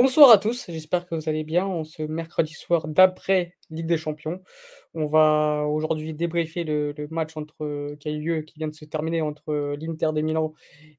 Bonsoir 0.00 0.30
à 0.30 0.38
tous, 0.38 0.66
j'espère 0.68 1.06
que 1.06 1.16
vous 1.16 1.28
allez 1.28 1.42
bien 1.42 1.66
en 1.66 1.82
ce 1.82 2.04
mercredi 2.04 2.54
soir 2.54 2.86
d'après 2.86 3.56
Ligue 3.68 3.86
des 3.86 3.96
Champions. 3.96 4.40
On 4.94 5.06
va 5.06 5.64
aujourd'hui 5.66 6.14
débriefer 6.14 6.62
le, 6.62 6.94
match 7.10 7.36
entre, 7.36 7.96
qui 7.96 8.08
a 8.08 8.12
eu 8.12 8.20
lieu, 8.20 8.42
qui 8.42 8.54
vient 8.60 8.68
de 8.68 8.76
se 8.76 8.84
terminer 8.84 9.22
entre 9.22 9.74
l'Inter 9.74 10.10
de 10.14 10.20
Milan 10.20 10.54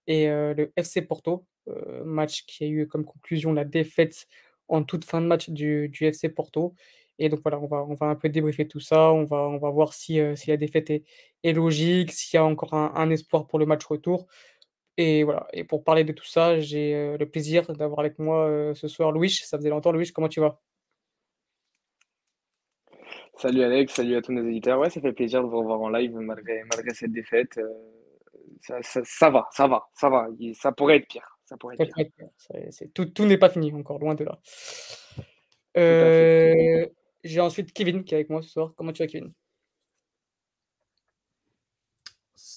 et 0.06 0.30
euh, 0.30 0.54
le 0.54 0.74
FC 0.76 1.02
Porto. 1.02 1.46
Euh, 1.70 2.04
match 2.04 2.46
qui 2.46 2.66
a 2.66 2.68
eu 2.68 2.88
comme 2.88 3.06
conclusion 3.06 3.54
la 3.54 3.64
défaite 3.64 4.28
en 4.68 4.84
toute 4.84 5.06
fin 5.06 5.22
de 5.22 5.28
match 5.28 5.50
du, 5.50 5.90
FC 6.02 6.28
Porto. 6.28 6.76
Et 7.20 7.30
donc 7.30 7.40
voilà, 7.42 7.58
on 7.58 7.68
va, 7.68 7.86
on 7.88 7.98
un 8.02 8.16
peu 8.16 8.28
débriefer 8.28 8.68
tout 8.68 8.82
ça, 8.82 9.14
on 9.14 9.24
va, 9.24 9.48
on 9.48 9.60
voir 9.72 9.94
si, 9.94 10.20
euh, 10.20 10.36
la 10.46 10.58
défaite 10.58 10.90
est, 10.90 11.54
logique, 11.54 12.12
s'il 12.12 12.38
y 12.38 12.38
a 12.38 12.44
encore 12.44 12.74
un 12.74 13.10
espoir 13.12 13.48
pour 13.48 13.60
le 13.60 13.66
match 13.66 13.86
retour. 13.86 14.28
Et 15.02 15.24
voilà, 15.24 15.48
et 15.54 15.64
pour 15.64 15.86
parler 15.86 16.04
de 16.04 16.12
tout 16.12 16.26
ça, 16.26 16.60
j'ai, 16.60 16.94
heu, 16.94 17.18
le 17.18 17.26
plaisir 17.26 17.66
d'avoir 17.72 18.02
avec 18.02 18.20
moi, 18.20 18.50
heu, 18.50 18.74
ce 18.76 18.90
soir 18.90 19.14
Louis. 19.14 19.30
Ça 19.30 19.58
faisait 19.58 19.70
longtemps 19.70 19.94
Louis, 19.94 20.12
comment 20.12 20.28
tu 20.28 20.42
vas? 20.42 20.60
Salut 23.38 23.64
Alex, 23.64 23.94
salut 23.94 24.18
à 24.18 24.22
tous 24.22 24.34
nos 24.34 24.46
éditeurs. 24.46 24.78
Ouais, 24.78 24.90
ça 24.90 25.00
fait 25.00 25.14
plaisir 25.14 25.42
de 25.42 25.48
vous 25.48 25.60
revoir 25.60 25.80
en 25.80 25.88
live 25.88 26.12
malgré, 26.16 26.66
malgré 26.66 26.94
cette 26.94 27.14
défaite. 27.14 27.58
euh, 27.60 27.70
ça, 28.60 28.82
ça, 28.82 29.00
ça 29.06 29.30
va, 29.30 29.48
ça 29.54 29.70
va, 29.70 29.88
ça 29.94 30.10
va. 30.10 30.28
Ça 30.54 30.74
pourrait 30.74 30.98
être 30.98 31.08
pire. 31.08 31.40
Ça 31.46 31.56
pourrait 31.56 31.78
être 31.80 31.96
pire. 31.96 32.90
tout 32.94 33.06
tout 33.06 33.24
n'est 33.24 33.38
pas 33.38 33.50
fini 33.50 33.72
encore, 33.72 34.00
loin 34.00 34.16
de 34.16 34.26
là. 34.26 34.38
J'ai 37.24 37.40
ensuite 37.40 37.72
Kevin 37.72 38.04
qui 38.04 38.16
est 38.16 38.18
avec 38.18 38.30
moi 38.30 38.42
ce 38.42 38.50
soir. 38.50 38.74
Comment 38.76 38.92
tu 38.92 39.02
vas 39.02 39.08
Kevin? 39.08 39.32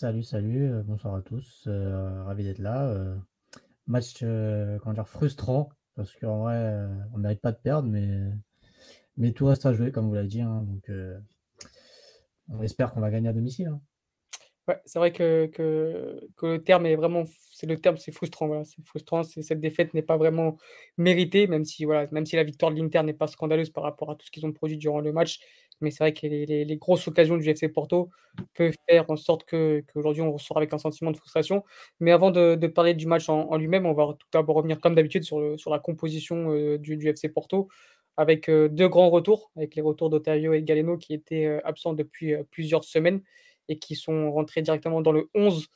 Salut, 0.02 0.24
salut, 0.24 0.64
euh, 0.64 0.82
bonsoir 0.82 1.14
à 1.14 1.22
tous, 1.22 1.62
euh, 1.68 2.24
ravi 2.24 2.42
d'être 2.42 2.58
là. 2.58 2.88
euh, 2.88 3.14
match, 3.86 4.18
comment 4.18 4.94
dire, 4.94 5.06
frustrant, 5.06 5.68
parce 5.94 6.12
qu'en 6.16 6.40
vrai, 6.40 6.88
on 7.12 7.18
ne 7.18 7.22
mérite 7.22 7.40
pas 7.40 7.52
de 7.52 7.58
perdre, 7.58 7.88
mais, 7.88 8.08
mais 9.16 9.30
tout 9.30 9.46
reste 9.46 9.64
à 9.64 9.72
jouer, 9.72 9.92
comme 9.92 10.08
vous 10.08 10.14
l'avez 10.14 10.26
dit. 10.26 10.40
hein, 10.40 10.64
donc, 10.66 10.90
on 12.48 12.62
espère 12.64 12.92
qu'on 12.92 13.00
va 13.00 13.12
gagner 13.12 13.28
à 13.28 13.32
domicile. 13.32 13.68
hein. 13.68 13.80
Ouais, 14.66 14.80
c'est 14.86 14.98
vrai 14.98 15.12
que 15.12 15.46
que 15.46 16.20
que 16.36 16.46
le 16.46 16.64
terme 16.64 16.86
est 16.86 16.96
vraiment 16.96 17.22
c'est 17.52 17.66
le 17.66 17.76
terme, 17.76 17.96
c'est 17.96 18.10
frustrant, 18.10 18.48
voilà, 18.48 18.64
c'est 18.64 18.84
frustrant, 18.84 19.22
cette 19.22 19.60
défaite 19.60 19.94
n'est 19.94 20.02
pas 20.02 20.16
vraiment 20.16 20.56
méritée, 20.96 21.46
même 21.46 21.64
si 21.64 21.84
voilà, 21.84 22.08
même 22.10 22.26
si 22.26 22.34
la 22.34 22.42
victoire 22.42 22.72
de 22.72 22.80
l'Inter 22.80 23.04
n'est 23.04 23.12
pas 23.12 23.28
scandaleuse 23.28 23.70
par 23.70 23.84
rapport 23.84 24.10
à 24.10 24.16
tout 24.16 24.26
ce 24.26 24.32
qu'ils 24.32 24.46
ont 24.46 24.52
produit 24.52 24.78
durant 24.78 25.00
le 25.00 25.12
match. 25.12 25.38
Mais 25.82 25.90
c'est 25.90 26.04
vrai 26.04 26.12
que 26.14 26.26
les 26.26 26.76
grosses 26.78 27.06
occasions 27.08 27.36
du 27.36 27.52
FC 27.52 27.68
Porto 27.68 28.10
peuvent 28.54 28.74
faire 28.88 29.10
en 29.10 29.16
sorte 29.16 29.44
qu'aujourd'hui 29.46 30.22
on 30.22 30.32
ressort 30.32 30.56
avec 30.58 30.72
un 30.72 30.78
sentiment 30.78 31.10
de 31.12 31.16
frustration. 31.18 31.64
Mais 32.00 32.12
avant 32.12 32.30
de 32.30 32.66
parler 32.68 32.94
du 32.94 33.06
match 33.06 33.28
en 33.28 33.56
lui-même, 33.56 33.86
on 33.86 33.92
va 33.94 34.14
tout 34.18 34.26
d'abord 34.32 34.56
revenir 34.56 34.80
comme 34.80 34.94
d'habitude 34.94 35.24
sur 35.24 35.58
sur 35.58 35.70
la 35.70 35.78
composition, 35.80 36.52
heu, 36.52 36.78
du 36.78 37.12
FC 37.12 37.28
Porto 37.28 37.68
avec, 38.16 38.48
heu, 38.50 38.68
2 38.68 38.88
grands 38.88 39.10
retours, 39.10 39.50
avec 39.56 39.74
les 39.74 39.82
retours 39.82 40.10
d'Otavio 40.10 40.52
et 40.52 40.62
Galeno 40.62 40.98
qui 40.98 41.14
étaient, 41.14 41.46
heu, 41.46 41.60
absents 41.66 41.94
depuis, 41.94 42.34
plusieurs 42.50 42.84
semaines 42.84 43.22
et 43.68 43.78
qui 43.78 43.94
sont 43.96 44.30
rentrés 44.32 44.62
directement 44.62 45.00
dans 45.02 45.12
le 45.12 45.28
11 45.34 45.68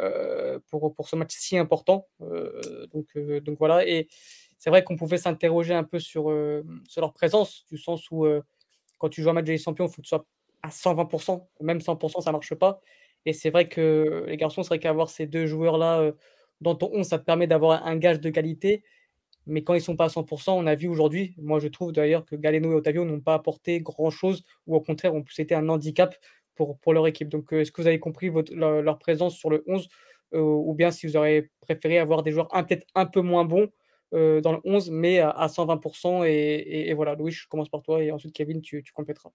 heu, 0.00 0.60
pour 0.70 0.94
pour 0.94 1.08
ce 1.08 1.16
match 1.16 1.32
si 1.36 1.56
important. 1.58 2.08
Donc 2.92 3.16
donc 3.44 3.58
voilà 3.58 3.86
et 3.86 4.08
c'est 4.58 4.70
vrai 4.70 4.82
qu'on 4.84 4.96
pouvait 4.96 5.18
s'interroger 5.18 5.74
un 5.74 5.84
peu 5.84 5.98
sur, 5.98 6.24
sur 6.88 7.00
leur 7.02 7.12
présence, 7.12 7.64
du 7.70 7.76
sens 7.78 8.10
où, 8.10 8.26
quand 9.04 9.10
tu 9.10 9.22
joues 9.22 9.30
un 9.30 9.34
match 9.34 9.46
des 9.46 9.58
Champions, 9.58 9.86
il 9.86 9.90
faut 9.90 9.96
que 10.02 10.02
tu 10.02 10.08
sois 10.10 10.26
à 10.62 10.70
120% 10.70 11.48
même 11.60 11.80
100% 11.80 12.20
ça 12.22 12.32
marche 12.32 12.54
pas 12.54 12.80
et 13.26 13.32
c'est 13.34 13.50
vrai 13.50 13.68
que 13.68 14.24
les 14.28 14.36
garçons, 14.38 14.62
c'est 14.62 14.68
vrai 14.70 14.78
qu'avoir 14.80 15.08
ces 15.10 15.26
2 15.26 15.46
joueurs-là, 15.46 16.02
heu, 16.02 16.16
dans 16.62 16.74
ton 16.76 16.90
11, 16.94 17.06
ça 17.08 17.18
te 17.18 17.24
permet 17.24 17.46
d'avoir 17.46 17.86
un 17.86 17.96
gage 17.96 18.20
de 18.20 18.30
qualité 18.30 18.84
mais 19.46 19.62
quand 19.62 19.74
ils 19.74 19.80
sont 19.82 19.96
pas 19.96 20.06
à 20.06 20.08
100% 20.08 20.56
on 20.58 20.66
a 20.66 20.74
vu 20.74 20.88
aujourd'hui, 20.88 21.34
moi 21.38 21.60
je 21.60 21.68
trouve 21.68 21.92
d'ailleurs 21.92 22.24
que 22.24 22.36
Galeno 22.36 22.72
et 22.72 22.74
Otavio 22.76 23.04
n'ont 23.04 23.20
pas 23.20 23.34
apporté 23.34 23.80
grand-chose 23.80 24.44
ou 24.66 24.74
au 24.76 24.80
contraire 24.80 25.14
ont 25.14 25.22
plus 25.22 25.38
été 25.40 25.54
un 25.54 25.68
handicap 25.68 26.14
pour 26.54 26.78
pour 26.80 26.92
leur 26.94 27.06
équipe. 27.06 27.28
Donc, 27.28 27.52
heu, 27.52 27.60
est-ce 27.60 27.72
que 27.72 27.82
vous 27.82 27.88
avez 27.88 28.00
compris 28.00 28.30
leur 28.52 28.98
présence 28.98 29.36
sur 29.36 29.50
le 29.50 29.64
11, 29.66 29.88
heu, 30.34 30.40
ou 30.42 30.74
bien 30.74 30.90
si 30.90 31.06
vous 31.06 31.16
auriez 31.16 31.50
préféré 31.60 31.98
avoir 31.98 32.22
des 32.22 32.30
joueurs 32.32 32.48
peut-être 32.48 32.86
un 32.94 33.06
peu 33.06 33.20
moins 33.22 33.44
bons, 33.44 33.68
heu, 34.14 34.40
dans 34.40 34.52
le 34.52 34.60
11 34.64 34.90
mais 34.90 35.18
à 35.18 35.30
à 35.30 35.48
120 35.48 35.80
et 36.24 36.30
et 36.30 36.90
et 36.90 36.94
voilà. 36.94 37.14
Louis, 37.14 37.32
je 37.32 37.46
commence 37.48 37.68
par 37.68 37.82
toi 37.82 38.02
et 38.02 38.10
ensuite 38.12 38.34
Kevin, 38.34 38.60
tu 38.62 38.82
compléteras. 38.94 39.30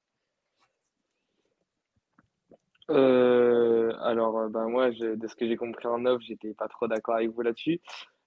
Euh, 2.90 3.94
alors, 4.02 4.38
euh, 4.40 4.50
ben 4.50 4.68
moi, 4.68 4.90
de 4.90 5.28
ce 5.28 5.36
que 5.36 5.48
j'ai 5.48 5.56
compris 5.58 5.88
en 5.88 6.06
off, 6.06 6.22
j'étais 6.22 6.54
pas 6.54 6.68
trop 6.68 6.88
d'accord 6.88 7.16
avec 7.16 7.30
vous 7.30 7.42
là-dessus. 7.42 7.80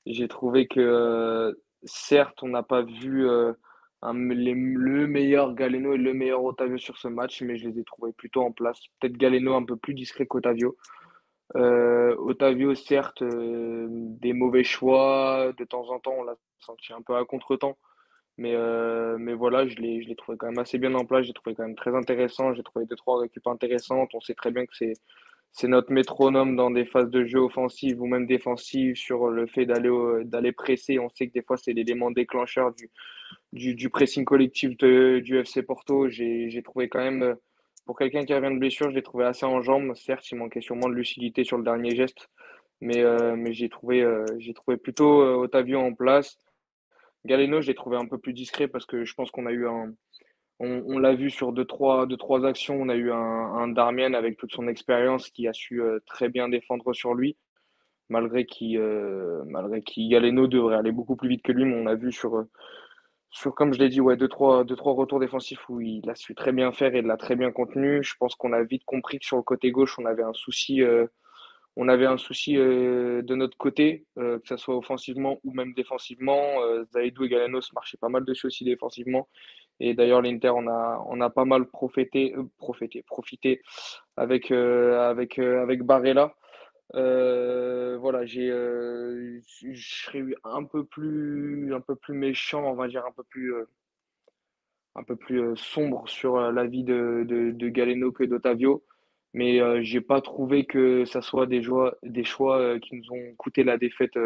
J'ai 0.06 0.28
trouvé 0.28 0.66
que, 0.66 0.80
euh, 0.80 1.52
certes, 1.84 2.42
on 2.42 2.48
n'a 2.48 2.62
pas 2.62 2.82
vu 2.82 3.28
euh, 3.28 3.52
le 4.02 5.06
meilleur 5.06 5.54
Galeno 5.54 5.94
et 5.94 5.98
le 5.98 6.14
meilleur 6.14 6.44
Otavio 6.44 6.78
sur 6.78 6.96
ce 6.96 7.08
match, 7.08 7.42
mais 7.42 7.56
je 7.56 7.68
les 7.68 7.80
ai 7.80 7.84
trouvés 7.84 8.12
plutôt 8.12 8.42
en 8.42 8.52
place. 8.52 8.78
Peut-être 9.00 9.16
Galeno 9.16 9.54
un 9.54 9.64
peu 9.64 9.76
plus 9.76 9.94
discret 9.94 10.26
qu'Otavio. 10.26 10.76
Euh, 11.56 12.16
Otavio, 12.18 12.74
certes, 12.74 13.22
euh, 13.22 13.86
des 13.90 14.32
mauvais 14.32 14.64
choix, 14.64 15.52
de 15.56 15.64
temps 15.64 15.88
en 15.90 15.98
temps, 15.98 16.14
on 16.18 16.24
l'a 16.24 16.36
senti 16.60 16.92
un 16.92 17.02
peu 17.02 17.16
à 17.16 17.24
contretemps. 17.24 17.76
Mais, 18.38 18.54
euh, 18.54 19.18
mais 19.18 19.34
voilà, 19.34 19.68
je 19.68 19.76
l'ai, 19.76 20.02
je 20.02 20.08
l'ai 20.08 20.16
trouvé 20.16 20.38
quand 20.38 20.48
même 20.48 20.58
assez 20.58 20.78
bien 20.78 20.94
en 20.94 21.04
place, 21.04 21.26
j'ai 21.26 21.34
trouvé 21.34 21.54
quand 21.54 21.64
même 21.64 21.76
très 21.76 21.94
intéressant, 21.94 22.54
j'ai 22.54 22.62
trouvé 22.62 22.86
deux, 22.86 22.96
trois 22.96 23.20
récup 23.20 23.46
intéressantes. 23.46 24.10
On 24.14 24.20
sait 24.20 24.34
très 24.34 24.50
bien 24.50 24.64
que 24.66 24.74
c'est, 24.74 24.94
c'est 25.52 25.68
notre 25.68 25.92
métronome 25.92 26.56
dans 26.56 26.70
des 26.70 26.86
phases 26.86 27.10
de 27.10 27.24
jeu 27.24 27.40
offensives 27.40 28.00
ou 28.00 28.06
même 28.06 28.26
défensives 28.26 28.96
sur 28.96 29.28
le 29.28 29.46
fait 29.46 29.66
d'aller, 29.66 29.90
d'aller 30.24 30.52
presser. 30.52 30.98
On 30.98 31.10
sait 31.10 31.28
que 31.28 31.34
des 31.34 31.42
fois, 31.42 31.58
c'est 31.58 31.74
l'élément 31.74 32.10
déclencheur 32.10 32.74
du, 32.74 32.90
du, 33.52 33.74
du 33.74 33.90
pressing 33.90 34.24
collectif 34.24 34.76
de, 34.78 35.20
du 35.20 35.38
FC 35.38 35.62
Porto. 35.62 36.08
J'ai, 36.08 36.50
j'ai 36.50 36.62
trouvé 36.62 36.88
quand 36.88 37.00
même, 37.00 37.22
euh, 37.22 37.34
pour 37.84 37.98
quelqu'un 37.98 38.24
qui 38.24 38.34
revient 38.34 38.54
de 38.54 38.58
blessure, 38.58 38.90
je 38.90 38.94
l'ai 38.94 39.02
trouvé 39.02 39.24
assez 39.24 39.44
en 39.44 39.60
jambes. 39.60 39.94
Certes, 39.94 40.30
il 40.30 40.36
manquait 40.36 40.60
sûrement 40.60 40.88
de 40.88 40.94
lucidité 40.94 41.44
sur 41.44 41.58
le 41.58 41.64
dernier 41.64 41.94
geste, 41.94 42.28
mais, 42.80 43.00
euh, 43.02 43.34
mais 43.36 43.52
j'ai 43.52 43.68
trouvé, 43.68 44.02
euh, 44.02 44.24
trouvé 44.54 44.76
plutôt 44.76 45.22
euh, 45.22 45.34
Otavio 45.36 45.80
en 45.80 45.92
place. 45.94 46.38
Galeno, 47.24 47.60
je 47.60 47.68
l'ai 47.68 47.74
trouvé 47.74 47.96
un 47.96 48.06
peu 48.06 48.18
plus 48.18 48.32
discret 48.32 48.68
parce 48.68 48.86
que 48.86 49.04
je 49.04 49.14
pense 49.14 49.30
qu'on 49.30 49.46
a 49.46 49.52
eu 49.52 49.66
un. 49.66 49.92
On, 50.64 50.98
l'a 50.98 51.14
vu 51.14 51.28
sur 51.28 51.52
deux 51.52 51.64
trois, 51.64 52.06
deux, 52.06 52.16
trois 52.16 52.46
actions. 52.46 52.80
On 52.80 52.88
a 52.88 52.94
eu 52.94 53.10
un, 53.10 53.16
un 53.16 53.68
Darmian 53.68 54.14
avec 54.14 54.36
toute 54.36 54.52
son 54.52 54.68
expérience 54.68 55.28
qui 55.28 55.48
a 55.48 55.52
su 55.52 55.82
euh, 55.82 55.98
très 56.06 56.28
bien 56.28 56.48
défendre 56.48 56.92
sur 56.92 57.14
lui, 57.14 57.36
malgré 58.08 58.46
euh, 58.76 59.42
malgré 59.46 59.82
Galeno 60.08 60.46
devrait 60.46 60.76
aller 60.76 60.92
beaucoup 60.92 61.16
plus 61.16 61.28
vite 61.28 61.42
que 61.42 61.50
lui. 61.50 61.64
Mais 61.64 61.74
on 61.74 61.86
a 61.86 61.96
vu 61.96 62.12
sur, 62.12 62.44
sur 63.32 63.54
comme 63.54 63.72
je 63.74 63.78
l'ai 63.80 63.88
dit, 63.88 64.00
ouais, 64.00 64.16
deux, 64.16 64.28
trois, 64.28 64.64
deux, 64.64 64.76
trois 64.76 64.94
retours 64.94 65.18
défensifs 65.20 65.68
où 65.68 65.80
il 65.80 66.08
a 66.10 66.14
su 66.14 66.34
très 66.34 66.52
bien 66.52 66.72
faire 66.72 66.94
et 66.94 67.02
l'a 67.02 67.16
très 67.16 67.34
bien 67.36 67.50
contenu. 67.50 68.02
Je 68.04 68.14
pense 68.20 68.34
qu'on 68.36 68.52
a 68.52 68.62
vite 68.62 68.84
compris 68.86 69.18
que 69.18 69.26
sur 69.26 69.38
le 69.38 69.42
côté 69.42 69.70
gauche, 69.72 69.98
on 69.98 70.06
avait 70.06 70.22
un 70.22 70.34
souci. 70.34 70.82
euh, 70.82 71.06
on 71.76 71.88
avait 71.88 72.06
un 72.06 72.18
souci 72.18 72.58
euh, 72.58 73.22
de 73.22 73.34
notre 73.34 73.56
côté, 73.56 74.04
euh, 74.18 74.38
que 74.40 74.48
ce 74.48 74.58
soit 74.58 74.76
offensivement 74.76 75.38
ou 75.44 75.52
même 75.54 75.72
défensivement. 75.74 76.60
Euh, 76.62 76.84
Zaidou 76.92 77.24
et 77.24 77.28
Galanos 77.30 77.72
marchaient 77.74 77.96
pas 77.96 78.10
mal 78.10 78.24
dessus 78.26 78.46
aussi 78.46 78.64
défensivement. 78.64 79.28
Et 79.80 79.94
d'ailleurs, 79.94 80.20
l'Inter 80.22 80.50
on 80.50 80.68
a, 80.68 81.02
on 81.08 81.20
a 81.22 81.30
pas 81.30 81.46
mal 81.46 81.64
profité, 81.66 82.34
euh, 82.36 82.44
profité, 82.58 83.02
profité 83.02 83.62
avec, 84.16 84.50
euh, 84.50 85.10
avec, 85.10 85.38
avec 85.38 85.82
Barella. 85.82 86.34
Euh, 86.94 87.96
voilà, 87.98 88.26
j'ai, 88.26 88.50
euh, 88.50 89.40
je 89.62 89.72
serais 89.74 90.22
un 90.44 90.64
peu 90.64 90.84
plus, 90.84 91.72
un 91.74 91.80
peu 91.80 91.96
plus 91.96 92.14
méchant, 92.14 92.70
on 92.70 92.74
va 92.74 92.88
dire 92.88 93.04
un 93.06 93.12
peu 93.12 93.22
plus, 93.22 93.54
euh, 93.54 93.64
un 94.94 95.02
peu 95.02 95.16
plus 95.16 95.40
euh, 95.40 95.56
sombre 95.56 96.08
sur 96.08 96.38
la 96.52 96.66
vie 96.66 96.84
de, 96.84 97.24
de, 97.26 97.68
Galeno 97.68 98.12
que 98.12 98.24
d'Otavio. 98.24 98.84
Mais 99.34 99.60
euh, 99.60 99.80
j'ai 99.82 100.02
pas 100.02 100.20
trouvé 100.20 100.66
que 100.66 101.04
ça 101.06 101.22
soit 101.22 101.46
des 101.46 101.62
choix, 101.62 101.96
des 102.02 102.24
choix 102.24 102.78
qui 102.80 102.96
nous 102.96 103.12
ont 103.12 103.34
coûté 103.36 103.64
la 103.64 103.78
défaite 103.78 104.18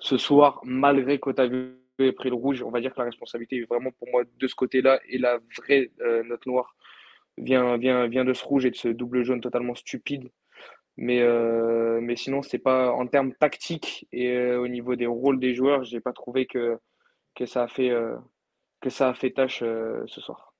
ce 0.00 0.16
soir, 0.16 0.60
malgré 0.64 1.20
qu'Otavio 1.20 1.70
ait 2.00 2.12
pris 2.12 2.28
le 2.30 2.34
rouge. 2.34 2.62
On 2.62 2.70
va 2.70 2.80
dire 2.80 2.92
que 2.92 2.98
la 3.00 3.06
responsabilité 3.06 3.58
est 3.58 3.68
vraiment 3.68 3.92
pour 3.92 4.08
moi 4.10 4.24
de 4.24 4.46
ce 4.48 4.54
côté-là. 4.56 5.00
Et 5.08 5.18
la 5.18 5.38
vraie 5.56 5.90
note 6.24 6.46
noire 6.46 6.74
vient, 7.38 7.76
vient, 7.76 8.08
vient 8.08 8.24
de 8.24 8.32
ce 8.34 8.44
rouge 8.44 8.66
et 8.66 8.70
de 8.70 8.76
ce 8.76 8.88
double 8.88 9.22
jaune 9.22 9.40
totalement 9.40 9.76
stupide. 9.76 10.30
Mais, 11.00 11.20
euh, 11.20 12.00
mais 12.02 12.16
sinon, 12.16 12.42
c'est 12.42 12.58
pas 12.58 12.92
en 12.92 13.06
termes 13.06 13.32
tactiques 13.32 14.08
et 14.10 14.32
euh, 14.32 14.60
au 14.60 14.66
niveau 14.66 14.96
des 14.96 15.06
rôles 15.06 15.38
des 15.38 15.54
joueurs, 15.54 15.84
j'ai 15.84 16.00
pas 16.00 16.12
trouvé 16.12 16.46
que, 16.46 16.76
que 17.36 17.46
ça 17.46 17.62
a 17.62 17.68
fait, 17.68 17.90
euh, 17.90 18.16
que 18.80 18.90
ça 18.90 19.10
a 19.10 19.14
fait 19.14 19.30
tâche 19.30 19.60
euh, 19.62 20.02
ce 20.06 20.20
soir. 20.20 20.54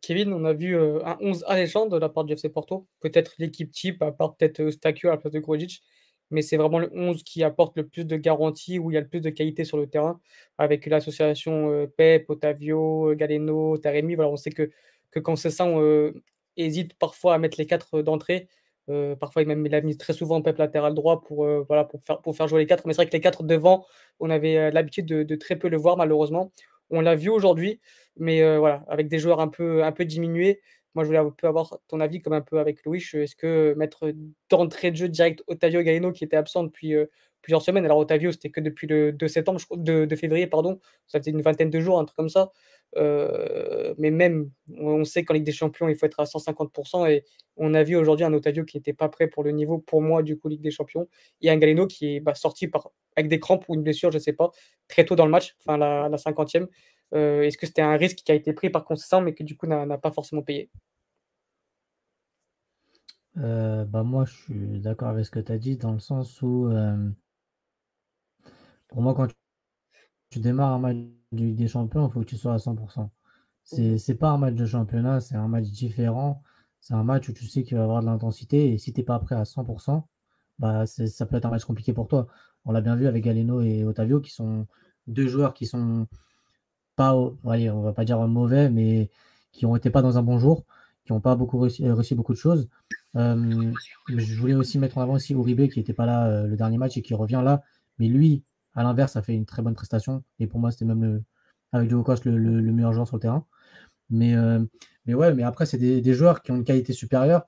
Kevin, 0.00 0.32
on 0.32 0.46
a 0.46 0.54
vu, 0.54 0.74
un 0.74 1.18
11 1.20 1.44
alléchant 1.46 1.84
de 1.84 1.98
la 1.98 2.08
part 2.08 2.24
du 2.24 2.32
FC 2.32 2.48
Porto. 2.48 2.88
Peut-être 3.00 3.34
l'équipe 3.36 3.70
type, 3.70 4.02
à 4.02 4.10
part 4.10 4.34
peut-être, 4.34 4.62
Eustáquio 4.62 5.10
à 5.10 5.12
la 5.12 5.18
place 5.18 5.34
de 5.34 5.38
Grujic, 5.38 5.82
mais 6.30 6.40
c'est 6.40 6.56
vraiment 6.56 6.78
le 6.78 6.90
11 6.94 7.22
qui 7.24 7.44
apporte 7.44 7.76
le 7.76 7.86
plus 7.86 8.06
de 8.06 8.16
garanties, 8.16 8.78
où 8.78 8.90
il 8.90 8.94
y 8.94 8.96
a 8.96 9.02
le 9.02 9.08
plus 9.08 9.20
de 9.20 9.28
qualité 9.28 9.66
sur 9.66 9.76
le 9.76 9.86
terrain, 9.86 10.18
avec 10.56 10.86
l'association, 10.86 11.86
Pep, 11.98 12.30
Otavio, 12.30 13.14
Galeno, 13.16 13.76
Taremi. 13.76 14.14
Voilà, 14.14 14.30
on 14.30 14.36
sait 14.36 14.50
que 14.50 14.70
que 15.10 15.20
quand 15.20 15.36
Cessan, 15.36 15.78
heu, 15.78 16.22
hésite 16.56 16.94
parfois 16.94 17.34
à 17.34 17.38
mettre 17.38 17.58
les 17.58 17.66
4 17.66 18.00
d'entrée, 18.02 18.48
parfois, 19.18 19.44
même, 19.44 19.64
il 19.66 19.74
a 19.74 19.80
mis 19.80 19.96
très 19.96 20.12
souvent 20.12 20.42
Pep 20.42 20.58
latéral 20.58 20.94
droit 20.94 21.22
pour, 21.22 21.46
voilà, 21.66 21.84
pour, 21.84 22.02
faire, 22.04 22.20
pour 22.20 22.36
faire 22.36 22.48
jouer 22.48 22.60
les 22.60 22.66
quatre. 22.66 22.86
Mais 22.86 22.92
c'est 22.92 23.02
vrai 23.02 23.06
que 23.06 23.12
les 23.12 23.20
quatre 23.20 23.42
devant, 23.42 23.86
on 24.20 24.30
avait 24.30 24.70
l'habitude 24.70 25.06
de, 25.06 25.36
très 25.36 25.56
peu 25.56 25.68
le 25.68 25.76
voir, 25.76 25.96
malheureusement. 25.96 26.52
On 26.90 27.00
l'a 27.00 27.14
vu 27.14 27.30
aujourd'hui, 27.30 27.80
mais 28.16 28.56
voilà, 28.58 28.84
avec 28.88 29.08
des 29.08 29.18
joueurs 29.18 29.40
un 29.40 29.48
peu, 29.48 29.84
un 29.84 29.92
peu 29.92 30.04
diminués. 30.04 30.60
Moi, 30.94 31.04
je 31.04 31.06
voulais 31.06 31.20
un 31.20 31.30
peu 31.30 31.46
avoir 31.46 31.78
ton 31.88 32.00
avis, 32.00 32.20
comme 32.20 32.32
un 32.32 32.40
peu 32.40 32.58
avec 32.58 32.84
Louis. 32.84 33.04
Est-ce 33.12 33.36
que 33.36 33.74
mettre 33.76 34.12
d'entrée 34.50 34.90
de 34.90 34.96
jeu 34.96 35.08
direct 35.08 35.42
Otavio 35.46 35.82
Galeno, 35.82 36.12
qui 36.12 36.24
était 36.24 36.36
absent 36.36 36.64
depuis 36.64 36.96
plusieurs 37.42 37.62
semaines, 37.62 37.84
alors 37.84 37.98
Otavio, 37.98 38.32
c'était 38.32 38.50
que 38.50 38.60
depuis 38.60 38.86
le 38.86 39.12
2 39.12 39.28
septembre, 39.28 39.60
de, 39.76 40.04
de, 40.04 40.16
février, 40.16 40.46
pardon, 40.46 40.80
ça 41.06 41.18
faisait 41.18 41.30
une 41.30 41.42
vingtaine 41.42 41.70
de 41.70 41.80
jours, 41.80 41.98
un 41.98 42.04
truc 42.04 42.16
comme 42.16 42.28
ça. 42.28 42.52
Mais 42.96 44.10
même, 44.10 44.50
on 44.76 45.04
sait 45.04 45.24
qu'en 45.24 45.34
Ligue 45.34 45.44
des 45.44 45.52
Champions, 45.52 45.88
il 45.88 45.96
faut 45.96 46.06
être 46.06 46.20
à 46.20 46.24
150%. 46.24 47.10
Et 47.10 47.24
on 47.56 47.74
a 47.74 47.82
vu 47.82 47.96
aujourd'hui 47.96 48.24
un 48.24 48.32
Otavio 48.32 48.64
qui 48.64 48.76
n'était 48.76 48.92
pas 48.92 49.08
prêt 49.08 49.28
pour 49.28 49.44
le 49.44 49.52
niveau, 49.52 49.78
pour 49.78 50.02
moi, 50.02 50.22
du 50.22 50.38
coup, 50.38 50.48
Ligue 50.48 50.62
des 50.62 50.70
Champions. 50.70 51.08
Et 51.42 51.50
un 51.50 51.56
Galeno 51.56 51.86
qui 51.86 52.16
est 52.16 52.20
bah, 52.20 52.34
sorti 52.34 52.70
avec 53.16 53.28
des 53.28 53.40
crampes 53.40 53.64
ou 53.68 53.74
une 53.74 53.82
blessure, 53.82 54.10
je 54.10 54.18
ne 54.18 54.22
sais 54.22 54.32
pas, 54.32 54.50
très 54.88 55.04
tôt 55.04 55.16
dans 55.16 55.26
le 55.26 55.30
match, 55.30 55.56
enfin 55.60 55.76
la, 55.76 56.08
la 56.08 56.16
50e. 56.16 56.66
Euh, 57.12 57.42
est-ce 57.42 57.58
que 57.58 57.66
c'était 57.66 57.82
un 57.82 57.96
risque 57.96 58.18
qui 58.18 58.32
a 58.32 58.34
été 58.34 58.52
pris 58.52 58.70
par 58.70 58.84
conséquent, 58.84 59.20
mais 59.20 59.34
que 59.34 59.42
du 59.42 59.56
coup 59.56 59.66
n'a 59.66 59.98
pas 59.98 60.12
forcément 60.12 60.42
payé? 60.42 60.70
Euh, 63.36 63.84
bah 63.84 64.02
moi, 64.02 64.24
je 64.24 64.34
suis 64.34 64.80
d'accord 64.80 65.08
avec 65.08 65.24
ce 65.24 65.30
que 65.30 65.40
tu 65.40 65.52
as 65.52 65.58
dit, 65.58 65.76
dans 65.76 65.92
le 65.92 65.98
sens 65.98 66.42
où, 66.42 66.66
euh, 66.66 67.10
pour 68.88 69.02
moi, 69.02 69.14
quand 69.14 69.28
tu, 70.30 70.40
démarres 70.40 70.74
un 70.74 70.78
match 70.78 70.96
des 71.32 71.68
Champions, 71.68 72.08
il 72.08 72.12
faut 72.12 72.20
que 72.20 72.26
tu 72.26 72.36
sois 72.36 72.54
à 72.54 72.58
100%. 72.58 73.08
C'est 73.62 73.96
n'est 74.08 74.14
pas 74.16 74.30
un 74.30 74.38
match 74.38 74.54
de 74.54 74.66
championnat, 74.66 75.20
c'est 75.20 75.36
un 75.36 75.48
match 75.48 75.66
différent. 75.66 76.42
C'est 76.80 76.94
un 76.94 77.04
match 77.04 77.28
où 77.28 77.32
tu 77.32 77.46
sais 77.46 77.62
qu'il 77.62 77.76
va 77.76 77.82
y 77.82 77.84
avoir 77.84 78.00
de 78.00 78.06
l'intensité. 78.06 78.72
Et 78.72 78.78
si 78.78 78.92
tu 78.92 79.00
n'es 79.00 79.04
pas 79.04 79.18
prêt 79.18 79.36
à 79.36 79.44
100%, 79.44 80.02
bah 80.58 80.86
ça 80.86 81.26
peut 81.26 81.36
être 81.36 81.46
un 81.46 81.50
match 81.50 81.64
compliqué 81.64 81.92
pour 81.92 82.08
toi. 82.08 82.26
On 82.64 82.72
l'a 82.72 82.80
bien 82.80 82.96
vu 82.96 83.06
avec 83.06 83.24
Galeno 83.24 83.60
et 83.60 83.84
Otavio, 83.84 84.20
qui 84.20 84.30
sont 84.30 84.66
deux 85.06 85.28
joueurs 85.28 85.54
qui 85.54 85.66
sont 85.66 86.06
pas, 86.96 87.14
allez, 87.46 87.70
on 87.70 87.82
va 87.82 87.92
pas 87.92 88.04
dire 88.04 88.18
mauvais, 88.26 88.70
mais 88.70 89.10
qui 89.52 89.66
ont 89.66 89.76
été 89.76 89.90
pas 89.90 90.02
dans 90.02 90.18
un 90.18 90.22
bon 90.22 90.38
jour, 90.38 90.64
qui 91.04 91.12
n'ont 91.12 91.20
pas 91.20 91.36
beaucoup 91.36 91.58
réussi, 91.58 92.14
beaucoup 92.14 92.32
de 92.32 92.38
choses. 92.38 92.68
Euh, 93.16 93.72
je 94.08 94.40
voulais 94.40 94.54
aussi 94.54 94.78
mettre 94.78 94.98
en 94.98 95.02
avant 95.02 95.14
aussi 95.14 95.32
Uribe 95.34 95.68
qui 95.68 95.80
n'était 95.80 95.94
pas 95.94 96.06
là 96.06 96.28
euh, 96.28 96.46
le 96.46 96.56
dernier 96.56 96.78
match 96.78 96.96
et 96.96 97.02
qui 97.02 97.14
revient 97.14 97.42
là. 97.44 97.62
Mais 97.98 98.08
lui, 98.08 98.44
à 98.74 98.82
l'inverse, 98.82 99.16
a 99.16 99.22
fait 99.22 99.34
une 99.34 99.46
très 99.46 99.62
bonne 99.62 99.74
prestation. 99.74 100.22
Et 100.38 100.46
pour 100.46 100.60
moi, 100.60 100.70
c'était 100.70 100.84
même 100.84 101.22
avec 101.72 101.90
Joe 101.90 102.04
Costa 102.04 102.30
le, 102.30 102.36
le, 102.38 102.72
meilleur 102.72 102.92
joueur 102.92 103.06
sur 103.06 103.16
le 103.16 103.20
terrain. 103.20 103.46
Mais, 104.10 104.34
euh, 104.34 104.64
mais 105.06 105.14
ouais, 105.14 105.34
mais 105.34 105.42
après, 105.42 105.66
c'est 105.66 105.78
des, 105.78 106.14
joueurs 106.14 106.42
qui 106.42 106.52
ont 106.52 106.56
une 106.56 106.64
qualité 106.64 106.92
supérieure 106.92 107.46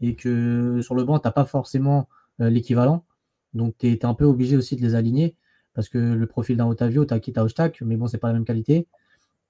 et 0.00 0.16
que 0.16 0.80
sur 0.82 0.94
le 0.94 1.04
banc, 1.04 1.18
tu 1.18 1.28
n'as 1.28 1.32
pas 1.32 1.44
forcément 1.44 2.08
l'équivalent. 2.38 3.04
Donc, 3.54 3.76
tu 3.78 3.88
es, 3.88 4.04
un 4.04 4.14
peu 4.14 4.24
obligé 4.24 4.56
aussi 4.56 4.76
de 4.76 4.82
les 4.82 4.94
aligner 4.94 5.36
parce 5.74 5.88
que 5.88 5.98
le 5.98 6.26
profil 6.26 6.56
d'un 6.56 6.66
Otavio, 6.66 7.04
tu 7.04 7.14
as 7.14 7.20
quitté 7.20 7.40
Ostak, 7.40 7.80
mais 7.82 7.96
bon, 7.96 8.06
c'est 8.06 8.18
pas 8.18 8.28
la 8.28 8.34
même 8.34 8.44
qualité. 8.44 8.86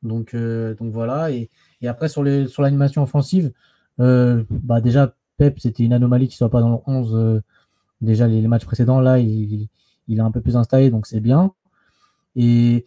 Donc, 0.02 0.34
euh, 0.34 0.74
donc 0.74 0.92
voilà. 0.92 1.30
Et, 1.32 1.50
après, 1.86 2.08
sur 2.08 2.22
l'animation 2.22 3.02
sur 3.02 3.02
offensive, 3.02 3.52
euh, 4.00 4.44
bah 4.50 4.80
déjà, 4.80 5.14
Pep, 5.36 5.58
c'était 5.58 5.84
une 5.84 5.92
anomalie 5.92 6.28
qu'il 6.28 6.36
soit 6.36 6.50
pas 6.50 6.60
dans 6.60 6.70
le 6.70 6.78
11. 6.86 7.14
Euh, 7.14 7.42
déjà, 8.00 8.26
les, 8.28 8.46
matchs 8.48 8.64
précédents, 8.64 9.00
là, 9.00 9.18
il, 9.18 9.68
il, 10.08 10.18
est 10.18 10.22
un 10.22 10.30
peu 10.30 10.40
plus 10.40 10.56
installé, 10.56 10.90
donc 10.90 11.06
c'est 11.06 11.20
bien. 11.20 11.52
Et, 12.36 12.84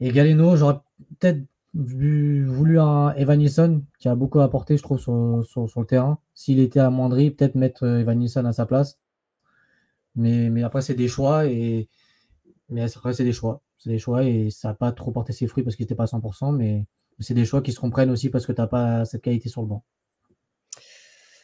et 0.00 0.10
Galeno, 0.10 0.56
j'aurais 0.56 0.80
peut-être 1.18 1.40
voulu 1.74 2.80
un 2.80 3.12
Evan 3.14 3.82
qui 3.98 4.08
a 4.08 4.14
beaucoup 4.14 4.40
apporté, 4.40 4.76
je 4.76 4.82
trouve, 4.82 4.98
sur, 4.98 5.44
sur, 5.44 5.68
sur 5.68 5.80
le 5.80 5.86
terrain. 5.86 6.18
S'il 6.34 6.60
était 6.60 6.80
amoindri, 6.80 7.30
peut-être 7.30 7.54
mettre 7.54 7.86
Evan 7.86 8.26
à 8.46 8.52
sa 8.52 8.66
place. 8.66 8.98
Mais, 10.16 10.50
mais 10.50 10.62
après, 10.62 10.82
c'est 10.82 10.94
des 10.94 11.08
choix. 11.08 11.46
Et, 11.46 11.88
mais 12.68 12.82
après, 12.82 13.12
c'est 13.12 13.24
des 13.24 13.32
choix. 13.32 13.62
C'est 13.78 13.90
des 13.90 13.98
choix 13.98 14.24
et 14.24 14.50
ça 14.50 14.68
n'a 14.68 14.74
pas 14.74 14.92
trop 14.92 15.10
porté 15.10 15.32
ses 15.32 15.46
fruits 15.46 15.64
parce 15.64 15.76
qu'il 15.76 15.84
n'était 15.84 15.94
pas 15.94 16.04
à 16.04 16.06
100%, 16.06 16.54
mais 16.54 16.84
c'est 17.18 17.34
des 17.34 17.44
choix 17.44 17.62
qui 17.62 17.72
se 17.72 17.80
comprennent 17.80 18.10
aussi 18.10 18.28
parce 18.28 18.46
que 18.46 18.52
tu 18.52 18.60
n'as 18.60 18.66
pas 18.66 19.04
cette 19.04 19.22
qualité 19.22 19.48
sur 19.48 19.62
le 19.62 19.68
banc. 19.68 19.84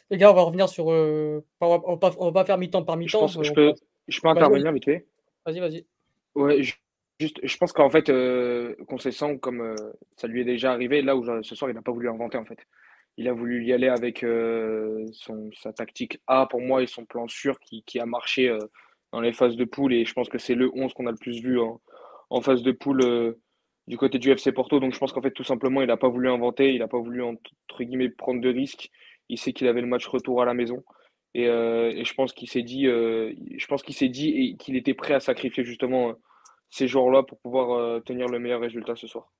Les 0.09 0.17
gars, 0.17 0.31
on 0.31 0.35
va 0.35 0.43
revenir 0.43 0.69
sur. 0.69 0.91
Euh, 0.91 1.43
on, 1.59 1.69
va 1.69 1.97
pas, 1.97 2.09
va 2.11 2.31
pas, 2.31 2.45
faire 2.45 2.57
mi-temps 2.57 2.83
par 2.83 2.95
mi-temps. 2.95 3.27
Je, 3.27 3.51
peux, 3.51 3.73
je 4.07 4.21
peux 4.21 4.27
intervenir 4.27 4.71
vite 4.71 4.85
fait? 4.85 5.05
Vas-y, 5.45 5.59
vas-y. 5.59 5.85
Ouais, 6.35 6.61
juste, 7.19 7.39
je 7.41 7.57
pense 7.57 7.71
qu'en 7.73 7.89
fait, 7.89 8.09
euh, 8.09 8.75
sent 8.99 9.39
comme 9.39 9.61
euh, 9.61 9.75
ça 10.15 10.27
lui 10.27 10.41
est 10.41 10.45
déjà 10.45 10.71
arrivé, 10.71 11.01
là 11.01 11.15
où 11.15 11.23
ce 11.43 11.55
soir, 11.55 11.71
il 11.71 11.73
n'a 11.73 11.81
pas 11.81 11.91
voulu 11.91 12.09
inventer 12.09 12.37
en 12.37 12.45
fait. 12.45 12.59
Il 13.17 13.27
a 13.27 13.33
voulu 13.33 13.65
y 13.65 13.73
aller 13.73 13.87
avec 13.87 14.23
euh, 14.23 15.05
son, 15.11 15.49
sa 15.53 15.73
tactique 15.73 16.19
A 16.27 16.45
pour 16.45 16.61
moi 16.61 16.83
et 16.83 16.87
son 16.87 17.05
plan 17.05 17.27
sûr 17.27 17.59
qui, 17.59 17.81
qui 17.83 17.99
a 17.99 18.05
marché 18.05 18.55
dans 19.11 19.21
les 19.21 19.33
phases 19.33 19.55
de 19.55 19.65
poule. 19.65 19.93
Et 19.93 20.05
je 20.05 20.13
pense 20.13 20.29
que 20.29 20.37
c'est 20.37 20.55
le 20.55 20.71
11 20.73 20.93
qu'on 20.93 21.07
a 21.07 21.11
le 21.11 21.17
plus 21.17 21.41
vu 21.41 21.59
en, 21.59 22.41
phase 22.41 22.63
de 22.63 22.71
poule 22.71 23.03
euh, 23.03 23.39
du 23.87 23.97
côté 23.97 24.19
du 24.19 24.31
FC 24.31 24.51
Porto. 24.51 24.79
Donc 24.79 24.93
je 24.93 24.99
pense 24.99 25.13
qu'en 25.13 25.21
fait, 25.21 25.31
tout 25.31 25.43
simplement, 25.43 25.81
il 25.81 25.87
n'a 25.87 25.97
pas 25.97 26.09
voulu 26.09 26.29
inventer, 26.29 26.73
il 26.73 26.79
n'a 26.79 26.87
pas 26.87 26.99
voulu, 26.99 27.23
entre 27.23 27.83
guillemets, 27.83 28.09
prendre 28.09 28.41
de 28.41 28.49
risques. 28.49 28.89
Il 29.29 29.37
sait 29.37 29.53
qu'il 29.53 29.67
avait 29.67 29.81
le 29.81 29.87
match 29.87 30.07
retour 30.07 30.41
à 30.41 30.45
la 30.45 30.53
maison. 30.53 30.83
Et, 31.33 31.47
euh, 31.47 32.03
je 32.03 32.13
pense 32.13 32.33
qu'il 32.33 32.49
s'est 32.49 32.63
dit, 32.63 32.87
euh, 32.87 33.33
je 33.57 33.65
pense 33.67 33.83
qu'il 33.83 33.95
s'est 33.95 34.09
dit 34.09 34.29
et 34.29 34.57
qu'il 34.57 34.75
était 34.75 34.93
prêt 34.93 35.13
à 35.13 35.19
sacrifier 35.19 35.63
justement 35.63 36.13
ces 36.69 36.87
joueurs-là 36.87 37.23
pour 37.23 37.39
pouvoir 37.39 38.03
tenir 38.03 38.27
le 38.27 38.39
meilleur 38.39 38.59
résultat 38.59 38.95
ce 38.95 39.07
soir. 39.07 39.31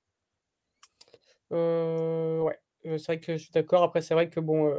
ouais, 1.50 2.58
c'est 2.84 3.06
vrai 3.06 3.20
que 3.20 3.36
je 3.36 3.42
suis 3.42 3.52
d'accord. 3.52 3.82
Après, 3.82 4.00
c'est 4.00 4.14
vrai 4.14 4.30
que 4.30 4.40
bon, 4.40 4.72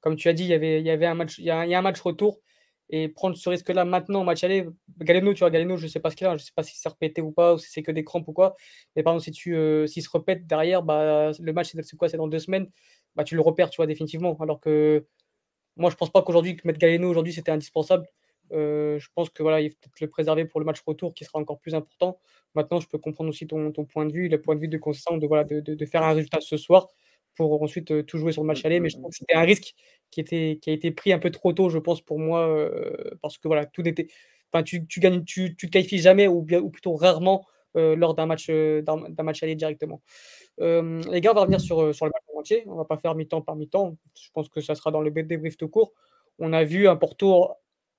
comme 0.00 0.16
tu 0.16 0.28
as 0.28 0.32
dit, 0.32 0.44
il 0.44 0.50
y 0.50 0.54
avait, 0.54 0.80
il 0.80 0.86
y 0.86 0.90
avait 0.90 1.06
un 1.06 1.14
match, 1.14 1.38
il 1.38 1.44
y 1.44 1.50
a 1.50 1.60
un 1.60 1.82
match 1.82 2.00
retour 2.00 2.40
et 2.92 3.08
prendre 3.08 3.36
ce 3.36 3.48
risque-là 3.48 3.86
maintenant 3.86 4.20
au 4.20 4.24
match 4.24 4.44
aller, 4.44 4.66
Galeno, 5.00 5.32
tu 5.32 5.40
vois, 5.40 5.50
Galeno, 5.50 5.78
je 5.78 5.84
ne 5.84 5.88
sais 5.88 5.98
pas 5.98 6.10
ce 6.10 6.16
qu'il 6.16 6.26
a, 6.26 6.30
je 6.30 6.42
ne 6.42 6.46
sais 6.46 6.52
pas 6.54 6.62
si 6.62 6.76
c'est 6.76 6.88
repété 6.90 7.22
ou 7.22 7.32
pas, 7.32 7.54
ou 7.54 7.58
si 7.58 7.70
c'est 7.70 7.82
que 7.82 7.90
des 7.90 8.04
crampes 8.04 8.28
ou 8.28 8.34
quoi. 8.34 8.54
Mais 8.94 9.02
par 9.02 9.14
exemple, 9.14 9.24
si 9.24 9.30
tu 9.30 9.56
euh, 9.56 9.86
s'il 9.86 10.02
se 10.02 10.10
répète 10.10 10.46
derrière, 10.46 10.82
bah, 10.82 11.30
le 11.38 11.52
match, 11.54 11.72
c'est 11.72 11.96
quoi 11.96 12.10
C'est 12.10 12.18
dans 12.18 12.28
deux 12.28 12.38
semaines, 12.38 12.70
bah, 13.16 13.24
tu 13.24 13.34
le 13.34 13.40
repères, 13.40 13.70
tu 13.70 13.76
vois, 13.76 13.86
définitivement. 13.86 14.36
Alors 14.40 14.60
que 14.60 15.06
moi, 15.76 15.90
je 15.90 15.94
ne 15.94 15.98
pense 15.98 16.10
pas 16.10 16.22
qu'aujourd'hui, 16.22 16.56
mettre 16.64 16.78
Galeno 16.78 17.08
aujourd'hui, 17.08 17.32
c'était 17.32 17.50
indispensable. 17.50 18.06
Euh, 18.52 18.98
je 18.98 19.08
pense 19.14 19.30
que 19.30 19.42
voilà, 19.42 19.60
il 19.60 19.70
faut 19.70 19.76
peut-être 19.80 20.00
le 20.00 20.08
préserver 20.08 20.44
pour 20.44 20.60
le 20.60 20.66
match 20.66 20.80
retour 20.86 21.14
qui 21.14 21.24
sera 21.24 21.38
encore 21.38 21.58
plus 21.58 21.74
important. 21.74 22.18
Maintenant, 22.54 22.80
je 22.80 22.88
peux 22.88 22.98
comprendre 22.98 23.30
aussi 23.30 23.46
ton, 23.46 23.72
ton 23.72 23.84
point 23.84 24.04
de 24.04 24.12
vue, 24.12 24.28
le 24.28 24.40
point 24.40 24.54
de 24.54 24.60
vue 24.60 24.68
de 24.68 24.78
Constant 24.78 25.16
de, 25.16 25.26
voilà, 25.26 25.44
de, 25.44 25.60
de, 25.60 25.86
faire 25.86 26.02
un 26.02 26.12
résultat 26.12 26.40
ce 26.40 26.56
soir 26.56 26.88
pour 27.34 27.62
ensuite 27.62 27.90
euh, 27.92 28.02
tout 28.02 28.18
jouer 28.18 28.32
sur 28.32 28.42
le 28.42 28.48
match 28.48 28.64
aller. 28.64 28.80
Mais 28.80 28.90
je 28.90 28.98
trouve 28.98 29.10
que 29.10 29.16
c'était 29.16 29.34
un 29.34 29.42
risque 29.42 29.74
qui, 30.10 30.20
était, 30.20 30.58
qui 30.60 30.70
a 30.70 30.72
été 30.74 30.90
pris 30.90 31.12
un 31.12 31.18
peu 31.18 31.30
trop 31.30 31.52
tôt, 31.52 31.70
je 31.70 31.78
pense, 31.78 32.02
pour 32.02 32.18
moi, 32.18 32.46
euh, 32.46 32.92
parce 33.22 33.38
que 33.38 33.48
voilà, 33.48 33.64
tout 33.64 33.86
était. 33.88 34.08
Enfin, 34.52 34.62
tu, 34.62 34.86
tu 34.86 35.00
gagnes, 35.00 35.24
tu, 35.24 35.56
tu 35.56 35.68
te 35.68 35.72
qualifies 35.72 35.98
jamais 35.98 36.28
ou, 36.28 36.42
bien, 36.42 36.60
ou 36.60 36.68
plutôt 36.68 36.94
rarement 36.94 37.46
lors 37.74 38.14
d'un 38.14 38.26
match, 38.26 38.50
d'un 38.50 39.22
match 39.22 39.42
aller 39.42 39.54
directement. 39.54 40.02
les 40.58 41.20
gars, 41.20 41.30
on 41.32 41.34
va 41.34 41.40
revenir 41.42 41.60
sur, 41.60 41.94
sur 41.94 42.06
le 42.06 42.12
match 42.12 42.22
entier. 42.36 42.64
On 42.66 42.76
va 42.76 42.84
pas 42.84 42.96
faire 42.96 43.14
mi-temps 43.14 43.42
par 43.42 43.56
mi-temps. 43.56 43.96
Je 44.20 44.28
pense 44.32 44.48
que 44.48 44.60
ça 44.60 44.74
sera 44.74 44.90
dans 44.90 45.00
le 45.00 45.10
débrief 45.10 45.56
tout 45.56 45.68
court. 45.68 45.92
On 46.38 46.52
a 46.52 46.64
vu 46.64 46.88
un 46.88 46.96
Porto 46.96 47.48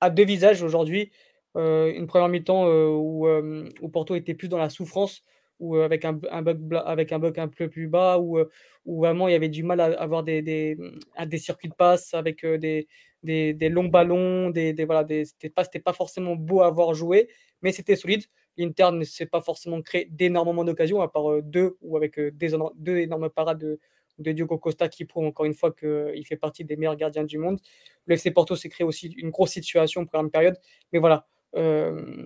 à 0.02 0.10
deux 0.10 0.26
visages 0.26 0.62
aujourd'hui. 0.64 1.12
une 1.56 2.08
première 2.08 2.30
mi-temps 2.30 2.68
où, 2.68 3.28
où, 3.28 3.90
Porto 3.90 4.16
était 4.16 4.34
plus 4.34 4.50
dans 4.50 4.58
la 4.58 4.70
souffrance 4.70 5.24
ou 5.60 5.78
avec 5.78 6.04
un, 6.04 6.14
bug, 6.14 6.82
avec 6.86 7.12
un 7.12 7.20
bug 7.20 7.40
un 7.40 7.48
peu 7.48 7.70
plus 7.70 7.88
bas, 7.88 8.20
ou 8.20 8.40
où, 8.86 9.00
vraiment 9.00 9.28
il 9.28 9.32
y 9.32 9.36
avait 9.36 9.50
du 9.50 9.64
mal 9.64 9.80
à 9.80 9.86
avoir 10.02 10.24
des, 10.24 10.42
des, 10.42 10.78
des 11.26 11.38
circuits 11.38 11.70
de 11.70 11.74
passe 11.74 12.14
avec 12.14 12.46
des, 12.46 12.88
des, 13.24 13.54
des, 13.54 13.70
longs 13.70 13.88
ballons, 13.88 14.50
des, 14.50 14.74
des 14.74 14.84
voilà, 14.86 15.06
c'était 15.08 15.50
pas, 15.50 15.64
pas 15.64 15.94
forcément 15.94 16.36
beau 16.36 16.62
à 16.62 16.68
avoir 16.68 16.94
joué, 16.94 17.30
mais 17.62 17.72
c'était 17.72 17.96
solide. 17.96 18.24
L'Inter 18.58 18.90
ne 18.94 19.04
s'est 19.04 19.26
pas 19.26 19.42
forcément 19.42 19.82
créé 19.82 20.08
d'énormément 20.12 20.64
d'occasions, 20.64 21.02
à 21.02 21.08
part 21.08 21.42
deux, 21.42 21.78
ou 21.82 21.98
avec 21.98 22.20
des, 22.20 22.56
deux 22.76 22.98
énormes 22.98 23.30
parades 23.30 23.60
de, 23.60 23.80
de 24.20 24.32
Diogo 24.32 24.58
Costa 24.58 24.90
qui 24.90 25.06
prouve 25.06 25.26
encore 25.26 25.46
une 25.46 25.54
fois 25.54 25.72
qu'il 25.72 26.26
fait 26.26 26.38
partie 26.38 26.64
des 26.64 26.76
meilleurs 26.76 26.96
gardiens 26.96 27.24
du 27.24 27.38
monde. 27.38 27.60
Le 28.06 28.16
FC 28.16 28.32
Porto 28.32 28.56
s'est 28.56 28.70
créé 28.70 28.86
aussi 28.86 29.08
une 29.18 29.30
grosse 29.30 29.52
situation 29.52 30.02
en 30.02 30.06
première 30.06 30.32
période, 30.32 30.58
mais 30.92 31.00
voilà. 31.00 31.28
Euh, 31.56 32.26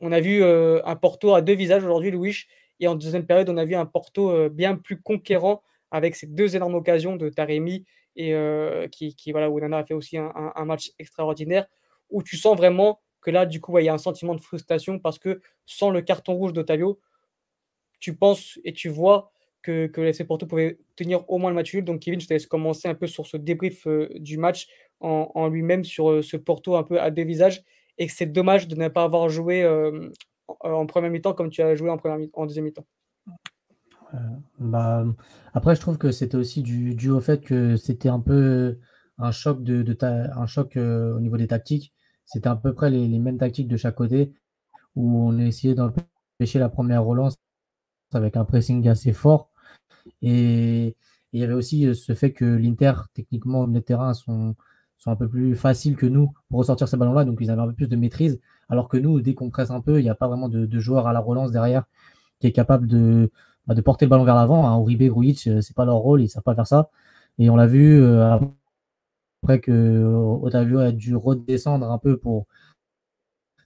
on 0.00 0.12
a 0.12 0.20
vu 0.20 0.42
euh, 0.42 0.80
un 0.84 0.96
Porto 0.96 1.34
à 1.34 1.42
deux 1.42 1.54
visages 1.54 1.84
aujourd'hui, 1.84 2.10
Louis. 2.10 2.36
Et 2.80 2.86
en 2.86 2.94
deuxième 2.94 3.26
période, 3.26 3.48
on 3.48 3.56
a 3.56 3.64
vu 3.64 3.74
un 3.74 3.86
Porto 3.86 4.30
euh, 4.30 4.48
bien 4.48 4.76
plus 4.76 5.00
conquérant 5.00 5.62
avec 5.90 6.14
ces 6.14 6.26
deux 6.26 6.54
énormes 6.54 6.74
occasions 6.74 7.16
de 7.16 7.28
Taremi 7.28 7.84
et 8.14 8.34
euh, 8.34 8.86
qui, 8.88 9.14
où 9.26 9.60
Nana 9.60 9.78
a 9.78 9.84
fait 9.84 9.94
aussi 9.94 10.18
un, 10.18 10.64
match 10.64 10.92
extraordinaire 10.98 11.66
où 12.10 12.22
tu 12.22 12.36
sens 12.36 12.56
vraiment 12.56 13.00
que 13.20 13.30
là, 13.30 13.46
du 13.46 13.60
coup, 13.60 13.78
il 13.78 13.84
y 13.84 13.88
a 13.88 13.94
un 13.94 13.98
sentiment 13.98 14.34
de 14.34 14.40
frustration 14.40 14.98
parce 14.98 15.18
que 15.18 15.40
sans 15.66 15.90
le 15.90 16.02
carton 16.02 16.34
rouge 16.34 16.52
d'Otavio, 16.52 17.00
tu 18.00 18.16
penses 18.16 18.58
et 18.64 18.72
tu 18.72 18.88
vois 18.88 19.32
que, 19.62 19.86
que 19.86 20.00
l'FC 20.00 20.24
Porto 20.24 20.46
pouvait 20.46 20.78
tenir 20.96 21.28
au 21.28 21.38
moins 21.38 21.50
le 21.50 21.56
match 21.56 21.74
nul. 21.74 21.84
Donc, 21.84 22.00
Kevin, 22.00 22.20
je 22.20 22.28
te 22.28 22.34
laisse 22.34 22.46
commencer 22.46 22.88
un 22.88 22.94
peu 22.94 23.06
sur 23.06 23.26
ce 23.26 23.36
débrief 23.36 23.86
du 24.14 24.38
match 24.38 24.68
en, 25.00 25.48
lui-même, 25.48 25.84
sur 25.84 26.22
ce 26.24 26.36
Porto 26.36 26.76
un 26.76 26.82
peu 26.82 27.00
à 27.00 27.10
deux 27.10 27.24
visages 27.24 27.62
et 27.98 28.06
que 28.06 28.12
c'est 28.12 28.26
dommage 28.26 28.68
de 28.68 28.76
ne 28.76 28.88
pas 28.88 29.04
avoir 29.04 29.28
joué 29.28 29.62
euh, 29.62 30.10
en 30.60 30.86
première 30.86 31.10
mi-temps 31.10 31.34
comme 31.34 31.50
tu 31.50 31.62
as 31.62 31.74
joué 31.74 31.90
en, 31.90 31.98
première 31.98 32.26
en 32.32 32.46
deuxième 32.46 32.64
mi-temps. 32.64 32.86
Euh, 34.14 34.18
bah, 34.58 35.04
après, 35.52 35.74
je 35.74 35.80
trouve 35.80 35.98
que 35.98 36.10
c'était 36.10 36.36
aussi 36.36 36.62
dû, 36.62 37.10
au 37.10 37.20
fait 37.20 37.44
que 37.44 37.76
c'était 37.76 38.08
un 38.08 38.20
peu 38.20 38.78
un 39.18 39.32
choc, 39.32 39.62
de 39.62 39.84
un 40.02 40.46
choc 40.46 40.76
au 40.76 41.20
niveau 41.20 41.36
des 41.36 41.48
tactiques. 41.48 41.92
C'était 42.28 42.48
à 42.48 42.56
peu 42.56 42.74
près 42.74 42.90
les, 42.90 43.18
mêmes 43.18 43.38
tactiques 43.38 43.68
de 43.68 43.78
chaque 43.78 43.94
côté, 43.96 44.34
où 44.96 45.18
on 45.18 45.38
essayait 45.38 45.74
d'empêcher 45.74 46.58
la 46.58 46.68
première 46.68 47.04
relance 47.04 47.36
avec 48.12 48.36
un 48.36 48.44
pressing 48.44 48.86
assez 48.88 49.12
fort. 49.12 49.50
Et 50.22 50.96
il 51.32 51.40
y 51.40 51.44
avait 51.44 51.54
aussi 51.54 51.94
ce 51.94 52.14
fait 52.14 52.32
que 52.32 52.44
l'Inter, 52.44 52.92
techniquement, 53.14 53.66
les 53.66 53.82
terrains 53.82 54.14
sont, 54.14 54.56
sont 54.98 55.10
un 55.10 55.16
peu 55.16 55.28
plus 55.28 55.56
faciles 55.56 55.96
que 55.96 56.06
nous 56.06 56.32
pour 56.50 56.58
ressortir 56.60 56.86
ces 56.88 56.98
ballons-là, 56.98 57.24
donc 57.24 57.38
ils 57.40 57.50
avaient 57.50 57.62
un 57.62 57.68
peu 57.68 57.74
plus 57.74 57.88
de 57.88 57.96
maîtrise. 57.96 58.40
Alors 58.68 58.88
que 58.88 58.98
nous, 58.98 59.20
dès 59.22 59.34
qu'on 59.34 59.48
presse 59.50 59.70
un 59.70 59.80
peu, 59.80 59.98
il 60.00 60.02
n'y 60.02 60.10
a 60.10 60.14
pas 60.14 60.28
vraiment 60.28 60.50
de, 60.50 60.78
joueur 60.78 61.06
à 61.06 61.14
la 61.14 61.20
relance 61.20 61.50
derrière 61.50 61.84
qui 62.40 62.46
est 62.48 62.52
capable 62.52 62.86
de, 62.86 63.30
bah, 63.66 63.74
de 63.74 63.80
porter 63.80 64.04
le 64.04 64.10
ballon 64.10 64.24
vers 64.24 64.34
l'avant. 64.34 64.68
Hein. 64.68 64.78
Uribe, 64.80 65.04
Grujic, 65.04 65.46
euh, 65.46 65.60
c'est 65.62 65.74
pas 65.74 65.84
leur 65.86 65.96
rôle, 65.96 66.22
ils 66.22 66.28
savent 66.28 66.42
pas 66.42 66.54
faire 66.54 66.66
ça. 66.66 66.90
Et 67.38 67.50
on 67.50 67.56
l'a 67.56 67.66
vu 67.66 68.02
euh, 68.02 68.38
après 69.42 69.60
que 69.60 70.04
Otavio 70.42 70.78
a 70.78 70.92
dû 70.92 71.14
redescendre 71.14 71.90
un 71.90 71.98
peu 71.98 72.16
pour, 72.16 72.46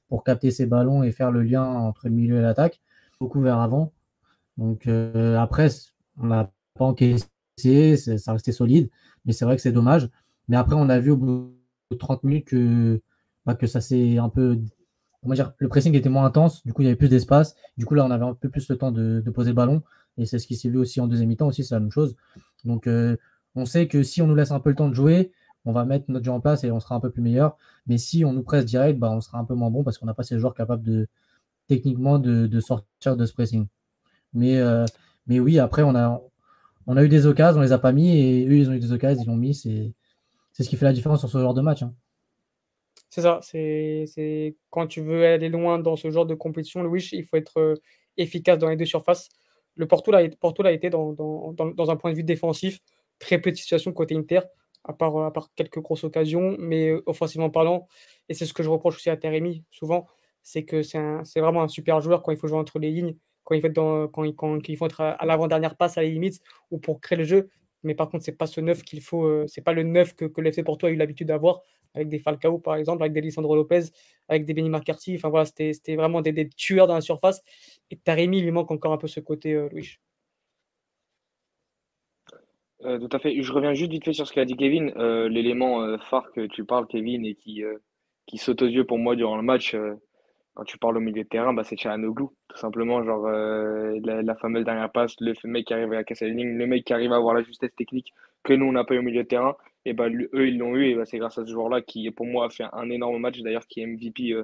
pour 0.08 0.24
capter 0.24 0.50
ses 0.50 0.66
ballons 0.66 1.02
et 1.02 1.12
faire 1.12 1.30
le 1.30 1.42
lien 1.42 1.64
entre 1.64 2.08
le 2.08 2.14
milieu 2.14 2.38
et 2.38 2.42
l'attaque, 2.42 2.80
beaucoup 3.20 3.40
vers 3.40 3.58
avant. 3.58 3.92
Donc 4.58 4.86
euh, 4.86 5.36
après, 5.38 5.68
on 6.18 6.26
n'a 6.26 6.50
pas 6.74 6.84
encaissé, 6.84 7.96
ça 7.96 8.32
restait 8.32 8.52
solide, 8.52 8.90
mais 9.24 9.32
c'est 9.32 9.44
vrai 9.44 9.56
que 9.56 9.62
c'est 9.62 9.72
dommage. 9.72 10.10
Mais 10.48 10.56
après, 10.56 10.74
on 10.76 10.88
a 10.88 10.98
vu 10.98 11.12
au 11.12 11.16
bout 11.16 11.54
de 11.90 11.96
30 11.96 12.24
minutes 12.24 12.46
que, 12.46 13.00
bah, 13.46 13.54
que 13.54 13.66
ça 13.66 13.80
s'est 13.80 14.18
un 14.18 14.28
peu. 14.28 14.58
On 15.22 15.32
dire, 15.32 15.52
le 15.58 15.68
pressing 15.68 15.94
était 15.94 16.08
moins 16.08 16.24
intense, 16.24 16.64
du 16.66 16.72
coup, 16.72 16.82
il 16.82 16.86
y 16.86 16.88
avait 16.88 16.96
plus 16.96 17.08
d'espace. 17.08 17.54
Du 17.76 17.86
coup, 17.86 17.94
là, 17.94 18.04
on 18.04 18.10
avait 18.10 18.24
un 18.24 18.34
peu 18.34 18.48
plus 18.48 18.68
le 18.68 18.76
temps 18.76 18.90
de, 18.90 19.22
poser 19.32 19.50
le 19.50 19.54
ballon. 19.54 19.82
Et 20.18 20.26
c'est 20.26 20.38
ce 20.38 20.46
qui 20.46 20.56
s'est 20.56 20.68
vu 20.68 20.78
aussi 20.78 21.00
en 21.00 21.06
deuxième 21.06 21.28
mi-temps, 21.28 21.46
aussi, 21.46 21.64
c'est 21.64 21.74
la 21.74 21.80
même 21.80 21.92
chose. 21.92 22.16
Donc, 22.64 22.86
euh, 22.86 23.16
on 23.54 23.64
sait 23.64 23.86
que 23.86 24.02
si 24.02 24.20
on 24.20 24.26
nous 24.26 24.34
laisse 24.34 24.50
un 24.50 24.58
peu 24.60 24.70
le 24.70 24.76
temps 24.76 24.88
de 24.88 24.94
jouer, 24.94 25.32
on 25.64 25.72
va 25.72 25.84
mettre 25.84 26.06
notre 26.08 26.24
jeu 26.24 26.32
en 26.32 26.40
place 26.40 26.64
et 26.64 26.70
on 26.70 26.80
sera 26.80 26.94
un 26.94 27.00
peu 27.00 27.10
plus 27.10 27.22
meilleur. 27.22 27.56
Mais 27.86 27.98
si 27.98 28.24
on 28.24 28.32
nous 28.32 28.42
presse 28.42 28.64
direct, 28.64 28.98
bah, 28.98 29.10
on 29.10 29.20
sera 29.20 29.38
un 29.38 29.44
peu 29.44 29.54
moins 29.54 29.70
bon 29.70 29.84
parce 29.84 29.98
qu'on 29.98 30.06
n'a 30.06 30.14
pas 30.14 30.22
ces 30.22 30.38
joueurs 30.38 30.54
capables 30.54 30.82
de 30.82 31.08
techniquement 31.68 32.18
de, 32.18 32.60
sortir 32.60 33.16
de 33.16 33.26
ce 33.26 33.32
pressing. 33.32 33.66
Mais, 34.34 34.58
euh, 34.58 34.84
oui, 35.28 35.58
après, 35.58 35.82
on 35.82 35.94
a, 35.94 36.20
eu 37.02 37.08
des 37.08 37.26
occasions, 37.26 37.60
on 37.60 37.62
les 37.62 37.72
a 37.72 37.78
pas 37.78 37.92
mis 37.92 38.18
et 38.18 38.46
eux, 38.46 38.56
ils 38.56 38.68
ont 38.70 38.72
eu 38.72 38.80
des 38.80 38.92
occasions, 38.92 39.22
ils 39.22 39.28
l'ont 39.28 39.36
mis. 39.36 39.54
C'est, 39.54 39.92
c'est 40.52 40.64
ce 40.64 40.68
qui 40.68 40.76
fait 40.76 40.84
la 40.84 40.92
différence 40.92 41.20
sur 41.20 41.28
ce 41.28 41.38
genre 41.38 41.54
de 41.54 41.62
match. 41.62 41.82
Hein. 41.82 41.94
C'est 43.10 43.22
ça. 43.22 43.40
C'est, 43.42 44.56
quand 44.70 44.86
tu 44.86 45.02
veux 45.02 45.26
aller 45.26 45.48
loin 45.48 45.78
dans 45.78 45.96
ce 45.96 46.10
genre 46.10 46.26
de 46.26 46.34
compétition, 46.34 46.82
Louis, 46.82 47.06
il 47.12 47.24
faut 47.24 47.36
être 47.36 47.58
euh, 47.58 47.74
efficace 48.16 48.58
dans 48.58 48.68
les 48.68 48.76
deux 48.76 48.86
surfaces. 48.86 49.28
Le 49.74 49.86
Porto, 49.86 50.10
là, 50.10 50.26
Porto 50.40 50.64
a 50.64 50.72
été 50.72 50.90
dans, 50.90 51.14
un 51.90 51.96
point 51.96 52.10
de 52.10 52.16
vue 52.16 52.24
défensif. 52.24 52.80
Très 53.18 53.38
petite 53.38 53.62
situation 53.62 53.92
côté 53.92 54.16
Inter 54.16 54.40
à 54.84 54.92
part, 54.92 55.50
quelques 55.54 55.80
grosses 55.80 56.04
occasions, 56.04 56.56
mais 56.58 56.90
euh, 56.90 57.02
offensivement 57.06 57.50
parlant, 57.50 57.88
et 58.28 58.34
c'est 58.34 58.46
ce 58.46 58.52
que 58.52 58.62
je 58.62 58.68
reproche 58.68 58.96
aussi 58.96 59.10
à 59.10 59.16
Teremi 59.16 59.64
souvent, 59.70 60.06
c'est 60.42 60.64
que 60.64 60.82
c'est 60.82 61.40
vraiment 61.40 61.62
un 61.62 61.68
super 61.68 62.00
joueur 62.00 62.22
quand 62.22 62.32
il 62.32 62.38
faut 62.38 62.48
jouer 62.48 62.58
entre 62.58 62.78
les 62.78 62.90
lignes, 62.90 63.16
quand 63.44 63.54
il 63.54 63.60
faut 63.60 63.68
être, 63.68 64.06
quand 64.12 64.68
il, 64.68 64.76
faut 64.76 64.88
à, 64.98 65.24
l'avant-dernière 65.24 65.76
passe 65.76 65.98
à 65.98 66.02
la 66.02 66.08
limite 66.08 66.40
ou 66.70 66.78
pour 66.78 67.00
créer 67.00 67.18
le 67.18 67.24
jeu. 67.24 67.50
Mais 67.84 67.94
par 67.94 68.08
contre, 68.08 68.24
c'est 68.24 68.32
pas 68.36 68.46
ce 68.46 68.60
neuf 68.60 68.82
qu'il 68.82 69.00
faut, 69.00 69.24
euh, 69.24 69.44
c'est 69.48 69.60
pas 69.62 69.72
le 69.72 69.82
neuf 69.82 70.14
que, 70.14 70.24
que 70.24 70.40
l'FC 70.40 70.62
Porto 70.64 70.86
a 70.86 70.90
eu 70.90 70.96
l'habitude 70.96 71.28
d'avoir 71.28 71.62
avec 71.94 72.08
des 72.08 72.18
Falcao 72.18 72.58
par 72.58 72.76
exemple, 72.76 73.02
avec 73.02 73.12
des 73.12 73.20
Lisandro 73.20 73.54
Lopez, 73.56 73.84
avec 74.28 74.44
des 74.44 74.54
Benny 74.54 74.70
McCarthy. 74.70 75.16
Enfin 75.16 75.28
voilà, 75.28 75.44
c'était 75.44 75.96
vraiment 75.96 76.22
des, 76.22 76.32
des, 76.32 76.48
tueurs 76.48 76.86
dans 76.86 76.94
la 76.94 77.00
surface. 77.00 77.42
Et 77.90 77.96
Taremi 77.96 78.40
lui 78.40 78.50
manque 78.50 78.70
encore 78.70 78.92
un 78.92 78.98
peu 78.98 79.08
ce 79.08 79.20
côté, 79.20 79.54
euh, 79.54 79.68
Louis. 79.70 79.98
Euh, 82.84 82.98
tout 82.98 83.14
à 83.14 83.18
fait. 83.18 83.40
Je 83.40 83.52
reviens 83.52 83.74
juste 83.74 83.92
vite 83.92 84.04
fait 84.04 84.12
sur 84.12 84.26
ce 84.26 84.32
qu'a 84.32 84.44
dit 84.44 84.56
Kevin. 84.56 84.92
Euh, 84.96 85.28
l'élément 85.28 85.82
euh, 85.82 85.98
phare 85.98 86.30
que 86.32 86.46
tu 86.46 86.64
parles, 86.64 86.86
Kevin, 86.86 87.24
et 87.24 87.34
qui, 87.34 87.62
saute 88.36 88.62
aux 88.62 88.66
yeux 88.66 88.84
pour 88.84 88.98
moi 88.98 89.14
durant 89.14 89.36
le 89.36 89.42
match, 89.42 89.76
quand 90.54 90.64
tu 90.64 90.78
parles 90.78 90.96
au 90.96 91.00
milieu 91.00 91.22
de 91.22 91.28
terrain, 91.28 91.52
bah, 91.52 91.64
c'est 91.64 91.76
Chahanoglu. 91.76 92.26
Tout 92.48 92.56
simplement, 92.56 93.02
genre 93.04 93.28
la, 93.28 94.34
fameuse 94.36 94.64
dernière 94.64 94.90
passe, 94.90 95.14
le 95.20 95.34
mec 95.44 95.66
qui 95.66 95.74
arrive 95.74 95.92
à 95.92 96.04
casser 96.04 96.28
la 96.28 96.34
ligne, 96.34 96.56
le 96.56 96.66
mec 96.66 96.84
qui 96.84 96.92
arrive 96.92 97.12
à 97.12 97.16
avoir 97.16 97.34
la 97.34 97.42
justesse 97.42 97.74
technique 97.76 98.12
que 98.42 98.52
nous, 98.54 98.66
on 98.66 98.72
n'a 98.72 98.84
pas 98.84 98.94
eu 98.94 98.98
au 98.98 99.02
milieu 99.02 99.22
de 99.22 99.28
terrain. 99.28 99.56
Et 99.84 99.92
bah, 99.92 100.08
eux, 100.08 100.48
ils 100.48 100.58
l'ont 100.58 100.74
eu. 100.76 100.86
Et 100.86 100.94
bah, 100.94 101.04
c'est 101.04 101.18
grâce 101.18 101.38
à 101.38 101.46
ce 101.46 101.50
joueur-là 101.50 101.82
qui, 101.82 102.10
pour 102.10 102.26
moi, 102.26 102.46
a 102.46 102.50
fait 102.50 102.64
un 102.72 102.90
énorme 102.90 103.18
match, 103.18 103.40
d'ailleurs, 103.40 103.66
qui 103.66 103.80
est 103.80 103.86
MVP. 103.86 104.34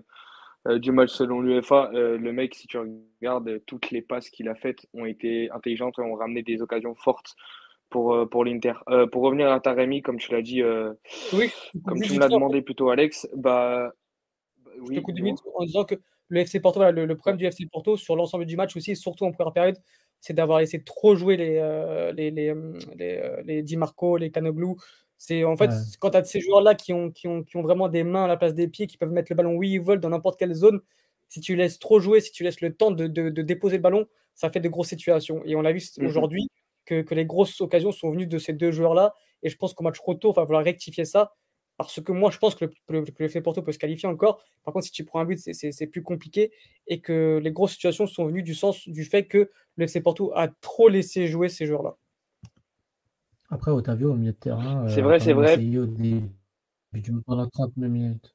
du 0.76 0.92
match 0.92 1.10
selon 1.10 1.40
l'UEFA, 1.40 1.90
le 1.92 2.32
mec, 2.32 2.54
si 2.54 2.66
tu 2.68 2.78
regardes, 2.78 3.60
toutes 3.66 3.90
les 3.90 4.02
passes 4.02 4.30
qu'il 4.30 4.48
a 4.48 4.54
faites 4.54 4.86
ont 4.94 5.06
été 5.06 5.50
intelligentes 5.50 5.98
et 5.98 6.02
ont 6.02 6.14
ramené 6.14 6.42
des 6.42 6.62
occasions 6.62 6.94
fortes 6.94 7.34
pour, 7.90 8.14
euh, 8.14 8.26
pour 8.26 8.44
l'Inter. 8.44 8.74
Euh, 8.88 9.06
pour 9.06 9.22
revenir 9.22 9.50
à 9.50 9.60
Taremi, 9.60 10.02
comme 10.02 10.18
tu 10.18 10.32
l'as 10.32 10.42
dit, 10.42 10.62
euh, 10.62 10.92
oui, 11.32 11.50
comme 11.84 12.00
tu 12.00 12.14
me 12.14 12.20
l'as 12.20 12.28
demandé 12.28 12.62
plutôt, 12.62 12.90
Alex, 12.90 13.28
bah, 13.36 13.92
bah 14.64 14.70
oui, 14.80 15.02
en 15.54 15.64
disant 15.64 15.84
que 15.84 15.96
le 16.28 16.40
FC 16.40 16.60
Porto, 16.60 16.80
le, 16.90 17.16
problème 17.16 17.38
du 17.38 17.46
FC 17.46 17.66
Porto 17.66 17.96
sur 17.96 18.16
l'ensemble 18.16 18.44
du 18.44 18.56
match 18.56 18.76
aussi, 18.76 18.94
surtout 18.96 19.24
en 19.24 19.32
première 19.32 19.52
période, 19.52 19.78
c'est 20.20 20.34
d'avoir 20.34 20.58
laissé 20.58 20.82
trop 20.82 21.14
jouer 21.16 21.36
les, 21.36 22.12
les, 22.14 22.30
les, 22.30 22.54
les, 22.96 23.42
les, 23.44 23.62
Di 23.62 23.76
Marco, 23.76 24.16
les 24.16 24.30
Canoglu. 24.30 24.74
C'est 25.16 25.44
en 25.44 25.56
fait, 25.56 25.70
quand 25.98 26.10
tu 26.10 26.16
as 26.16 26.24
ces 26.24 26.40
joueurs-là 26.40 26.74
qui 26.74 26.92
ont, 26.92 27.10
qui, 27.10 27.26
ont, 27.26 27.42
qui 27.42 27.56
ont 27.56 27.62
vraiment 27.62 27.88
des 27.88 28.04
mains 28.04 28.24
à 28.24 28.28
la 28.28 28.36
place 28.36 28.54
des 28.54 28.68
pieds, 28.68 28.86
qui 28.86 28.98
peuvent 28.98 29.10
mettre 29.10 29.32
le 29.32 29.36
ballon 29.36 29.54
où 29.54 29.62
ils 29.62 29.80
veulent 29.80 30.00
dans 30.00 30.10
n'importe 30.10 30.38
quelle 30.38 30.54
zone, 30.54 30.80
si 31.28 31.40
tu 31.40 31.56
laisses 31.56 31.78
trop 31.78 31.98
jouer, 32.00 32.20
si 32.20 32.30
tu 32.30 32.42
laisses 32.44 32.60
le 32.60 32.74
temps 32.74 32.90
de, 32.90 33.06
de, 33.06 33.30
de 33.30 33.42
déposer 33.42 33.76
le 33.76 33.82
ballon, 33.82 34.06
ça 34.34 34.50
fait 34.50 34.60
de 34.60 34.68
grosses 34.68 34.88
situations. 34.88 35.42
Et 35.44 35.56
on 35.56 35.62
l'a 35.62 35.72
vu 35.72 35.80
mmh 35.80 36.06
aujourd'hui, 36.06 36.48
que, 36.88 37.14
les 37.14 37.26
grosses 37.26 37.60
occasions 37.60 37.92
sont 37.92 38.10
venues 38.10 38.26
de 38.26 38.38
ces 38.38 38.52
deux 38.52 38.70
joueurs-là. 38.70 39.14
Et 39.42 39.50
je 39.50 39.56
pense 39.56 39.74
qu'au 39.74 39.84
match 39.84 40.00
retour, 40.00 40.32
il 40.34 40.40
va 40.40 40.46
falloir 40.46 40.64
rectifier 40.64 41.04
ça. 41.04 41.34
Parce 41.76 42.00
que 42.00 42.10
moi, 42.10 42.30
je 42.32 42.38
pense 42.38 42.56
que 42.56 42.64
le, 42.88 43.04
le, 43.04 43.40
Porto 43.40 43.62
peut 43.62 43.70
se 43.70 43.78
qualifier 43.78 44.08
encore. 44.08 44.42
Par 44.64 44.74
contre, 44.74 44.86
si 44.86 44.92
tu 44.92 45.04
prends 45.04 45.20
un 45.20 45.24
but, 45.24 45.38
c'est 45.38 45.86
plus 45.86 46.02
compliqué. 46.02 46.50
Et 46.88 47.00
que 47.00 47.38
les 47.42 47.52
grosses 47.52 47.72
situations 47.72 48.06
sont 48.06 48.26
venues 48.26 48.42
du 48.42 48.54
sens 48.54 48.88
du 48.88 49.04
fait 49.04 49.26
que 49.26 49.50
le 49.76 49.84
FC 49.84 50.00
Porto 50.00 50.32
a 50.34 50.48
trop 50.48 50.88
laissé 50.88 51.28
jouer 51.28 51.48
ces 51.48 51.66
joueurs-là. 51.66 51.96
Après, 53.50 53.70
Otavio 53.70 54.12
au 54.12 54.14
milieu 54.14 54.32
de 54.32 54.36
terrain. 54.36 54.84
Euh, 54.84 54.88
c'est 54.88 55.02
vrai, 55.02 55.20
c'est 55.20 55.32
vrai. 55.32 55.56
pendant 57.24 57.46
30 57.46 57.76
minutes 57.76 58.34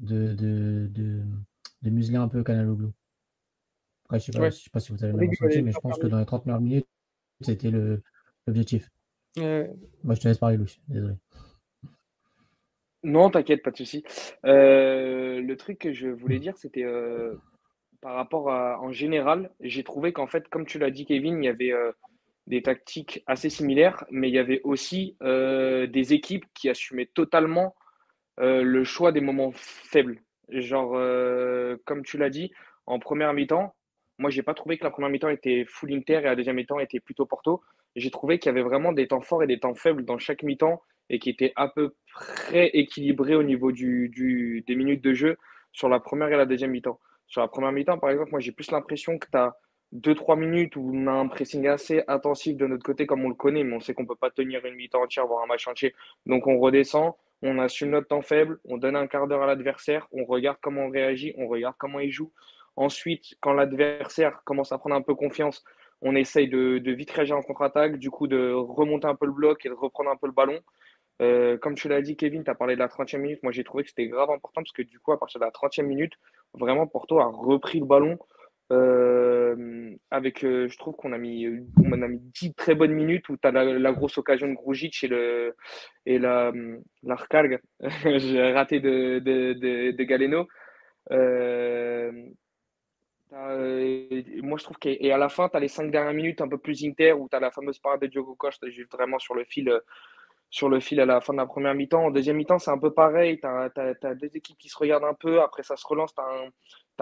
de, 0.00 0.34
de, 0.34 0.90
de, 1.82 1.90
museler 1.90 2.16
un 2.16 2.28
peu 2.28 2.42
Canaloglu. 2.42 2.88
Après, 4.06 4.18
je 4.18 4.32
ne 4.32 4.50
sais, 4.50 4.62
sais, 4.62 4.70
pas 4.70 4.80
si 4.80 4.92
vous 4.92 5.04
avez 5.04 5.12
le 5.12 5.18
même 5.18 5.28
ressenti, 5.28 5.62
mais 5.62 5.72
je 5.72 5.78
pense 5.78 5.98
que 5.98 6.06
dans 6.06 6.18
les 6.18 6.24
30 6.24 6.42
premières 6.42 6.60
minutes, 6.60 6.86
c'était 7.40 7.70
l'objectif. 8.46 8.88
Moi, 9.36 10.14
je 10.14 10.20
te 10.20 10.28
laisse 10.28 10.38
parler, 10.38 10.56
Louis. 10.56 10.80
Désolé. 10.88 11.14
Non, 13.04 13.30
t'inquiète, 13.30 13.62
pas 13.62 13.70
de 13.70 13.76
souci. 13.76 14.04
Euh, 14.44 15.40
le 15.40 15.56
truc 15.56 15.78
que 15.78 15.92
je 15.92 16.08
voulais 16.08 16.38
dire, 16.38 16.56
c'était 16.56 16.84
euh, 16.84 17.34
par 18.00 18.14
rapport 18.14 18.50
à, 18.50 18.80
en 18.80 18.90
général, 18.90 19.50
j'ai 19.60 19.84
trouvé 19.84 20.12
qu'en 20.12 20.26
fait, 20.26 20.48
comme 20.48 20.66
tu 20.66 20.78
l'as 20.78 20.90
dit, 20.90 21.06
Kevin, 21.06 21.42
il 21.42 21.46
y 21.46 21.48
avait 21.48 21.72
euh, 21.72 21.92
des 22.48 22.62
tactiques 22.62 23.22
assez 23.26 23.50
similaires, 23.50 24.04
mais 24.10 24.28
il 24.28 24.34
y 24.34 24.38
avait 24.38 24.60
aussi 24.64 25.16
des 25.20 26.12
équipes 26.14 26.46
qui 26.54 26.68
assumaient 26.68 27.10
totalement 27.12 27.74
le 28.38 28.84
choix 28.84 29.12
des 29.12 29.20
moments 29.20 29.52
faibles. 29.52 30.22
Genre, 30.48 30.92
comme 31.84 32.02
tu 32.04 32.16
l'as 32.16 32.30
dit, 32.30 32.50
en 32.86 32.98
première 32.98 33.34
mi-temps, 33.34 33.74
moi, 34.18 34.30
j'ai 34.30 34.42
pas 34.42 34.54
trouvé 34.54 34.76
que 34.78 34.84
la 34.84 34.90
première 34.90 35.10
mi-temps 35.10 35.28
était 35.28 35.64
full 35.66 35.92
Inter 35.92 36.18
et 36.18 36.22
la 36.22 36.34
deuxième 36.34 36.56
mi-temps 36.56 36.80
était 36.80 36.98
plutôt 36.98 37.24
Porto. 37.24 37.62
J'ai 37.94 38.10
trouvé 38.10 38.38
qu'il 38.38 38.50
y 38.50 38.52
avait 38.52 38.62
vraiment 38.62 38.92
des 38.92 39.06
temps 39.06 39.20
forts 39.20 39.44
et 39.44 39.46
des 39.46 39.60
temps 39.60 39.74
faibles 39.74 40.04
dans 40.04 40.18
chaque 40.18 40.42
mi-temps 40.42 40.82
et 41.08 41.18
qui 41.20 41.30
étaient 41.30 41.52
à 41.56 41.68
peu 41.68 41.94
près 42.12 42.68
équilibrés 42.74 43.36
au 43.36 43.44
niveau 43.44 43.70
du, 43.72 44.64
des 44.66 44.74
minutes 44.74 45.02
de 45.02 45.14
jeu 45.14 45.36
sur 45.72 45.88
la 45.88 46.00
première 46.00 46.28
et 46.28 46.36
la 46.36 46.46
deuxième 46.46 46.72
mi-temps. 46.72 46.98
Sur 47.28 47.42
la 47.42 47.48
première 47.48 47.72
mi-temps, 47.72 47.98
par 47.98 48.10
exemple, 48.10 48.30
moi, 48.32 48.40
j'ai 48.40 48.52
plus 48.52 48.70
l'impression 48.72 49.18
que 49.18 49.28
tu 49.30 49.38
as 49.38 49.54
2-3 49.94 50.38
minutes 50.38 50.76
où 50.76 50.90
on 50.92 51.06
a 51.06 51.12
un 51.12 51.28
pressing 51.28 51.66
assez 51.68 52.02
intensif 52.08 52.56
de 52.56 52.66
notre 52.66 52.82
côté, 52.82 53.06
comme 53.06 53.24
on 53.24 53.28
le 53.28 53.34
connaît, 53.34 53.64
mais 53.64 53.76
on 53.76 53.80
sait 53.80 53.94
qu'on 53.94 54.02
ne 54.02 54.08
peut 54.08 54.16
pas 54.16 54.30
tenir 54.30 54.64
une 54.66 54.74
mi-temps 54.74 55.02
entière, 55.02 55.26
voire 55.26 55.44
un 55.44 55.46
match 55.46 55.66
entier. 55.68 55.94
Donc, 56.26 56.46
on 56.46 56.58
redescend, 56.58 57.12
on 57.42 57.58
assume 57.58 57.90
notre 57.90 58.08
temps 58.08 58.22
faible, 58.22 58.58
on 58.64 58.78
donne 58.78 58.96
un 58.96 59.06
quart 59.06 59.28
d'heure 59.28 59.42
à 59.42 59.46
l'adversaire, 59.46 60.08
on 60.12 60.24
regarde 60.24 60.58
comment 60.60 60.86
on 60.86 60.90
réagit, 60.90 61.34
on 61.38 61.46
regarde 61.46 61.76
comment 61.78 62.00
il 62.00 62.10
joue. 62.10 62.32
Ensuite, 62.78 63.34
quand 63.40 63.54
l'adversaire 63.54 64.40
commence 64.44 64.70
à 64.70 64.78
prendre 64.78 64.94
un 64.94 65.02
peu 65.02 65.16
confiance, 65.16 65.64
on 66.00 66.14
essaye 66.14 66.46
de, 66.46 66.80
vite 66.92 67.10
réagir 67.10 67.36
en 67.36 67.42
contre-attaque, 67.42 67.96
du 67.98 68.08
coup 68.08 68.28
de 68.28 68.52
remonter 68.52 69.08
un 69.08 69.16
peu 69.16 69.26
le 69.26 69.32
bloc 69.32 69.66
et 69.66 69.68
de 69.68 69.74
reprendre 69.74 70.10
un 70.10 70.16
peu 70.16 70.28
le 70.28 70.32
ballon. 70.32 70.60
Euh, 71.20 71.58
comme 71.58 71.74
tu 71.74 71.88
l'as 71.88 72.02
dit, 72.02 72.16
Kevin, 72.16 72.44
tu 72.44 72.50
as 72.50 72.54
parlé 72.54 72.74
de 72.74 72.78
la 72.78 72.86
30e 72.86 73.18
minute. 73.18 73.42
Moi, 73.42 73.50
j'ai 73.50 73.64
trouvé 73.64 73.82
que 73.82 73.88
c'était 73.88 74.06
grave 74.06 74.30
important 74.30 74.62
parce 74.62 74.70
que 74.70 74.82
du 74.82 75.00
coup, 75.00 75.10
à 75.10 75.18
partir 75.18 75.40
de 75.40 75.44
la 75.44 75.50
30e 75.50 75.86
minute, 75.86 76.12
vraiment, 76.54 76.86
Porto 76.86 77.18
a 77.18 77.26
repris 77.26 77.80
le 77.80 77.86
ballon. 77.86 78.16
Euh, 78.70 79.96
avec, 80.12 80.44
euh, 80.44 80.68
je 80.68 80.78
trouve 80.78 80.94
qu'on 80.94 81.12
a 81.12 81.18
mis, 81.18 81.46
a 81.46 82.08
mis 82.08 82.20
10 82.20 82.54
très 82.54 82.76
bonnes 82.76 82.92
minutes 82.92 83.28
où 83.28 83.36
tu 83.36 83.48
as 83.48 83.50
la, 83.50 83.92
grosse 83.92 84.18
occasion 84.18 84.46
de 84.46 84.54
Grujic 84.54 85.02
et, 85.02 85.08
le, 85.08 85.56
et 86.06 86.20
la 86.20 86.52
j'ai 88.04 88.52
raté 88.52 88.78
de, 88.78 89.18
de, 89.18 89.90
de, 89.90 90.04
Galeno. 90.04 90.46
Euh, 93.32 94.22
moi, 94.42 94.58
je 94.58 94.64
trouve 94.64 94.78
qu'à 94.78 95.18
la 95.18 95.28
fin, 95.28 95.48
tu 95.48 95.56
as 95.56 95.60
les 95.60 95.68
cinq 95.68 95.90
dernières 95.90 96.14
minutes 96.14 96.40
un 96.40 96.48
peu 96.48 96.58
plus 96.58 96.84
inter 96.84 97.12
où 97.12 97.28
tu 97.28 97.36
as 97.36 97.40
la 97.40 97.50
fameuse 97.50 97.78
parade 97.78 98.00
de 98.00 98.06
Diogo 98.06 98.34
Costa, 98.34 98.68
juste 98.70 98.92
vraiment 98.92 99.18
sur 99.18 99.34
le 99.34 99.44
fil, 99.44 99.68
euh, 99.68 99.80
sur 100.50 100.68
le 100.68 100.80
fil 100.80 101.00
à 101.00 101.06
la 101.06 101.20
fin 101.20 101.34
de 101.34 101.38
la 101.38 101.46
première 101.46 101.74
mi-temps. 101.74 102.06
En 102.06 102.10
deuxième 102.10 102.36
mi-temps, 102.36 102.58
c'est 102.58 102.70
un 102.70 102.78
peu 102.78 102.92
pareil. 102.92 103.38
Tu 103.40 103.46
as, 103.46 104.14
deux 104.14 104.30
équipes 104.34 104.58
qui 104.58 104.68
se 104.68 104.78
regardent 104.78 105.04
un 105.04 105.14
peu. 105.14 105.42
Après, 105.42 105.62
ça 105.62 105.76
se 105.76 105.86
relance. 105.86 106.14
Tu 106.14 106.22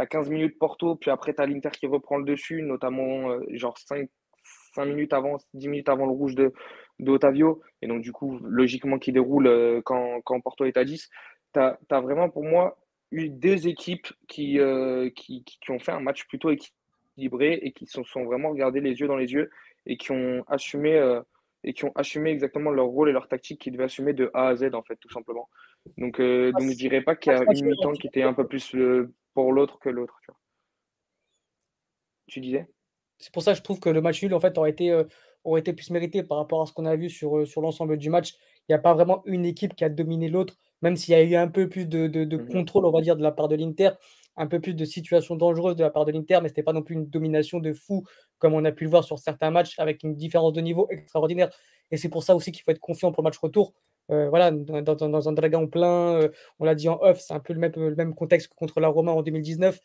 as, 0.01 0.07
15 0.07 0.31
minutes 0.31 0.59
Porto. 0.59 0.97
Puis 0.97 1.11
après, 1.11 1.35
tu 1.35 1.41
as 1.41 1.47
l'Inter 1.47 1.71
qui 1.71 1.87
reprend 1.87 2.19
le 2.19 2.25
dessus, 2.25 2.63
notamment 2.63 3.31
euh, 3.31 3.41
genre 3.51 3.79
5, 3.79 4.09
5, 4.75 4.85
minutes 4.87 5.13
avant, 5.13 5.37
10 5.55 5.69
minutes 5.69 5.89
avant 5.89 6.07
le 6.07 6.13
rouge 6.13 6.35
de, 6.35 6.53
d'Otavio. 6.99 7.63
Et 7.83 7.87
donc, 7.87 8.03
du 8.03 8.13
coup, 8.13 8.39
logiquement, 8.43 8.99
qui 8.99 9.13
déroule 9.13 9.83
quand, 9.85 10.21
quand, 10.25 10.41
Porto 10.41 10.65
est 10.65 10.77
à 10.77 10.85
10. 10.85 11.09
Tu 11.55 11.61
as, 11.61 12.01
vraiment, 12.01 12.29
pour 12.29 12.45
moi, 12.45 12.77
eu 13.11 13.29
deux 13.29 13.69
équipes 13.69 14.09
qui, 14.29 14.59
euh, 14.59 15.11
qui, 15.11 15.45
qui, 15.45 15.71
ont 15.71 15.79
fait 15.79 15.93
un 15.93 16.01
match 16.01 16.27
plutôt 16.27 16.51
équilibré 16.51 17.61
et 17.63 17.73
qui 17.73 17.87
se 17.87 18.03
sont, 18.03 18.25
vraiment 18.25 18.51
regardés 18.51 18.81
les 18.81 19.01
yeux 19.01 19.07
dans 19.07 19.17
les 19.17 19.33
yeux 19.33 19.51
et 19.87 19.97
qui 19.97 20.11
ont 20.13 20.45
assumé 20.49 21.21
et 21.67 21.75
qui 21.75 21.85
ont 21.85 21.93
assumé 21.97 22.31
exactement 22.31 22.71
leur 22.71 22.87
rôle 22.87 23.09
et 23.09 23.13
leur 23.13 23.29
tactique 23.29 23.61
qu'ils 23.61 23.73
devaient 23.73 23.85
assumer 23.85 24.13
de 24.13 24.31
A 24.35 24.49
à 24.49 24.57
Z, 24.57 24.73
en 24.73 24.83
fait, 24.83 24.97
tout 24.97 25.11
simplement. 25.11 25.49
Donc, 25.99 26.21
euh, 26.21 26.53
donc 26.53 26.63
je 26.63 26.69
ne 26.69 26.75
dirais 26.75 27.03
pas 27.03 27.17
qu'il 27.17 27.33
y 27.33 27.35
a 27.35 27.43
une 27.43 27.67
mi-temps 27.67 27.93
qui 27.93 28.07
était 28.07 28.23
un 28.23 28.33
peu 28.33 28.47
plus 28.47 28.75
euh, 28.77 29.13
pour 29.35 29.53
l'autre 29.53 29.79
que 29.81 29.89
l'autre. 29.89 30.17
Tu, 30.23 30.31
tu 32.29 32.41
disais? 32.41 32.69
C'est 33.19 33.33
pour 33.33 33.43
ça 33.43 33.53
que 33.53 33.59
je 33.59 33.63
trouve 33.63 33.81
que 33.81 33.89
le 33.89 34.01
match 34.01 34.23
nul, 34.23 34.33
en 34.33 34.41
fait, 34.41 34.57
aurait 34.59 34.71
été, 34.71 34.93
euh, 34.93 35.05
aurait 35.43 35.61
été 35.61 35.73
plus 35.73 35.91
mérité 35.91 36.23
par 36.23 36.39
rapport 36.39 36.63
à 36.63 36.67
ce 36.67 36.73
qu'on 36.73 36.87
a 36.87 36.95
vu 36.95 37.11
sur, 37.11 37.47
sur 37.47 37.61
l'ensemble 37.61 37.97
du 37.97 38.11
match. 38.11 38.35
Il 38.69 38.73
n'y 38.73 38.75
a 38.75 38.79
pas 38.81 38.95
vraiment 38.95 39.23
une 39.27 39.45
équipe 39.45 39.75
qui 39.75 39.85
a 39.85 39.89
dominé 39.89 40.29
l'autre, 40.29 40.57
même 40.83 40.97
s'il 40.97 41.13
y 41.13 41.15
a 41.17 41.23
eu 41.23 41.35
un 41.37 41.49
peu 41.49 41.69
plus 41.69 41.87
de, 41.87 42.07
de, 42.07 42.25
de 42.25 42.37
mmh 42.37 42.49
contrôle, 42.49 42.87
on 42.87 42.93
va 42.93 43.01
dire, 43.01 43.17
de 43.17 43.23
la 43.23 43.33
part 43.33 43.49
de 43.49 43.57
l'Inter 43.57 43.91
un 44.37 44.47
peu 44.47 44.61
plus 44.61 44.75
de 44.75 44.85
situations 44.85 45.37
dangereuses 45.37 45.77
de 45.77 45.83
la 45.83 45.91
part 45.91 46.05
de 46.05 46.13
l'Inter, 46.13 46.39
mais 46.43 46.49
ce 46.49 46.53
n'était 46.53 46.63
pas 46.63 46.73
non 46.73 46.83
plus 46.83 46.95
une 46.95 47.07
domination 47.09 47.59
de 47.59 47.73
fou 47.73 48.05
comme 48.39 48.55
on 48.55 48.65
a 48.65 48.73
pu 48.73 48.85
le 48.85 48.91
voir 48.91 49.05
sur 49.05 49.19
certains 49.19 49.51
matchs 49.51 49.79
avec 49.79 50.03
une 50.03 50.15
différence 50.15 50.53
de 50.53 50.61
niveau 50.61 50.87
extraordinaire. 50.91 51.51
Et 51.91 51.97
c'est 51.97 52.09
pour 52.09 52.23
ça 52.23 52.37
aussi 52.37 52.53
qu'il 52.53 52.63
faut 52.63 52.71
être 52.71 52.81
confiant 52.81 53.13
pour 53.13 53.23
le 53.23 53.29
match 53.29 53.39
retour. 53.39 53.73
Euh, 54.11 54.29
voilà, 54.29 54.51
dans, 54.51 55.29
un 55.29 55.33
dragon 55.33 55.67
plein, 55.67 56.21
euh, 56.21 56.29
on 56.59 56.65
l'a 56.65 56.75
dit 56.75 56.89
en 56.89 56.99
off, 57.01 57.21
c'est 57.21 57.35
un 57.35 57.41
peu 57.41 57.55
le 57.55 57.59
même, 57.59 57.73
le 57.77 57.97
même 57.97 58.15
contexte 58.15 58.49
que 58.49 58.55
contre 58.55 58.81
la 58.81 58.89
Roma 58.89 59.13
en 59.13 59.23
2019. 59.23 59.81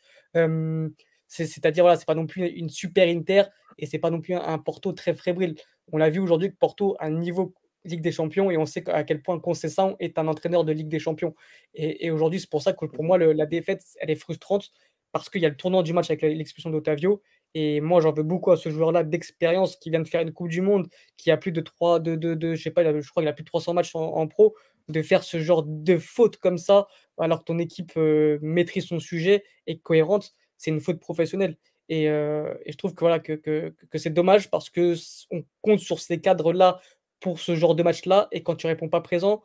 c'est-à-dire, 1.28 1.84
voilà, 1.84 1.98
c'est 1.98 2.06
pas 2.06 2.16
non 2.16 2.28
plus 2.28 2.46
une 2.48 2.70
super 2.70 3.08
Inter 3.08 3.44
et 3.78 3.86
c'est 3.86 4.00
pas 4.00 4.10
non 4.10 4.20
plus 4.20 4.36
un, 4.36 4.58
Porto 4.60 4.92
très 4.92 5.16
fébrile. 5.16 5.56
On 5.94 5.98
l'a 5.98 6.10
vu 6.10 6.20
aujourd'hui 6.20 6.52
que 6.52 6.58
Porto 6.58 6.96
a 7.00 7.06
un 7.06 7.12
niveau 7.12 7.54
Ligue 7.86 8.02
des 8.02 8.12
Champions 8.12 8.52
et 8.52 8.58
on 8.58 8.66
sait 8.66 8.88
à 8.90 9.04
quel 9.04 9.22
point 9.22 9.40
Concessant 9.40 9.96
est 10.00 10.18
un 10.18 10.28
entraîneur 10.28 10.64
de 10.64 10.72
Ligue 10.72 10.90
des 10.90 11.00
Champions. 11.00 11.36
Et, 11.74 12.12
aujourd'hui, 12.12 12.40
c'est 12.40 12.50
pour 12.50 12.62
ça 12.62 12.74
que 12.74 12.86
pour 12.86 13.04
moi, 13.04 13.18
la 13.18 13.46
défaite, 13.46 13.84
elle 14.00 14.12
est 14.12 14.16
frustrante 14.16 14.72
parce 15.12 15.30
qu'il 15.30 15.42
y 15.42 15.46
a 15.46 15.50
le 15.50 15.58
tournant 15.58 15.84
du 15.84 15.94
match 15.94 16.10
avec 16.10 16.22
l'expulsion 16.22 16.70
d'Otavio. 16.70 17.22
Et 17.54 17.82
moi, 17.82 18.00
j'en 18.02 18.14
veux 18.14 18.24
beaucoup 18.24 18.52
à 18.52 18.58
ce 18.58 18.70
joueur-là 18.70 19.04
d'expérience 19.04 19.76
qui 19.76 19.90
vient 19.90 20.00
de 20.00 20.08
faire 20.08 20.22
une 20.22 20.32
Coupe 20.32 20.48
du 20.48 20.62
Monde, 20.62 20.88
qui 21.18 21.32
a 21.32 21.38
plus 21.38 21.52
de 21.52 21.60
3, 21.60 22.00
de, 22.00 22.16
de, 22.16 22.34
de 22.34 22.56
je 22.56 22.64
sais 22.64 22.72
pas, 22.72 22.84
je 22.84 23.10
crois 23.10 23.22
qu'il 23.22 23.28
a 23.28 23.34
plus 23.34 23.44
de 23.44 23.50
300 23.50 23.74
matchs 23.74 23.92
en, 23.94 24.28
pro, 24.28 24.56
de 24.88 25.02
faire 25.02 25.24
ce 25.24 25.40
genre 25.40 25.64
de 25.64 25.98
faute 25.98 26.38
comme 26.38 26.58
ça, 26.58 26.88
alors 27.18 27.40
que 27.40 27.46
ton 27.46 27.60
équipe 27.60 27.92
euh, 27.98 28.40
maîtrise 28.42 28.86
son 28.86 29.00
sujet 29.00 29.44
et 29.68 29.80
cohérente, 29.80 30.34
c'est 30.58 30.72
une 30.72 30.80
faute 30.80 31.00
professionnelle. 31.00 31.58
Et, 31.90 32.10
euh, 32.10 32.54
et, 32.66 32.72
je 32.72 32.78
trouve 32.78 32.94
que, 32.94 33.02
voilà, 33.02 33.20
que, 33.20 33.34
que, 33.34 33.76
que 33.90 33.98
c'est 33.98 34.12
dommage 34.12 34.50
parce 34.50 34.70
qu'on 34.70 35.44
compte 35.62 35.80
sur 35.82 36.00
ces 36.00 36.22
cadres-là 36.22 36.80
pour 37.22 37.40
ce 37.40 37.56
genre 37.56 37.76
de 37.76 37.84
match-là. 37.84 38.28
Et 38.32 38.44
quand 38.44 38.56
tu 38.56 38.68
réponds 38.68 38.90
pas 38.90 39.00
présent, 39.00 39.42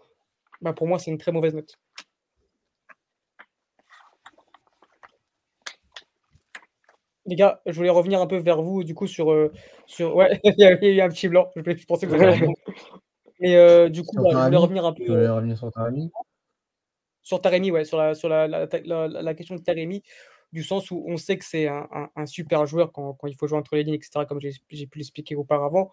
bah 0.60 0.72
pour 0.72 0.88
moi, 0.88 0.98
c'est 0.98 1.10
une 1.12 1.18
très 1.18 1.30
mauvaise 1.30 1.54
note. 1.54 1.78
Les 7.26 7.36
gars, 7.36 7.60
je 7.66 7.72
voulais 7.72 7.90
revenir 7.90 8.20
un 8.20 8.26
peu 8.26 8.36
vers 8.36 8.62
vous, 8.62 8.84
du 8.84 8.94
coup, 8.94 9.06
sur. 9.06 9.32
Euh, 9.32 9.52
sur... 9.86 10.16
Ouais, 10.16 10.40
il 10.44 10.54
y 10.58 10.64
a 10.64 10.72
eu 10.72 11.00
un 11.00 11.08
petit 11.08 11.28
blanc. 11.28 11.50
Je, 11.56 11.62
pensais 11.86 12.06
que 12.06 12.14
vous 12.14 12.22
avez 12.22 12.46
Mais 13.40 13.56
euh, 13.56 13.88
du 13.88 14.02
coup, 14.02 14.16
je 14.16 14.44
voulais 14.44 14.56
revenir 14.56 14.84
un 14.84 14.92
peu. 14.92 15.04
Euh, 15.10 15.34
revenir 15.34 15.58
sur 15.58 15.70
Taremi 15.70 16.10
Sur 17.22 17.40
Taremi, 17.40 17.70
ouais, 17.70 17.84
sur 17.84 17.98
la, 17.98 18.14
sur 18.14 18.28
la, 18.28 18.46
la, 18.46 19.34
question 19.34 19.56
de 19.56 19.60
Taremi, 19.60 20.02
du 20.52 20.62
sens 20.62 20.90
où 20.92 21.04
on 21.06 21.16
sait 21.16 21.36
que 21.36 21.44
c'est 21.44 21.66
un, 21.66 21.88
un, 22.14 22.26
super 22.26 22.64
joueur 22.64 22.92
quand, 22.92 23.14
quand, 23.14 23.26
il 23.26 23.34
faut 23.34 23.48
jouer 23.48 23.58
entre 23.58 23.74
les 23.74 23.82
lignes, 23.82 23.94
etc., 23.94 24.24
comme 24.26 24.40
j'ai 24.40 24.86
pu 24.86 24.98
l'expliquer 24.98 25.34
auparavant. 25.34 25.90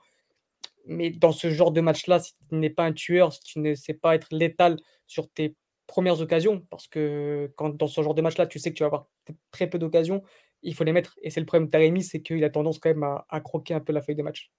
Mais 0.86 1.12
dans 1.12 1.32
ce 1.32 1.50
genre 1.50 1.72
de 1.72 1.82
match-là, 1.82 2.20
si 2.20 2.34
tu 2.50 2.56
n'es 2.56 2.70
pas 2.70 2.86
un 2.86 2.94
tueur, 2.94 3.34
si 3.34 3.42
tu 3.42 3.60
ne 3.60 3.74
sais 3.74 3.94
pas 3.94 4.16
être 4.16 4.28
létal 4.32 4.78
sur 5.08 5.30
tes 5.30 5.56
premières 5.88 6.22
occasions, 6.22 6.66
parce 6.70 6.88
que 6.88 7.52
quand 7.56 7.76
dans 7.76 7.88
ce 7.88 8.02
genre 8.02 8.16
de 8.16 8.22
match-là, 8.22 8.48
tu 8.48 8.60
sais 8.60 8.72
que 8.72 8.76
tu 8.76 8.84
vas 8.84 8.88
avoir 8.88 9.08
très 9.52 9.68
peu 9.68 9.80
d'occasions, 9.80 10.24
il 10.62 10.74
faut 10.74 10.84
les 10.84 10.94
mettre. 10.94 11.18
Et 11.22 11.30
c'est 11.30 11.40
le 11.40 11.46
problème 11.46 11.68
de 11.68 11.72
Taremi, 11.72 12.04
c'est 12.04 12.22
qu'il 12.22 12.44
a 12.44 12.50
tendance 12.50 12.80
quand 12.80 12.90
même 12.90 13.04
à, 13.04 13.42
croquer 13.42 13.74
un 13.74 13.80
peu 13.80 13.94
la 13.94 14.02
feuille 14.02 14.16
de 14.16 14.24
match. 14.24 14.52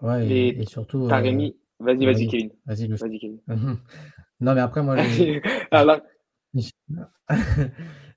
Ouais, 0.00 0.28
et, 0.28 0.66
surtout. 0.66 1.04
Euh, 1.04 1.08
Taremi, 1.08 1.56
vas-y, 1.80 2.04
vas-y, 2.04 2.28
Kevin. 2.28 2.50
Vas-y, 2.66 2.86
vas 2.86 2.96
Kevin. 2.98 3.38
non, 4.40 4.54
mais 4.54 4.60
après, 4.60 4.82
moi, 4.82 4.96
j'ai 5.02 5.42
ah, 5.70 6.00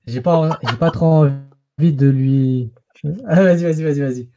j'ai 0.06 0.20
pas, 0.20 0.58
pas 0.78 0.90
trop 0.90 1.26
envie 1.26 1.92
de 1.92 2.08
lui. 2.08 2.70
Ah, 3.26 3.42
vas-y, 3.42 3.64
vas-y, 3.64 3.82
vas-y, 3.82 4.00
vas-y. 4.00 4.28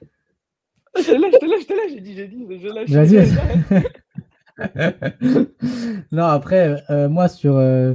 Je 0.97 1.03
te 1.03 1.11
lâche, 1.11 1.33
je 1.33 1.37
te 1.39 1.45
lâche, 1.45 1.61
je 1.61 1.67
te 1.67 1.73
lâche, 1.73 1.91
j'ai 1.93 2.01
dit, 2.01 2.13
j'ai 2.15 2.27
dit, 2.27 2.45
je 2.49 2.67
lâche. 2.67 2.89
Vas-y. 2.89 3.27
non, 6.11 6.23
après, 6.23 6.83
euh, 6.89 7.09
moi, 7.09 7.27
sur, 7.27 7.57
euh, 7.57 7.93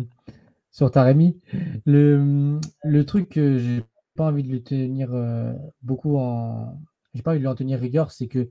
sur 0.71 0.91
Taremi, 0.91 1.41
le, 1.87 2.59
le 2.85 3.05
truc 3.05 3.31
que 3.31 3.59
j'ai 3.59 3.83
pas 4.17 4.27
envie 4.27 4.43
de 4.43 4.49
lui 4.49 4.63
tenir 4.63 5.11
euh, 5.13 5.53
beaucoup 5.83 6.17
en. 6.19 6.79
J'ai 7.15 7.23
pas 7.23 7.31
envie 7.31 7.39
de 7.39 7.45
lui 7.45 7.49
en 7.49 7.55
tenir 7.55 7.81
rigueur, 7.81 8.13
c'est 8.13 8.29
que 8.29 8.51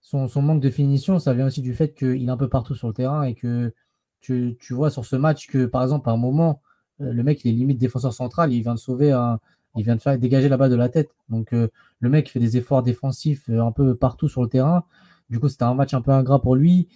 son, 0.00 0.28
son, 0.28 0.42
manque 0.42 0.60
de 0.60 0.70
finition, 0.70 1.18
ça 1.18 1.34
vient 1.34 1.46
aussi 1.46 1.62
du 1.62 1.74
fait 1.74 1.94
qu'il 1.94 2.26
est 2.26 2.30
un 2.30 2.36
peu 2.36 2.48
partout 2.48 2.74
sur 2.74 2.88
le 2.88 2.94
terrain 2.94 3.22
et 3.22 3.34
que 3.34 3.72
tu, 4.20 4.56
tu 4.58 4.74
vois 4.74 4.90
sur 4.90 5.04
ce 5.04 5.16
match 5.16 5.46
que, 5.46 5.66
par 5.66 5.82
exemple, 5.82 6.08
à 6.08 6.12
un 6.12 6.16
moment, 6.16 6.62
le 6.98 7.22
mec, 7.22 7.44
il 7.44 7.50
est 7.50 7.52
limite 7.52 7.78
défenseur 7.78 8.12
central, 8.12 8.52
il 8.52 8.62
vient 8.62 8.74
de 8.74 8.78
sauver 8.78 9.12
un 9.12 9.38
il 9.76 9.84
vient 9.84 9.96
de 9.96 10.00
faire 10.00 10.18
dégager 10.18 10.48
la 10.48 10.56
balle 10.56 10.70
de 10.70 10.76
la 10.76 10.88
tête. 10.88 11.10
Donc 11.28 11.52
euh, 11.52 11.68
le 12.00 12.08
mec 12.08 12.30
fait 12.30 12.40
des 12.40 12.56
efforts 12.56 12.82
défensifs 12.82 13.48
euh, 13.50 13.62
un 13.62 13.72
peu 13.72 13.96
partout 13.96 14.28
sur 14.28 14.42
le 14.42 14.48
terrain. 14.48 14.84
Du 15.30 15.40
coup, 15.40 15.48
c'était 15.48 15.64
un 15.64 15.74
match 15.74 15.94
un 15.94 16.02
peu 16.02 16.12
ingrat 16.12 16.40
pour 16.40 16.56
lui. 16.56 16.88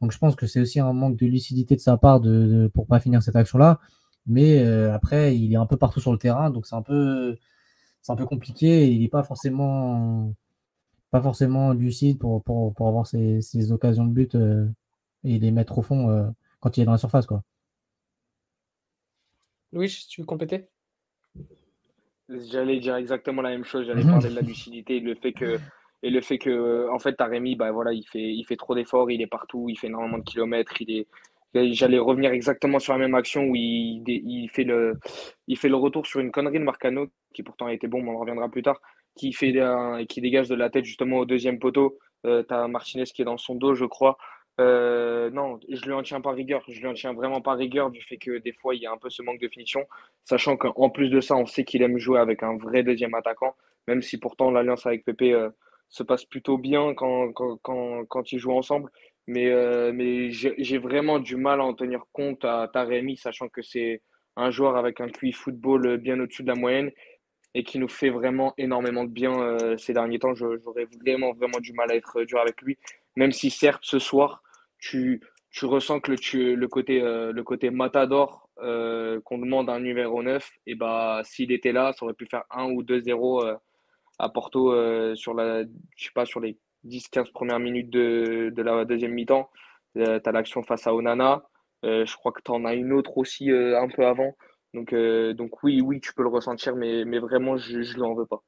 Donc 0.00 0.12
je 0.12 0.18
pense 0.18 0.36
que 0.36 0.46
c'est 0.46 0.60
aussi 0.60 0.80
un 0.80 0.92
manque 0.92 1.16
de 1.16 1.26
lucidité 1.26 1.76
de 1.76 1.80
sa 1.80 1.96
part 1.96 2.20
de, 2.20 2.70
pour 2.74 2.86
pas 2.86 3.00
finir 3.00 3.22
cette 3.22 3.36
action-là. 3.36 3.80
Mais 4.26 4.60
euh, 4.60 4.94
après, 4.94 5.36
il 5.36 5.52
est 5.52 5.56
un 5.56 5.66
peu 5.66 5.76
partout 5.76 6.00
sur 6.00 6.12
le 6.12 6.18
terrain, 6.18 6.50
donc 6.50 6.66
c'est 6.66 6.76
un 6.76 6.82
peu 6.82 7.36
c'est 8.02 8.12
un 8.12 8.16
peu 8.16 8.26
compliqué. 8.26 8.90
il 8.92 9.00
n'est 9.02 9.08
pas 9.08 9.22
forcément 9.22 10.34
pas 11.10 11.22
forcément 11.22 11.72
lucide 11.72 12.18
pour, 12.18 12.42
pour, 12.42 12.74
pour 12.74 12.88
avoir 12.88 13.06
ses, 13.06 13.72
occasions 13.72 14.06
de 14.06 14.12
but 14.12 14.36
et 15.24 15.38
les 15.38 15.50
mettre 15.50 15.78
au 15.78 15.82
fond 15.82 16.32
quand 16.60 16.76
il 16.76 16.82
est 16.82 16.84
dans 16.86 16.92
la 16.92 16.98
surface. 16.98 17.26
Quoi. 17.26 17.42
Louis, 19.72 19.88
tu 20.08 20.20
veux 20.20 20.26
compléter 20.26 20.68
J'allais 22.28 22.78
dire 22.78 22.96
exactement 22.96 23.42
la 23.42 23.50
même 23.50 23.64
chose. 23.64 23.86
J'allais 23.86 24.04
parler 24.04 24.30
de 24.30 24.34
la 24.34 24.40
lucidité 24.40 24.96
et 24.96 25.00
le 25.00 25.14
fait 25.14 25.32
que, 25.32 25.58
et 26.02 26.10
le 26.10 26.20
fait 26.20 26.38
que 26.38 26.88
en 26.90 26.98
fait, 26.98 27.14
Taremi, 27.14 27.56
bah, 27.56 27.70
voilà, 27.72 27.92
il, 27.92 28.04
fait, 28.04 28.32
il 28.32 28.44
fait 28.44 28.56
trop 28.56 28.74
d'efforts, 28.74 29.10
il 29.10 29.20
est 29.20 29.26
partout, 29.26 29.66
il 29.68 29.76
fait 29.78 29.88
énormément 29.88 30.18
de 30.18 30.24
kilomètres. 30.24 30.80
Il 30.80 30.90
est... 30.90 31.06
J'allais 31.54 31.98
revenir 31.98 32.32
exactement 32.32 32.78
sur 32.78 32.94
la 32.94 32.98
même 32.98 33.14
action 33.14 33.44
où 33.44 33.54
il, 33.54 34.02
il, 34.06 34.48
fait 34.48 34.64
le, 34.64 34.98
il 35.48 35.58
fait 35.58 35.68
le 35.68 35.76
retour 35.76 36.06
sur 36.06 36.20
une 36.20 36.30
connerie 36.30 36.58
de 36.58 36.64
Marcano, 36.64 37.08
qui 37.34 37.42
pourtant 37.42 37.66
a 37.66 37.74
été 37.74 37.88
bon, 37.88 38.02
mais 38.02 38.08
on 38.08 38.16
en 38.16 38.20
reviendra 38.20 38.48
plus 38.48 38.62
tard, 38.62 38.80
qui, 39.16 39.34
fait 39.34 39.54
qui 40.08 40.20
dégage 40.22 40.48
de 40.48 40.54
la 40.54 40.70
tête 40.70 40.86
justement 40.86 41.18
au 41.18 41.24
deuxième 41.26 41.58
poteau. 41.58 41.98
Euh, 42.24 42.42
tu 42.46 42.54
as 42.54 42.68
Martinez 42.68 43.04
qui 43.04 43.20
est 43.20 43.26
dans 43.26 43.36
son 43.36 43.54
dos, 43.54 43.74
je 43.74 43.84
crois. 43.84 44.16
Euh, 44.60 45.30
non, 45.30 45.58
je 45.68 45.82
lui 45.84 45.92
en 45.92 46.02
tiens 46.02 46.20
pas 46.20 46.32
rigueur. 46.32 46.62
Je 46.68 46.78
lui 46.78 46.86
en 46.86 46.94
tiens 46.94 47.12
vraiment 47.12 47.40
pas 47.40 47.54
rigueur 47.54 47.90
du 47.90 48.02
fait 48.02 48.18
que 48.18 48.38
des 48.38 48.52
fois 48.52 48.74
il 48.74 48.82
y 48.82 48.86
a 48.86 48.92
un 48.92 48.98
peu 48.98 49.10
ce 49.10 49.22
manque 49.22 49.40
de 49.40 49.48
finition, 49.48 49.86
sachant 50.24 50.56
qu'en 50.56 50.90
plus 50.90 51.08
de 51.08 51.20
ça, 51.20 51.36
on 51.36 51.46
sait 51.46 51.64
qu'il 51.64 51.82
aime 51.82 51.98
jouer 51.98 52.20
avec 52.20 52.42
un 52.42 52.56
vrai 52.56 52.82
deuxième 52.82 53.14
attaquant, 53.14 53.54
même 53.88 54.02
si 54.02 54.18
pourtant 54.18 54.50
l'alliance 54.50 54.86
avec 54.86 55.04
Pépé 55.04 55.32
euh, 55.32 55.50
se 55.88 56.02
passe 56.02 56.24
plutôt 56.24 56.58
bien 56.58 56.94
quand, 56.94 57.32
quand, 57.32 57.56
quand, 57.62 58.04
quand 58.06 58.32
ils 58.32 58.38
jouent 58.38 58.52
ensemble. 58.52 58.90
Mais, 59.28 59.50
euh, 59.50 59.92
mais 59.94 60.30
j'ai 60.32 60.78
vraiment 60.78 61.20
du 61.20 61.36
mal 61.36 61.60
à 61.60 61.64
en 61.64 61.74
tenir 61.74 62.04
compte 62.12 62.44
à 62.44 62.68
Taremi, 62.72 63.16
sachant 63.16 63.48
que 63.48 63.62
c'est 63.62 64.02
un 64.36 64.50
joueur 64.50 64.76
avec 64.76 65.00
un 65.00 65.08
QI 65.08 65.32
football 65.32 65.98
bien 65.98 66.18
au-dessus 66.18 66.42
de 66.42 66.48
la 66.48 66.56
moyenne 66.56 66.90
et 67.54 67.62
qui 67.62 67.78
nous 67.78 67.88
fait 67.88 68.08
vraiment 68.10 68.54
énormément 68.58 69.04
de 69.04 69.10
bien 69.10 69.56
ces 69.78 69.92
derniers 69.92 70.18
temps. 70.18 70.34
J'aurais 70.34 70.86
vraiment, 71.00 71.34
vraiment 71.34 71.60
du 71.60 71.72
mal 71.72 71.92
à 71.92 71.94
être 71.94 72.22
dur 72.24 72.40
avec 72.40 72.60
lui 72.62 72.78
même 73.16 73.32
si 73.32 73.50
certes 73.50 73.84
ce 73.84 73.98
soir, 73.98 74.42
tu, 74.78 75.20
tu 75.50 75.66
ressens 75.66 76.00
que 76.00 76.12
le, 76.12 76.54
le, 76.54 76.68
côté, 76.68 77.02
euh, 77.02 77.32
le 77.32 77.44
côté 77.44 77.70
matador 77.70 78.48
euh, 78.62 79.20
qu'on 79.24 79.38
demande 79.38 79.68
à 79.70 79.74
un 79.74 79.80
numéro 79.80 80.22
9, 80.22 80.50
et 80.66 80.74
bah, 80.74 81.20
s'il 81.24 81.52
était 81.52 81.72
là, 81.72 81.92
ça 81.92 82.04
aurait 82.04 82.14
pu 82.14 82.26
faire 82.26 82.44
1 82.50 82.70
ou 82.70 82.82
2-0 82.82 83.44
euh, 83.44 83.56
à 84.18 84.28
Porto 84.28 84.72
sur, 85.14 85.34
la, 85.34 85.62
je 85.62 86.04
sais 86.04 86.10
pas, 86.14 86.24
sur 86.24 86.40
les 86.40 86.58
10-15 86.86 87.32
premières 87.32 87.58
minutes 87.58 87.90
de, 87.90 88.52
de 88.54 88.62
la 88.62 88.84
deuxième 88.84 89.12
mi-temps. 89.12 89.50
tu 89.94 90.02
as 90.02 90.32
l'action 90.32 90.62
face 90.62 90.86
à 90.86 90.94
Onana. 90.94 91.42
je 91.82 92.16
crois 92.16 92.32
que 92.32 92.42
tu 92.42 92.50
en 92.50 92.64
as 92.64 92.74
une 92.74 92.92
autre 92.92 93.18
aussi 93.18 93.50
un 93.50 93.88
peu 93.88 94.06
avant. 94.06 94.36
Donc, 94.74 94.94
donc 94.94 95.62
oui, 95.62 95.80
oui, 95.80 96.00
tu 96.00 96.14
peux 96.14 96.22
le 96.22 96.28
ressentir, 96.28 96.76
mais, 96.76 97.04
mais 97.04 97.18
vraiment, 97.18 97.56
je 97.56 97.78
ne 97.78 97.94
lui 97.94 98.02
en 98.02 98.14
veux 98.14 98.26
pas. 98.26 98.42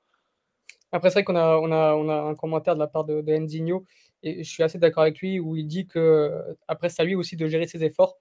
Après, 0.92 1.11
c'est 1.11 1.20
vrai 1.20 1.24
qu'on 1.24 1.35
a, 1.35 1.57
on 1.57 1.72
a, 1.72 1.94
on 1.94 2.09
a 2.09 2.14
un 2.14 2.35
commentaire 2.37 2.74
de 2.74 2.81
la 2.81 2.87
part 2.87 3.05
de, 3.05 3.20
de 3.20 3.33
et 4.24 4.42
je 4.42 4.50
suis 4.50 4.62
assez 4.62 4.78
d'accord 4.78 5.02
avec 5.02 5.20
lui, 5.20 5.38
où 5.38 5.54
il 5.56 5.66
dit 5.66 5.87
que 5.87 6.56
après, 6.68 6.88
c'est 6.88 7.02
à 7.02 7.04
lui 7.04 7.14
aussi 7.14 7.37
de 7.37 7.46
gérer 7.46 7.66
ses 7.66 7.84
efforts 7.84 8.16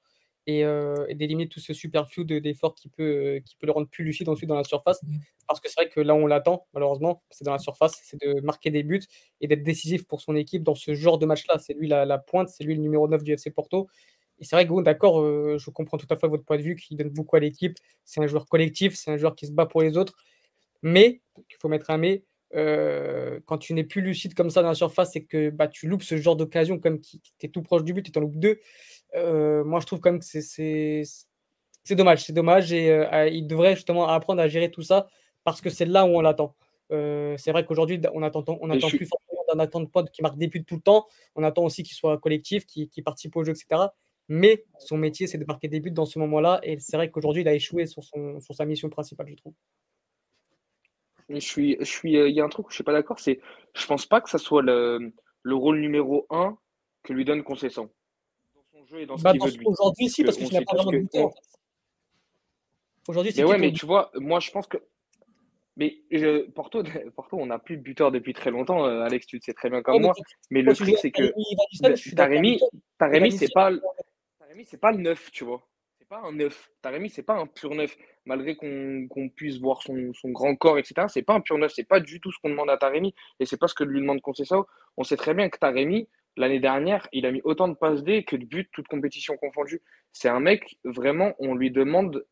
et, 0.46 0.66
euh, 0.66 1.06
et 1.08 1.16
d'éliminer 1.16 1.48
tout 1.48 1.60
ce 1.60 1.74
superflu 1.74 2.26
d'efforts 2.26 2.76
qui 2.76 2.90
peut, 2.90 3.42
qui 3.46 3.56
peut 3.56 3.66
le 3.66 3.72
rendre 3.72 3.88
plus 3.88 4.04
lucide 4.04 4.28
ensuite 4.30 4.50
dans 4.50 4.58
la 4.58 4.64
surface. 4.64 5.02
Mmh. 5.04 5.18
Parce 5.48 5.60
que 5.60 5.70
c'est 5.70 5.80
vrai 5.82 5.90
que 5.90 6.02
là, 6.02 6.14
on 6.16 6.28
l'attend, 6.28 6.68
malheureusement, 6.74 7.24
c'est 7.30 7.46
dans 7.46 7.54
la 7.54 7.60
surface, 7.60 8.00
c'est 8.04 8.22
de 8.22 8.42
marquer 8.42 8.70
des 8.70 8.84
buts 8.84 9.04
et 9.42 9.48
d'être 9.48 9.64
décisif 9.64 10.06
pour 10.06 10.22
son 10.22 10.36
équipe 10.36 10.64
dans 10.64 10.76
ce 10.76 10.94
genre 10.94 11.18
de 11.18 11.26
match-là. 11.26 11.60
C'est 11.60 11.74
lui 11.74 11.88
la, 11.88 12.06
la 12.06 12.18
pointe, 12.18 12.50
c'est 12.50 12.64
lui 12.64 12.76
le 12.76 12.82
numéro 12.82 13.08
9 13.08 13.24
du 13.24 13.34
FC 13.34 13.52
Porto. 13.52 13.88
Et 14.40 14.46
c'est 14.46 14.56
vrai 14.56 14.68
que, 14.68 14.82
d'accord, 14.82 15.22
euh, 15.22 15.58
je 15.58 15.70
comprends 15.70 15.98
tout 15.98 16.08
à 16.10 16.16
fait 16.18 16.28
votre 16.28 16.44
point 16.44 16.58
de 16.58 16.64
vue, 16.64 16.76
qu'il 16.76 16.98
donne 16.98 17.10
beaucoup 17.10 17.36
à 17.36 17.40
l'équipe. 17.40 17.78
C'est 18.04 18.22
un 18.22 18.28
joueur 18.28 18.46
collectif, 18.48 18.96
c'est 18.96 19.12
un 19.12 19.18
joueur 19.18 19.36
qui 19.36 19.48
se 19.48 19.52
bat 19.52 19.66
pour 19.66 19.82
les 19.82 19.98
autres. 19.98 20.16
Mais, 20.82 21.22
il 21.38 21.56
faut 21.62 21.70
mettre 21.70 21.90
un 21.92 21.98
mais, 21.98 22.24
euh, 22.56 23.40
quand 23.46 23.58
tu 23.58 23.74
n'es 23.74 23.84
plus 23.84 24.02
lucide 24.02 24.34
comme 24.34 24.50
ça 24.50 24.62
dans 24.62 24.70
la 24.70 24.76
surface 24.76 25.16
et 25.16 25.24
que 25.24 25.50
bah, 25.50 25.68
tu 25.68 25.88
loupes 25.88 26.04
ce 26.04 26.18
genre 26.18 26.36
d'occasion, 26.36 26.80
comme 26.80 27.00
qui, 27.00 27.22
tu 27.22 27.46
es 27.46 27.50
tout 27.50 27.62
proche 27.62 27.84
du 27.84 27.94
but 27.94 28.08
et 28.08 28.12
tu 28.12 28.20
en 28.20 28.22
loupes 28.22 28.38
deux, 28.38 28.60
euh, 29.16 29.64
moi 29.64 29.80
je 29.80 29.86
trouve 29.86 30.00
quand 30.00 30.12
même 30.12 30.20
que 30.20 30.26
c'est 30.26 31.04
dommage. 31.96 32.24
C'est 32.26 32.34
dommage 32.34 32.72
et 32.72 32.92
euh, 32.92 33.28
il 33.28 33.48
devrait 33.48 33.76
justement 33.76 34.08
apprendre 34.08 34.42
à 34.42 34.48
gérer 34.48 34.72
tout 34.72 34.84
ça 34.84 35.08
parce 35.44 35.62
que 35.62 35.70
c'est 35.70 35.86
là 35.86 36.06
où 36.06 36.10
on 36.10 36.22
l'attend. 36.22 36.56
c'est 36.90 37.52
vrai 37.52 37.66
qu'aujourd'hui, 37.66 38.00
on 38.14 38.22
attend, 38.24 38.44
on 38.48 38.70
attend 38.70 38.90
plus 38.90 39.06
forcément 39.06 39.44
d'un 39.52 39.60
attente 39.60 39.92
de 39.94 40.10
qui 40.10 40.22
marque 40.22 40.38
des 40.38 40.48
buts 40.48 40.64
tout 40.64 40.76
le 40.76 40.82
temps. 40.82 41.08
On 41.36 41.44
attend 41.44 41.64
aussi 41.64 41.84
qu'il 41.84 41.96
soit 41.96 42.18
collectif, 42.20 42.66
qu'il 42.66 43.04
participe 43.04 43.36
au 43.36 43.44
jeu, 43.44 43.52
etc. 43.52 43.88
Mais 44.30 44.64
son 44.80 44.98
métier, 44.98 45.28
c'est 45.28 45.38
de 45.38 45.46
marquer 45.46 45.68
des 45.68 45.80
buts 45.80 45.92
dans 45.92 46.06
ce 46.06 46.18
moment-là. 46.20 46.60
Et 46.64 46.80
c'est 46.80 46.96
vrai 46.96 47.10
qu'aujourd'hui, 47.12 47.42
il 47.42 47.48
a 47.48 47.54
échoué 47.54 47.88
sur, 47.88 48.04
son, 48.04 48.40
sur 48.40 48.56
sa 48.56 48.66
mission 48.66 48.90
principale, 48.90 49.28
je 49.30 49.36
trouve. 49.36 49.54
Je 51.34 51.48
suis, 51.48 51.78
je 51.80 51.86
suis, 51.86 52.18
euh, 52.18 52.30
il 52.30 52.36
y 52.36 52.42
a 52.42 52.44
un 52.44 52.50
truc 52.50 52.68
où 52.68 52.70
je 52.70 52.76
suis 52.76 52.84
pas 52.84 52.94
d'accord, 52.94 53.20
c'est, 53.20 53.40
je 53.76 53.86
pense 53.86 54.06
pas 54.06 54.22
que 54.22 54.30
ça 54.30 54.38
soit 54.38 54.62
le, 54.62 55.14
le 55.42 55.56
rôle 55.56 55.80
numéro 55.80 56.26
un 56.30 56.58
que 57.04 57.14
lui 57.14 57.26
donne 57.26 57.44
Concessant. 57.44 57.90
Dans 58.56 58.64
son 58.72 58.86
jeu 58.86 59.02
et 59.02 59.06
dans 59.06 59.18
ce 59.18 59.24
bah, 59.24 59.32
qu'il 59.32 59.42
veut 59.44 59.52
de 59.52 59.58
lui. 59.58 59.66
Aujourd'hui, 59.66 60.10
si, 60.10 60.24
parce 60.24 60.38
que 60.38 60.46
tu 60.46 60.54
n'as 60.54 60.62
pas 60.62 60.76
vraiment 60.76 60.92
de 60.92 60.98
buteur. 61.00 61.30
Aujourd'hui, 63.08 63.34
c'est. 63.34 63.42
Mais 63.44 63.50
ouais, 63.50 63.58
mais 63.58 63.72
tu 63.72 63.86
vois, 63.86 64.12
moi, 64.16 64.40
je 64.40 64.52
pense 64.52 64.68
que. 64.68 64.78
Mais 65.76 65.98
je, 66.12 66.50
Porto, 66.52 66.84
Porto, 67.16 67.38
on 67.38 67.48
n'a 67.48 67.60
plus 67.60 67.78
de 67.78 67.82
buteur 67.82 68.12
depuis 68.12 68.34
très 68.34 68.52
longtemps, 68.52 68.86
euh, 68.86 69.02
Alex, 69.02 69.26
tu 69.26 69.38
le 69.38 69.42
sais 69.42 69.54
très 69.54 69.70
bien 69.70 69.82
comme 69.82 70.02
moi. 70.02 70.14
Mais 70.52 70.62
le 70.62 70.74
truc, 70.76 70.96
c'est 71.02 71.12
que 71.12 71.34
Taremi, 72.16 72.60
Taremi, 72.98 73.32
c'est 73.32 73.52
pas, 73.54 73.72
c'est 74.66 74.80
pas 74.80 74.92
le 74.92 75.00
neuf, 75.00 75.32
tu 75.32 75.44
vois 75.44 75.68
un 76.20 76.34
neuf. 76.34 76.70
Taremi, 76.82 77.10
c'est 77.10 77.24
pas 77.24 77.36
un 77.36 77.48
pur 77.48 77.74
neuf. 77.76 77.96
Malgré 78.26 78.56
qu'on 78.56 79.30
puisse 79.36 79.60
voir 79.60 79.82
son, 79.82 80.12
grand 80.26 80.56
corps, 80.56 80.78
etc., 80.78 81.08
c'est 81.08 81.24
pas 81.24 81.34
un 81.34 81.42
pur 81.42 81.58
neuf. 81.58 81.74
C'est 81.76 81.88
pas 81.88 82.00
du 82.00 82.20
tout 82.20 82.32
ce 82.32 82.38
qu'on 82.42 82.50
demande 82.50 82.70
à 82.70 82.78
Taremi. 82.78 83.14
Et 83.40 83.46
c'est 83.46 83.58
pas 83.58 83.68
ce 83.68 83.74
que 83.74 83.84
lui 83.84 84.00
demande 84.00 84.22
ça 84.44 84.58
On 84.98 85.04
sait 85.04 85.18
très 85.18 85.34
bien 85.34 85.50
que 85.50 85.58
Taremi, 85.58 86.08
l'année 86.38 86.60
dernière, 86.60 87.08
il 87.12 87.26
a 87.26 87.32
mis 87.32 87.42
autant 87.44 87.68
de 87.68 87.76
passes 87.76 88.04
D 88.04 88.24
que 88.24 88.36
de 88.36 88.46
buts, 88.46 88.70
toute 88.72 88.88
compétition 88.88 89.38
confondue. 89.38 89.82
C'est 90.12 90.30
un 90.30 90.40
mec, 90.40 90.78
vraiment, 90.84 91.34
on 91.40 91.56
lui 91.56 91.72
demande 91.72 92.26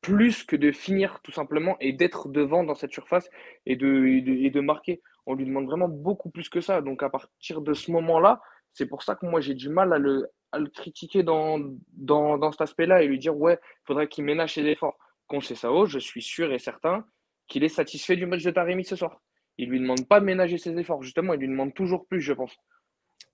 plus 0.00 0.44
que 0.44 0.56
de 0.56 0.72
finir 0.72 1.20
tout 1.22 1.32
simplement 1.32 1.76
et 1.80 1.92
d'être 1.92 2.28
devant 2.28 2.64
dans 2.64 2.74
cette 2.74 2.92
surface 2.92 3.28
et 3.66 3.76
de, 3.76 4.60
marquer. 4.60 5.02
On 5.26 5.34
lui 5.34 5.44
demande 5.44 5.66
vraiment 5.66 5.88
beaucoup 5.88 6.30
plus 6.30 6.48
que 6.48 6.60
ça. 6.60 6.80
Donc 6.80 7.02
à 7.02 7.10
partir 7.10 7.60
de 7.60 7.74
ce 7.74 7.90
moment-là, 7.90 8.40
c'est 8.72 8.86
pour 8.86 9.02
ça 9.02 9.14
que 9.14 9.26
moi 9.26 9.40
j'ai 9.40 9.54
du 9.54 9.68
mal 9.68 9.92
à 9.92 9.98
le, 9.98 10.30
à 10.52 10.58
le 10.58 10.68
critiquer 10.68 11.22
dans, 11.22 11.58
dans, 11.92 12.38
dans 12.38 12.52
cet 12.52 12.60
aspect-là 12.62 13.02
et 13.02 13.06
lui 13.06 13.18
dire 13.18 13.36
ouais, 13.36 13.58
il 13.62 13.86
faudrait 13.86 14.08
qu'il 14.08 14.24
ménage 14.24 14.54
ses 14.54 14.66
efforts. 14.66 14.96
Sao, 15.40 15.86
je 15.86 15.98
suis 15.98 16.22
sûr 16.22 16.52
et 16.52 16.58
certain 16.58 17.06
qu'il 17.46 17.62
est 17.62 17.68
satisfait 17.68 18.16
du 18.16 18.26
match 18.26 18.42
de 18.42 18.50
Taremi 18.50 18.84
ce 18.84 18.96
soir. 18.96 19.20
Il 19.58 19.68
lui 19.68 19.78
demande 19.78 20.08
pas 20.08 20.20
de 20.20 20.24
ménager 20.24 20.58
ses 20.58 20.76
efforts, 20.76 21.02
justement, 21.02 21.34
il 21.34 21.40
lui 21.40 21.48
demande 21.48 21.74
toujours 21.74 22.06
plus, 22.06 22.20
je 22.20 22.32
pense. 22.32 22.56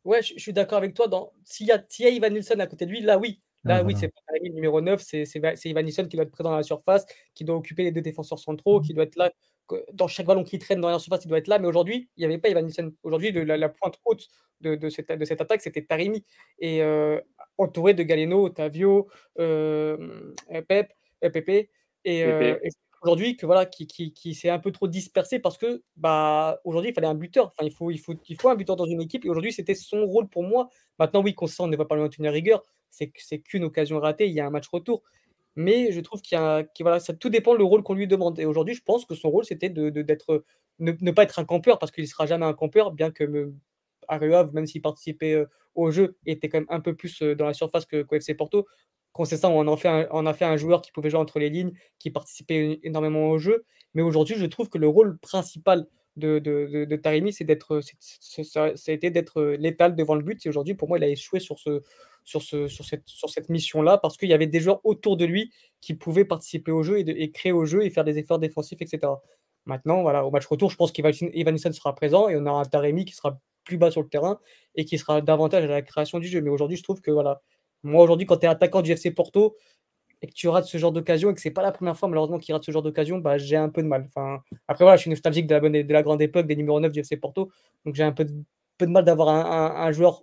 Ouais, 0.05 0.23
je, 0.23 0.39
suis 0.39 0.53
d'accord 0.53 0.79
avec 0.79 0.95
toi. 0.95 1.09
Dans... 1.09 1.33
S'il 1.45 1.67
y, 1.67 1.73
a, 1.73 1.83
y 1.99 2.05
a 2.05 2.11
Ivan 2.11 2.31
Nilsson 2.31 2.59
à 2.61 2.67
côté 2.67 2.87
de 2.87 2.91
lui, 2.91 3.01
là 3.01 3.19
oui, 3.19 3.41
Là, 3.67 3.83
oui, 3.83 3.95
c'est 3.99 4.09
pas 4.09 4.21
le 4.41 4.49
numéro 4.51 4.81
9, 4.81 5.03
c'est 5.03 5.25
Ivan 5.65 5.83
Nilsson 5.83 6.07
qui 6.07 6.17
doit 6.17 6.25
être 6.25 6.31
présent 6.31 6.51
dans 6.51 6.57
la 6.57 6.63
surface, 6.63 7.05
qui 7.35 7.45
doit 7.45 7.57
occuper 7.57 7.83
les 7.83 7.93
deux 7.93 8.01
défenseurs 8.01 8.39
centraux, 8.39 8.81
qui 8.81 8.95
doit 8.95 9.05
être 9.05 9.17
là. 9.17 9.33
Dans 9.93 10.09
chaque 10.09 10.27
ballon 10.27 10.45
qui 10.45 10.59
traîne 10.59 10.81
dans 10.81 10.91
la 10.91 10.99
surface, 10.99 11.25
il 11.25 11.29
doit 11.29 11.39
être 11.39 11.49
là. 11.49 11.59
Mais 11.59 11.67
aujourd'hui, 11.67 12.09
il 12.17 12.21
n'y 12.21 12.27
avait 12.27 12.39
pas 12.39 12.49
Ivan. 12.49 12.67
Aujourd'hui, 13.03 13.33
la, 13.33 13.57
la, 13.57 13.69
pointe 13.69 13.99
haute 14.05 14.29
de, 14.61 14.75
de, 14.75 14.89
cette, 14.89 15.11
de 15.11 15.25
cette 15.25 15.41
attaque, 15.41 15.61
c'était 15.61 15.83
Tarimi. 15.83 16.25
Et 16.59 16.83
euh, 16.83 17.21
entouré 17.59 17.95
de 17.95 18.03
Galeno, 18.03 18.45
Otavio, 18.47 19.09
euh, 19.39 20.33
Pep, 20.69 20.93
Pepe. 21.21 21.71
Et, 22.05 22.25
euh, 22.25 22.57
et 22.63 22.69
aujourd'hui, 23.03 23.37
que 23.37 23.47
voilà, 23.47 23.67
qui, 23.67 23.87
qui, 23.87 24.13
qui 24.13 24.35
s'est 24.35 24.51
un 24.51 24.61
peu 24.61 24.71
trop 24.71 24.87
dispersé 24.87 25.39
parce 25.41 25.59
que 25.59 25.83
bah, 25.97 26.61
aujourd'hui, 26.65 26.91
il 26.91 26.95
fallait 26.95 27.09
un 27.09 27.15
buteur. 27.15 27.47
Enfin, 27.47 27.67
il 27.67 27.73
faut, 27.73 27.91
il, 27.91 27.99
faut, 27.99 28.15
il 28.29 28.41
faut 28.41 28.49
un 28.49 28.55
buteur 28.55 28.77
dans 28.77 28.87
une 28.87 29.01
équipe. 29.03 29.25
Et 29.25 29.29
aujourd'hui, 29.29 29.53
c'était 29.53 29.75
son 29.75 30.07
rôle 30.07 30.29
pour 30.29 30.45
moi. 30.45 30.69
Maintenant, 30.99 31.23
oui, 31.23 31.35
Constant 31.35 31.67
ne 31.67 31.77
va 31.77 31.85
pas 31.85 31.97
lui 31.97 32.03
maintenir 32.03 32.33
rigueur 32.33 32.63
c'est 32.91 33.39
qu'une 33.41 33.65
occasion 33.65 34.01
ratée, 34.01 34.27
il 34.27 34.35
y 34.35 34.41
a 34.41 34.47
un 34.47 34.51
match 34.51 34.69
retour. 34.69 35.03
Mais 35.57 35.91
je 35.93 36.01
trouve 36.01 36.21
qu'il 36.23 36.37
y 36.37 36.41
a, 36.41 36.65
voilà, 36.81 37.01
ça 37.01 37.15
tout 37.15 37.31
dépend 37.31 37.55
le 37.55 37.65
rôle 37.65 37.83
qu'on 37.83 37.95
lui 37.95 38.07
demande. 38.07 38.39
Et 38.39 38.45
aujourd'hui, 38.45 38.75
je 38.75 38.83
pense 38.83 39.07
que 39.07 39.15
son 39.15 39.31
rôle, 39.31 39.45
c'était 39.45 39.71
de, 39.71 39.91
d'être, 39.91 40.45
ne, 40.79 41.11
pas 41.11 41.23
être 41.23 41.39
un 41.39 41.45
campeur, 41.45 41.79
parce 41.79 41.91
qu'il 41.91 42.05
ne 42.05 42.09
sera 42.09 42.27
jamais 42.27 42.47
un 42.47 42.53
campeur, 42.53 42.93
bien 42.93 43.11
que 43.11 43.25
me, 43.25 43.55
même 44.53 44.67
s'il 44.67 44.83
participait 44.83 45.33
euh, 45.35 45.47
au 45.75 45.91
jeu, 45.91 46.17
était 46.27 46.49
quand 46.49 46.59
même 46.59 46.67
un 46.69 46.81
peu 46.81 46.95
plus 46.95 47.23
euh, 47.23 47.35
dans 47.35 47.47
la 47.47 47.55
surface 47.55 47.87
que, 47.87 48.03
que 48.03 48.17
FC 48.17 48.35
Porto. 48.35 48.67
Quand 49.13 49.25
c'est 49.25 49.39
ça, 49.39 49.49
on 49.49 49.67
en 49.67 49.77
fait 49.77 49.89
un, 49.89 50.07
on 50.11 50.27
a 50.27 50.35
fait 50.35 50.45
un 50.45 50.59
joueur 50.59 50.83
qui 50.83 50.93
pouvait 50.93 51.09
jouer 51.09 51.21
entre 51.21 51.39
les 51.39 51.49
lignes, 51.49 51.73
qui 51.99 52.11
participait 52.11 52.79
énormément 52.83 53.31
au 53.31 53.39
jeu. 53.39 53.65
Mais 53.95 54.03
aujourd'hui, 54.03 54.37
je 54.37 54.45
trouve 54.45 54.69
que 54.69 54.79
le 54.79 54.89
rôle 54.89 55.19
principal 55.19 55.87
de, 56.17 56.39
de, 56.39 56.85
de, 56.85 56.97
Taremi, 56.97 57.33
c'est 57.33 57.45
d'être, 57.45 57.81
ça 57.81 58.65
a 58.65 58.93
été 58.93 59.11
d'être 59.11 59.43
létal 59.43 59.95
devant 59.95 60.15
le 60.15 60.23
but. 60.23 60.45
Et 60.47 60.49
aujourd'hui, 60.49 60.75
pour 60.75 60.89
moi, 60.89 60.99
il 60.99 61.05
a 61.05 61.09
échoué 61.09 61.41
sur 61.41 61.59
ce, 61.59 61.83
sur, 62.25 62.43
ce, 62.43 62.69
sur 62.69 62.85
cette, 62.85 63.07
sur 63.07 63.31
cette 63.31 63.49
mission-là 63.49 63.99
parce 63.99 64.17
qu'il 64.17 64.29
y 64.29 64.35
avait 64.35 64.47
des 64.47 64.61
joueurs 64.61 64.81
autour 64.85 65.17
de 65.17 65.25
lui 65.25 65.53
qui 65.81 65.95
pouvaient 65.95 66.25
participer 66.25 66.73
au 66.73 66.83
jeu 66.83 66.99
et, 66.99 67.31
créer 67.31 67.53
au 67.53 67.65
jeu 67.65 67.85
et 67.85 67.91
faire 67.91 68.05
des 68.05 68.19
efforts 68.19 68.39
défensifs, 68.39 68.83
etc. 68.83 69.13
Maintenant, 69.65 70.03
voilà, 70.03 70.25
au 70.27 70.31
match 70.31 70.47
retour, 70.47 70.71
je 70.71 70.77
pense 70.77 70.93
qu'Evanison 70.93 71.73
sera 71.73 71.95
présent 71.95 72.29
et 72.29 72.37
on 72.37 72.47
aura 72.47 72.61
un 72.61 72.65
Taremi 72.65 73.05
qui 73.05 73.15
sera 73.15 73.41
plus 73.65 73.79
bas 73.79 73.91
sur 73.91 74.03
le 74.03 74.09
terrain 74.09 74.39
et 74.75 74.85
qui 74.85 74.99
sera 74.99 75.21
davantage 75.21 75.65
à 75.65 75.69
la 75.69 75.83
création 75.83 76.19
du 76.19 76.29
jeu. 76.29 76.41
Mais 76.41 76.51
aujourd'hui, 76.51 76.77
je 76.77 76.83
trouve 76.83 77.01
que 77.01 77.11
voilà, 77.11 77.43
moi 77.83 78.03
aujourd'hui, 78.03 78.27
quand 78.27 78.39
tu 78.39 78.47
es 78.47 78.49
attaquant 78.49 78.83
du 78.83 78.93
FC 78.93 79.13
Porto 79.13 79.57
et 80.23 80.29
que 80.29 80.33
tu 80.33 80.49
rates 80.49 80.65
ce 80.65 80.79
genre 80.79 80.93
d'occasion 80.93 81.31
et 81.31 81.35
que 81.35 81.41
c'est 81.41 81.51
pas 81.51 81.63
la 81.63 81.73
première 81.73 81.97
fois 81.97 82.09
malheureusement 82.09 82.39
qu'il 82.39 82.55
rate 82.55 82.65
ce 82.65 82.71
genre 82.71 82.83
d'occasion, 82.83 83.19
bah, 83.19 83.39
j'ai 83.39 83.57
un 83.57 83.69
peu 83.69 83.83
de 83.83 83.89
mal. 83.89 84.09
Enfin, 84.09 84.41
après 84.69 84.85
voilà, 84.85 84.97
je 84.97 85.03
suis 85.03 85.11
nostalgique 85.11 85.47
de 85.47 85.55
la, 85.55 85.61
bonne, 85.61 85.83
de 85.83 85.93
la 85.93 86.03
grande 86.03 86.23
époque 86.23 86.47
des 86.47 86.57
numéros 86.57 86.81
9 86.81 86.93
du 86.93 87.01
FC 87.01 87.17
Porto, 87.17 87.51
donc 87.85 87.95
j'ai 87.95 88.03
un 88.03 88.13
peu 88.13 88.25
de, 88.25 88.33
peu 88.79 88.87
de 88.87 88.91
mal 88.91 89.05
d'avoir 89.05 89.29
un, 89.29 89.87
un 89.87 89.93
joueur 89.93 90.23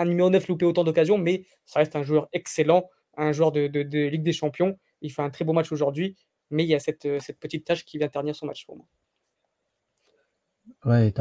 un 0.00 0.06
numéro 0.06 0.30
9 0.30 0.48
loupé 0.48 0.64
autant 0.64 0.82
d'occasions, 0.82 1.18
mais 1.18 1.44
ça 1.66 1.80
reste 1.80 1.94
un 1.94 2.02
joueur 2.02 2.28
excellent, 2.32 2.88
un 3.16 3.32
joueur 3.32 3.52
de, 3.52 3.60
Ligue 4.08 4.22
des 4.22 4.32
Champions. 4.32 4.78
Il 5.02 5.12
fait 5.12 5.22
un 5.22 5.30
très 5.30 5.44
beau 5.44 5.52
match 5.52 5.70
aujourd'hui, 5.72 6.16
mais 6.50 6.64
il 6.64 6.68
y 6.68 6.74
a 6.74 6.80
cette, 6.80 7.04
euh, 7.04 7.18
petite 7.38 7.66
tâche 7.66 7.84
qui 7.84 7.98
vient 7.98 8.08
ternir 8.08 8.34
son 8.34 8.46
match 8.46 8.64
pour 8.64 8.76
moi. 8.76 8.86
Ouais, 10.86 11.12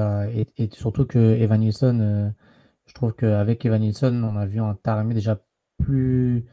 et, 0.57 0.69
surtout 0.73 1.05
que 1.05 1.19
Evan 1.19 1.59
Nilsson, 1.59 1.99
euh, 1.99 2.29
je 2.85 2.93
trouve 2.93 3.13
qu'avec 3.13 3.65
Evan 3.65 3.81
Nilsson, 3.81 4.23
on 4.23 4.37
a 4.37 4.45
vu 4.45 4.61
un 4.61 4.75
Taremi 4.75 5.13
déjà 5.13 5.43
plus, 5.77 6.45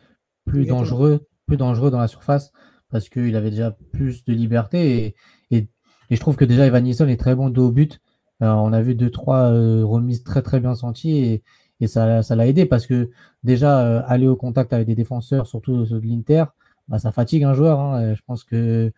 plus 0.45 0.67
dangereux, 0.67 1.29
plus 1.47 1.57
dangereux 1.57 1.91
dans 1.91 2.01
la 2.01 2.09
surface 2.09 2.53
parce 2.91 3.09
qu'il 3.09 3.37
avait 3.37 3.51
déjà 3.51 3.77
plus 3.93 4.25
de 4.25 4.33
liberté 4.33 5.15
et, 5.51 5.57
et, 5.57 5.69
je 6.11 6.21
trouve 6.21 6.37
que 6.37 6.45
déjà 6.45 6.67
Evan 6.67 6.85
Nilsson 6.85 7.09
est 7.09 7.17
très 7.17 7.35
bon 7.35 7.51
dos 7.51 7.69
au 7.69 7.73
but. 7.73 8.01
Euh, 8.43 8.47
on 8.47 8.73
a 8.73 8.81
vu 8.81 8.95
deux 8.95 9.11
trois 9.11 9.51
remises 9.51 10.23
très 10.23 10.41
très 10.43 10.61
bien 10.61 10.77
senties 10.77 11.19
et, 11.19 11.43
et 11.81 11.87
ça, 11.87 12.23
ça 12.23 12.37
l'a 12.37 12.47
aidé 12.47 12.67
parce 12.67 12.87
que 12.87 13.11
déjà, 13.45 13.81
euh, 13.87 14.03
aller 14.07 14.27
au 14.27 14.37
contact 14.37 14.73
avec 14.73 14.87
des 14.87 14.95
défenseurs, 14.95 15.47
surtout 15.47 15.85
de 15.85 15.99
l'Inter, 15.99 16.45
bah, 16.89 16.99
ça 16.99 17.13
fatigue 17.13 17.45
un 17.45 17.55
joueur. 17.55 17.81
Hein. 17.81 18.15
Je 18.15 18.21
pense 18.27 18.45
que 18.45 18.93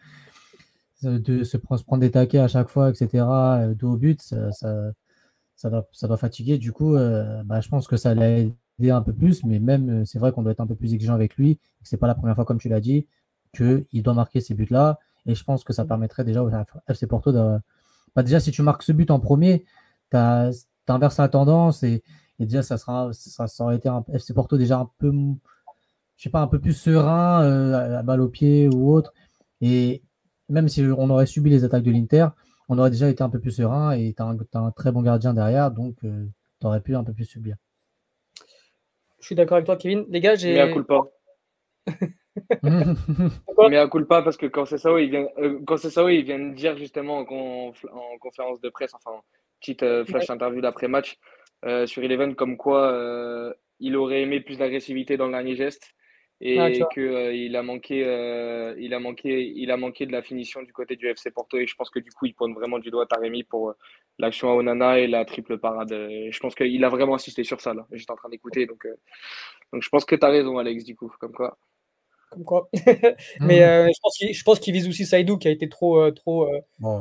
de 1.03 1.45
se, 1.45 1.57
prendre 1.57 1.99
des 1.99 2.11
taquets 2.11 2.39
à 2.39 2.49
chaque 2.49 2.69
fois, 2.69 2.91
etc., 2.91 3.09
euh, 3.15 3.75
dos 3.75 3.93
au 3.93 3.97
but, 3.97 4.23
ça, 4.23 4.53
ça, 4.53 4.93
ça, 5.57 5.69
va, 5.71 5.87
ça 5.93 6.17
fatiguer. 6.17 6.59
Du 6.59 6.73
coup, 6.73 6.97
euh, 6.97 7.43
bah, 7.45 7.61
je 7.61 7.69
pense 7.69 7.89
que 7.89 7.97
ça 7.97 8.15
l'a 8.15 8.31
aidé 8.39 8.55
un 8.81 9.03
peu 9.03 9.13
plus, 9.13 9.45
mais 9.45 9.59
même, 9.59 10.07
c'est 10.07 10.19
vrai 10.19 10.33
qu'on 10.33 10.43
doit 10.43 10.53
être 10.53 10.61
un 10.61 10.67
peu 10.67 10.75
plus 10.75 10.95
exigeant 10.95 11.15
avec 11.15 11.37
lui. 11.37 11.59
C'est 11.83 11.97
pas 11.97 12.07
la 12.07 12.15
première 12.15 12.35
fois, 12.35 12.45
comme 12.45 12.59
tu 12.59 12.69
l'as 12.69 12.81
dit, 12.81 13.07
qu'il 13.55 14.03
doit 14.03 14.15
marquer 14.15 14.41
ces 14.41 14.55
buts-là. 14.55 14.99
Et 15.27 15.35
je 15.35 15.45
pense 15.45 15.65
que 15.65 15.73
ça 15.73 15.85
permettrait 15.85 16.25
déjà 16.25 16.43
au 16.43 16.51
FC 16.89 17.07
Porto 17.07 17.33
de. 17.33 17.59
Bah, 18.15 18.23
déjà, 18.23 18.41
si 18.41 18.51
tu 18.51 18.63
marques 18.63 18.83
ce 18.83 18.93
but 18.93 19.11
en 19.11 19.21
premier, 19.21 19.65
tu 20.11 20.17
inverses 20.17 21.19
la 21.19 21.29
tendance 21.29 21.83
et, 21.83 22.03
et 22.39 22.47
déjà, 22.47 22.63
ça, 22.63 22.79
sera, 22.79 23.11
ça, 23.13 23.47
aurait 23.65 23.77
été 23.77 23.89
un 23.89 24.05
FC 24.13 24.33
Porto 24.33 24.57
déjà 24.57 24.79
un 24.79 24.91
peu, 24.99 25.13
je 26.17 26.23
sais 26.23 26.31
pas, 26.31 26.41
un 26.41 26.47
peu 26.47 26.61
plus 26.61 26.73
serein, 26.73 27.43
euh, 27.43 27.99
à 27.99 28.03
balle 28.03 28.21
au 28.21 28.29
pied 28.29 28.69
ou 28.69 28.93
autre. 28.93 29.13
Et 29.61 30.03
même 30.49 30.69
si 30.69 30.83
on 30.83 31.11
aurait 31.11 31.27
subi 31.27 31.51
les 31.51 31.65
attaques 31.65 31.83
de 31.83 31.91
l'Inter, 31.91 32.29
on 32.69 32.79
aurait 32.79 32.91
déjà 32.91 33.09
été 33.09 33.23
un 33.23 33.31
peu 33.31 33.41
plus 33.41 33.51
serein 33.51 33.93
et 33.93 34.15
tu 34.17 34.23
as, 34.23 34.37
un 34.55 34.71
très 34.71 34.93
bon 34.93 35.03
gardien 35.03 35.35
derrière, 35.35 35.71
donc 35.71 35.97
euh, 36.05 36.27
tu 36.61 36.67
aurais 36.67 36.81
pu 36.81 36.95
un 36.95 37.05
peu 37.05 37.13
plus 37.13 37.25
subir. 37.25 37.57
Je 39.21 39.27
suis 39.27 39.35
d'accord 39.35 39.57
avec 39.57 39.67
toi, 39.67 39.77
Kevin. 39.77 40.05
Les 40.09 40.21
gars, 40.21 40.35
j'ai. 40.35 40.55
Mais 40.55 40.61
à 43.77 43.87
coup 43.89 44.05
pas 44.05 44.23
parce 44.23 44.37
que 44.37 44.47
quand 44.47 44.65
c'est 44.65 44.79
ça, 44.79 44.91
il 45.01 45.11
vient, 45.11 45.27
euh, 45.39 45.59
quand 45.67 45.77
c'est 45.77 45.91
ça, 45.91 46.11
il 46.11 46.25
vient 46.25 46.39
de 46.39 46.55
dire 46.55 46.77
justement 46.77 47.19
en, 47.19 47.73
en, 47.93 48.19
conférence 48.21 48.61
de 48.61 48.69
presse, 48.69 48.95
enfin, 48.95 49.21
petite 49.61 49.83
euh, 49.83 50.05
flash 50.05 50.31
interview 50.31 50.61
d'après-match 50.61 51.17
euh, 51.65 51.87
sur 51.87 52.03
Eleven, 52.03 52.35
comme 52.35 52.57
quoi 52.57 53.55
il 53.81 53.97
aurait 53.97 54.23
aimé 54.23 54.41
plus 54.41 54.59
d'agressivité 54.59 55.17
dans 55.17 55.27
le 55.27 55.33
dernier 55.33 55.57
geste 55.57 55.95
et 56.41 56.59
ah, 56.59 56.71
qu'il 56.71 57.57
a 57.57 57.63
manqué, 57.63 58.75
il 58.79 58.95
a 58.95 59.01
manqué, 59.01 59.53
il 59.57 59.71
a 59.73 59.77
manqué 59.77 60.07
de 60.07 60.13
la 60.13 60.23
finition 60.23 60.63
du 60.63 60.73
côté 60.73 60.95
du 60.95 61.09
FC 61.09 61.33
Porto. 61.33 61.59
Et 61.59 61.67
je 61.67 61.75
pense 61.75 61.91
que 61.91 61.99
du 61.99 62.11
coup, 62.11 62.27
il 62.27 62.35
pointe 62.35 62.55
vraiment 62.55 62.79
du 62.79 62.91
doigt 62.91 63.07
Taremi 63.07 63.43
pour 63.43 63.75
l'action 64.19 64.51
à 64.51 64.55
Onana 64.55 65.01
et 65.01 65.09
la 65.09 65.25
triple 65.25 65.59
parade. 65.59 65.91
je 65.91 66.39
pense 66.39 66.55
qu'il 66.55 66.85
a 66.85 66.89
vraiment 66.89 67.17
insisté 67.17 67.43
sur 67.43 67.61
ça 67.61 67.75
là. 67.75 67.87
J'étais 67.93 68.13
en 68.13 68.17
train 68.17 68.29
d'écouter, 68.29 68.67
donc, 68.67 68.87
donc 69.73 69.83
je 69.83 69.89
pense 69.89 70.05
que 70.05 70.15
tu 70.15 70.25
as 70.25 70.29
raison, 70.29 70.59
Alex, 70.59 70.85
du 70.85 70.95
coup, 70.95 71.13
comme 71.19 71.33
quoi. 71.33 71.59
Comme 72.31 72.45
quoi. 72.45 72.69
Mais 73.41 73.89
mmh. 73.89 73.91
je 74.33 74.43
pense 74.45 74.61
qu'il 74.61 74.75
vise 74.75 74.87
aussi 74.87 75.07
Saïdou 75.07 75.39
qui 75.39 75.49
a 75.49 75.51
été 75.51 75.69
trop, 75.69 76.09
trop, 76.13 76.49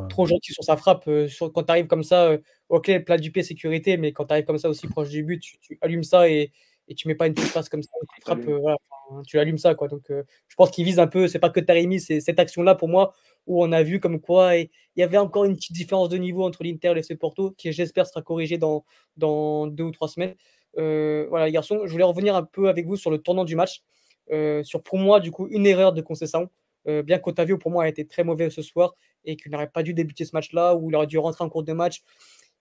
trop 0.10 0.26
gentil 0.26 0.52
sur 0.52 0.63
sa 0.63 0.78
frappe. 0.78 1.08
quand 1.54 1.63
tu 1.63 1.71
arrives 1.71 1.88
comme 1.88 2.04
ça, 2.04 2.38
ok, 2.69 3.04
plat 3.04 3.17
du 3.17 3.32
pied, 3.32 3.43
sécurité, 3.43 3.97
mais 3.97 4.13
quand 4.13 4.26
tu 4.26 4.34
arrives 4.34 4.45
comme 4.45 4.58
ça 4.58 4.69
aussi 4.69 4.88
proche 4.88 5.10
du 5.10 5.23
but, 5.23 5.43
tu, 5.62 5.78
allumes 5.82 6.04
ça 6.04 6.28
et, 6.28 6.52
et 6.88 6.95
tu 6.95 7.08
mets 7.08 7.15
pas 7.15 7.28
une 7.28 7.34
petite 7.34 7.54
passe 7.54 7.69
comme 7.69 7.84
ça, 7.84 7.91
tu 8.15 8.21
frappes, 8.21 8.45
voilà, 8.45 8.78
tu 9.26 9.39
allumes 9.39 9.58
ça. 9.58 9.76
Quoi. 9.76 9.88
Donc 9.88 10.04
je 10.10 10.56
pense 10.56 10.71
qu'il 10.71 10.86
vise 10.86 11.00
un 11.00 11.08
peu, 11.08 11.28
c'est 11.28 11.39
pas 11.39 11.50
que 11.50 11.60
Taremi, 11.60 12.00
c'est 12.00 12.19
cette 12.19 12.39
action-là 12.39 12.76
pour 12.76 12.88
moi 12.88 13.13
où 13.45 13.63
on 13.63 13.71
a 13.71 13.84
vu 13.84 14.00
comme 14.00 14.19
quoi 14.19 14.56
il 14.56 14.69
y 14.95 15.04
avait 15.04 15.17
encore 15.17 15.45
une 15.45 15.56
petite 15.56 15.76
différence 15.76 16.10
de 16.10 16.17
niveau 16.17 16.43
entre 16.43 16.63
l'Inter 16.63 16.89
et 16.89 16.93
l'FC 16.95 17.15
Porto 17.15 17.52
qui 17.52 17.71
j'espère 17.71 18.08
sera 18.08 18.21
corrigée 18.21 18.58
dans, 18.58 18.86
dans 19.15 19.67
deux 19.67 19.86
ou 19.86 19.91
trois 19.91 20.08
semaines. 20.08 20.36
voilà 20.76 21.45
les 21.45 21.52
garçons, 21.52 21.82
je 21.86 21.91
voulais 21.91 22.04
revenir 22.04 22.36
un 22.36 22.43
peu 22.43 22.69
avec 22.69 22.86
vous 22.86 22.95
sur 22.95 23.12
le 23.12 23.17
tournant 23.17 23.45
du 23.45 23.56
match. 23.56 23.84
Euh, 24.32 24.63
sur 24.63 24.84
pour 24.84 24.97
moi, 24.97 25.19
du 25.19 25.32
coup, 25.32 25.47
une 25.50 25.65
erreur 25.65 25.93
de 25.93 26.02
concession. 26.02 26.50
Euh, 26.88 27.04
bien 27.04 27.19
qu'Otavio, 27.19 27.58
pour 27.58 27.71
moi, 27.71 27.84
a 27.84 27.88
été 27.88 28.06
très 28.08 28.23
mauvais 28.23 28.50
ce 28.50 28.62
soir 28.62 28.95
et 29.26 29.36
qu'il 29.36 29.52
n'aurait 29.52 29.69
pas 29.69 29.84
dû 29.84 29.93
débuter 29.93 30.26
ce 30.26 30.32
match-là 30.34 30.76
ou 30.76 30.89
il 30.89 30.95
aurait 30.95 31.08
dû 31.08 31.17
rentrer 31.17 31.43
en 31.43 31.50
cours 31.50 31.63
de 31.63 31.73
match. 31.73 32.02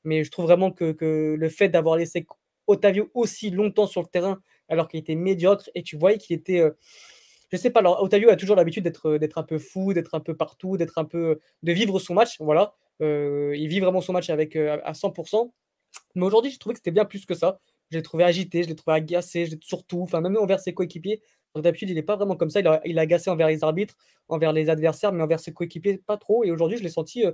Mais 0.05 0.25
je 0.25 0.31
trouve 0.31 0.47
vraiment 0.47 0.71
que, 0.73 1.37
le 1.39 1.49
fait 1.49 1.69
d'avoir 1.69 1.97
laissé 1.97 2.27
Otavio 2.67 3.11
aussi 3.15 3.51
longtemps 3.51 3.87
sur 3.87 4.03
le 4.03 4.07
terrain 4.07 4.41
alors 4.69 4.89
qu'il 4.89 5.01
était 5.01 5.15
médiocre 5.15 5.71
et 5.75 5.83
tu 5.83 5.97
voyais 5.97 6.19
qu'il 6.19 6.37
était. 6.37 6.61
Euh, 6.61 6.71
je 7.53 7.57
sais 7.57 7.71
pas, 7.71 7.81
alors 7.81 8.03
Otavio 8.03 8.29
a 8.29 8.37
toujours 8.37 8.57
l'habitude 8.57 8.83
d'être, 8.85 9.19
d'être 9.19 9.39
un 9.39 9.45
peu 9.45 9.59
fou, 9.59 9.93
d'être 9.95 10.15
un 10.15 10.21
peu 10.21 10.37
partout, 10.37 10.77
d'être 10.77 10.99
un 10.99 11.05
peu. 11.05 11.41
de 11.63 11.73
vivre 11.73 11.99
son 12.01 12.15
match. 12.15 12.37
Voilà. 12.41 12.75
il 13.01 13.69
vit 13.69 13.81
vraiment 13.81 14.01
son 14.01 14.13
match 14.13 14.31
avec, 14.31 14.57
à 14.57 14.93
100%. 14.93 15.53
Mais 16.17 16.27
aujourd'hui, 16.27 16.51
j'ai 16.51 16.59
trouvé 16.59 16.75
que 16.75 16.81
c'était 16.81 16.91
bien 16.91 17.05
plus 17.05 17.25
que 17.25 17.35
ça. 17.35 17.61
Je 17.91 17.97
l'ai 17.97 18.03
trouvé 18.03 18.25
agité, 18.25 18.65
je 18.65 18.69
l'ai 18.69 18.75
trouvé 18.75 18.97
agacé, 18.97 19.49
surtout, 19.61 20.03
enfin, 20.03 20.21
même 20.21 20.37
envers 20.37 20.59
ses 20.59 20.75
coéquipiers, 20.75 21.23
D'habitude, 21.63 21.89
il 21.89 21.95
n'est 21.95 22.03
pas 22.03 22.17
vraiment 22.17 22.37
comme 22.37 22.51
ça. 22.51 22.61
Il 22.61 22.67
a, 22.67 22.81
il 22.85 22.99
a, 22.99 23.03
agacé 23.03 23.31
envers 23.31 23.49
les 23.49 23.65
arbitres, 23.65 23.97
envers 24.29 24.53
les 24.53 24.69
adversaires, 24.69 25.13
mais 25.13 25.23
envers 25.23 25.41
ses 25.41 25.53
coéquipiers, 25.53 25.99
pas 25.99 26.17
trop. 26.17 26.45
Et 26.45 26.51
aujourd'hui, 26.51 26.77
je 26.77 26.83
l'ai 26.83 26.91
senti 26.91 27.25
euh, 27.25 27.33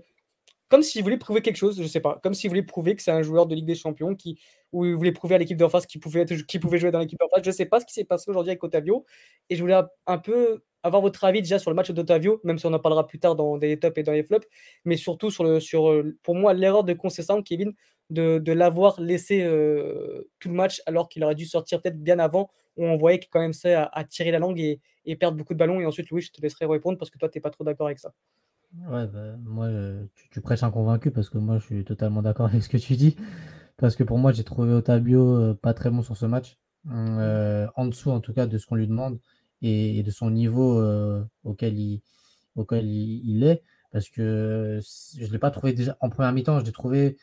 comme 0.72 0.82
s'il 0.82 1.02
voulait 1.02 1.18
prouver 1.18 1.42
quelque 1.42 1.58
chose, 1.58 1.76
je 1.76 1.82
ne 1.82 1.86
sais 1.86 2.00
pas. 2.00 2.18
Comme 2.22 2.32
s'il 2.32 2.48
voulait 2.48 2.62
prouver 2.62 2.96
que 2.96 3.02
c'est 3.02 3.10
un 3.10 3.20
joueur 3.20 3.46
de 3.46 3.54
Ligue 3.54 3.66
des 3.66 3.74
Champions, 3.74 4.14
qui, 4.14 4.40
ou 4.72 4.86
il 4.86 4.94
voulait 4.94 5.12
prouver 5.12 5.34
à 5.34 5.38
l'équipe 5.38 5.58
d'en 5.58 5.68
face 5.68 5.84
qu'il 5.84 6.00
pouvait, 6.00 6.24
jouer 6.26 6.90
dans 6.90 6.98
l'équipe 6.98 7.18
d'en 7.18 7.28
face. 7.28 7.44
Je 7.44 7.50
ne 7.50 7.54
sais 7.54 7.66
pas 7.66 7.78
ce 7.78 7.84
qui 7.84 7.92
s'est 7.92 8.04
passé 8.04 8.30
aujourd'hui 8.30 8.52
avec 8.52 8.64
Otavio. 8.64 9.04
Et 9.50 9.56
je 9.56 9.60
voulais 9.60 9.78
un 10.06 10.16
peu 10.18 10.62
avoir 10.82 11.02
votre 11.02 11.24
avis 11.24 11.42
déjà 11.42 11.58
sur 11.58 11.70
le 11.70 11.74
match 11.74 11.90
d'Otavio, 11.90 12.40
même 12.42 12.58
si 12.58 12.64
on 12.64 12.72
en 12.72 12.78
parlera 12.78 13.06
plus 13.06 13.18
tard 13.18 13.36
dans 13.36 13.56
les 13.56 13.78
tops 13.78 13.98
et 13.98 14.02
dans 14.02 14.12
les 14.12 14.22
flops, 14.22 14.48
mais 14.86 14.96
surtout 14.96 15.30
sur, 15.30 15.44
le, 15.44 15.60
sur 15.60 16.02
pour 16.22 16.36
moi, 16.36 16.54
l'erreur 16.54 16.84
de 16.84 16.94
concession, 16.94 17.42
Kevin, 17.42 17.74
de, 18.08 18.38
de 18.38 18.52
l'avoir 18.52 18.98
laissé 18.98 19.42
euh, 19.42 20.30
tout 20.38 20.48
le 20.48 20.54
match 20.54 20.80
alors 20.86 21.10
qu'il 21.10 21.22
aurait 21.22 21.34
dû 21.34 21.44
sortir 21.44 21.82
peut-être 21.82 22.02
bien 22.02 22.18
avant, 22.18 22.50
où 22.78 22.86
on 22.86 22.96
voyait 22.96 23.18
qu'il 23.18 23.28
quand 23.28 23.40
même 23.40 23.52
ça 23.52 23.90
à, 23.92 24.04
tirer 24.04 24.30
la 24.30 24.38
langue 24.38 24.58
et, 24.58 24.80
et, 25.04 25.16
perdre 25.16 25.36
beaucoup 25.36 25.52
de 25.52 25.58
ballons. 25.58 25.80
Et 25.82 25.86
ensuite, 25.86 26.08
Louis, 26.08 26.22
je 26.22 26.32
te 26.32 26.40
laisserai 26.40 26.64
répondre 26.64 26.96
parce 26.96 27.10
que 27.10 27.18
toi, 27.18 27.28
tu 27.28 27.36
n'es 27.36 27.42
pas 27.42 27.50
trop 27.50 27.62
d'accord 27.62 27.88
avec 27.88 27.98
ça. 27.98 28.14
Ouais, 28.88 29.06
bah, 29.06 29.36
moi, 29.44 29.66
euh, 29.66 30.04
tu, 30.14 30.28
tu, 30.30 30.40
prêches 30.40 30.62
un 30.62 30.70
convaincu 30.70 31.10
parce 31.10 31.28
que 31.28 31.38
moi, 31.38 31.58
je 31.58 31.64
suis 31.64 31.84
totalement 31.84 32.22
d'accord 32.22 32.46
avec 32.50 32.62
ce 32.62 32.68
que 32.68 32.78
tu 32.78 32.96
dis. 32.96 33.16
Parce 33.76 33.96
que 33.96 34.04
pour 34.04 34.18
moi, 34.18 34.32
j'ai 34.32 34.44
trouvé 34.44 34.72
Otavio 34.72 35.54
pas 35.56 35.74
très 35.74 35.90
bon 35.90 36.02
sur 36.02 36.16
ce 36.16 36.26
match. 36.26 36.58
en 36.86 37.86
dessous, 37.86 38.10
en 38.10 38.20
tout 38.20 38.32
cas, 38.32 38.46
de 38.46 38.58
ce 38.58 38.66
qu'on 38.66 38.76
lui 38.76 38.86
demande 38.86 39.18
et, 39.62 40.02
de 40.02 40.10
son 40.10 40.30
niveau 40.30 40.78
euh, 40.80 41.24
auquel, 41.44 41.78
il, 41.78 42.00
auquel 42.56 42.86
il, 42.86 43.44
est. 43.44 43.62
Parce 43.92 44.08
que 44.08 44.80
je 45.16 45.24
ne 45.24 45.30
l'ai 45.30 45.38
pas 45.38 45.50
trouvé 45.50 45.72
déjà 45.72 45.96
en 46.00 46.10
première 46.10 46.32
mi-temps, 46.32 46.60
je 46.60 46.64
l'ai 46.64 46.72
trouvé. 46.72 47.16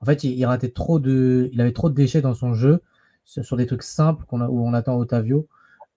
En 0.00 0.06
fait, 0.06 0.24
il, 0.24 0.44
ratait 0.44 0.70
trop 0.70 0.98
de. 0.98 1.48
Il 1.52 1.60
avait 1.60 1.72
trop 1.72 1.90
de 1.90 1.94
déchets 1.94 2.22
dans 2.22 2.34
son 2.34 2.54
jeu 2.54 2.82
sur, 3.24 3.56
des 3.56 3.66
trucs 3.66 3.82
simples 3.82 4.24
qu'on 4.26 4.40
a, 4.40 4.48
où 4.48 4.66
on 4.66 4.74
attend 4.74 4.96
Otavio. 4.96 5.48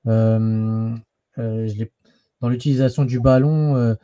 Euh, 0.08 0.96
euh, 1.38 1.68
je 1.68 1.86
dans 2.42 2.48
l'utilisation 2.48 3.04
du 3.04 3.20
ballon, 3.20 3.98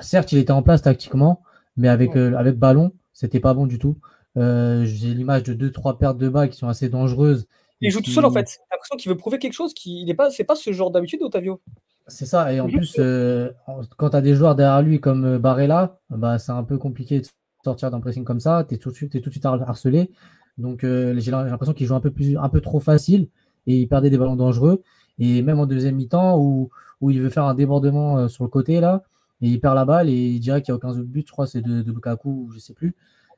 certes, 0.00 0.32
il 0.32 0.38
était 0.38 0.52
en 0.52 0.62
place 0.62 0.82
tactiquement, 0.82 1.42
mais 1.76 1.88
avec, 1.88 2.16
avec 2.16 2.58
ballon, 2.58 2.92
c'était 3.12 3.40
pas 3.40 3.54
bon 3.54 3.66
du 3.66 3.78
tout. 3.78 3.96
J'ai 4.36 5.14
l'image 5.14 5.42
de 5.44 5.54
deux, 5.54 5.72
trois 5.72 5.98
pertes 5.98 6.18
de 6.18 6.28
balles 6.28 6.50
qui 6.50 6.58
sont 6.58 6.68
assez 6.68 6.88
dangereuses 6.88 7.46
il 7.80 7.90
joue 7.90 8.00
tout 8.00 8.10
seul 8.10 8.24
en 8.24 8.30
fait. 8.30 8.48
J'ai 8.48 8.58
l'impression 8.70 8.96
qu'il 8.96 9.10
veut 9.10 9.16
prouver 9.16 9.38
quelque 9.38 9.52
chose. 9.52 9.74
qui 9.74 10.04
n'est 10.04 10.14
pas, 10.14 10.30
c'est 10.30 10.44
pas 10.44 10.54
ce 10.54 10.72
genre 10.72 10.90
d'habitude, 10.90 11.22
Otavio. 11.22 11.60
C'est 12.06 12.26
ça. 12.26 12.52
Et 12.52 12.60
en 12.60 12.66
plus, 12.66 12.96
euh, 12.98 13.50
quand 13.96 14.10
tu 14.10 14.16
as 14.16 14.20
des 14.20 14.34
joueurs 14.34 14.54
derrière 14.54 14.82
lui 14.82 15.00
comme 15.00 15.24
euh, 15.24 15.38
Barella, 15.38 15.98
bah, 16.10 16.38
c'est 16.38 16.52
un 16.52 16.64
peu 16.64 16.76
compliqué 16.76 17.20
de 17.20 17.26
sortir 17.64 17.90
d'un 17.90 18.00
pressing 18.00 18.24
comme 18.24 18.40
ça. 18.40 18.64
Tu 18.68 18.74
es, 18.74 18.78
tout 18.78 18.90
de 18.90 18.94
suite, 18.94 19.12
tout 19.12 19.28
de 19.28 19.30
suite 19.30 19.46
harcelé. 19.46 20.10
Donc 20.58 20.84
euh, 20.84 21.14
j'ai 21.18 21.30
l'impression 21.30 21.72
qu'il 21.72 21.86
joue 21.86 21.94
un 21.94 22.00
peu, 22.00 22.10
plus, 22.10 22.36
un 22.36 22.48
peu 22.48 22.60
trop 22.60 22.80
facile 22.80 23.28
et 23.66 23.76
il 23.76 23.88
perdait 23.88 24.10
des 24.10 24.18
ballons 24.18 24.36
dangereux. 24.36 24.82
Et 25.18 25.42
même 25.42 25.60
en 25.60 25.66
deuxième 25.66 25.96
mi-temps, 25.96 26.38
où, 26.38 26.70
où 27.00 27.10
il 27.10 27.20
veut 27.20 27.30
faire 27.30 27.44
un 27.44 27.54
débordement 27.54 28.28
sur 28.28 28.44
le 28.44 28.50
côté, 28.50 28.80
là, 28.80 29.02
et 29.42 29.48
il 29.48 29.60
perd 29.60 29.74
la 29.74 29.84
balle 29.84 30.08
et 30.08 30.28
il 30.28 30.40
dirait 30.40 30.62
qu'il 30.62 30.72
n'y 30.72 30.76
a 30.80 30.88
aucun 30.88 30.98
but, 31.00 31.26
je 31.26 31.32
crois, 31.32 31.46
c'est 31.46 31.62
de, 31.62 31.82
de 31.82 31.92
Lukaku, 31.92 32.48
je 32.50 32.56
ne 32.56 32.60
sais 32.60 32.74
plus. 32.74 32.94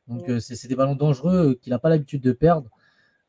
Donc 0.09 0.31
c'est 0.41 0.69
des 0.69 0.75
ballons 0.75 0.97
dangereux 0.97 1.59
qu'il 1.61 1.71
n'a 1.71 1.79
pas 1.79 1.89
l'habitude 1.89 2.23
de 2.23 2.33
perdre. 2.33 2.69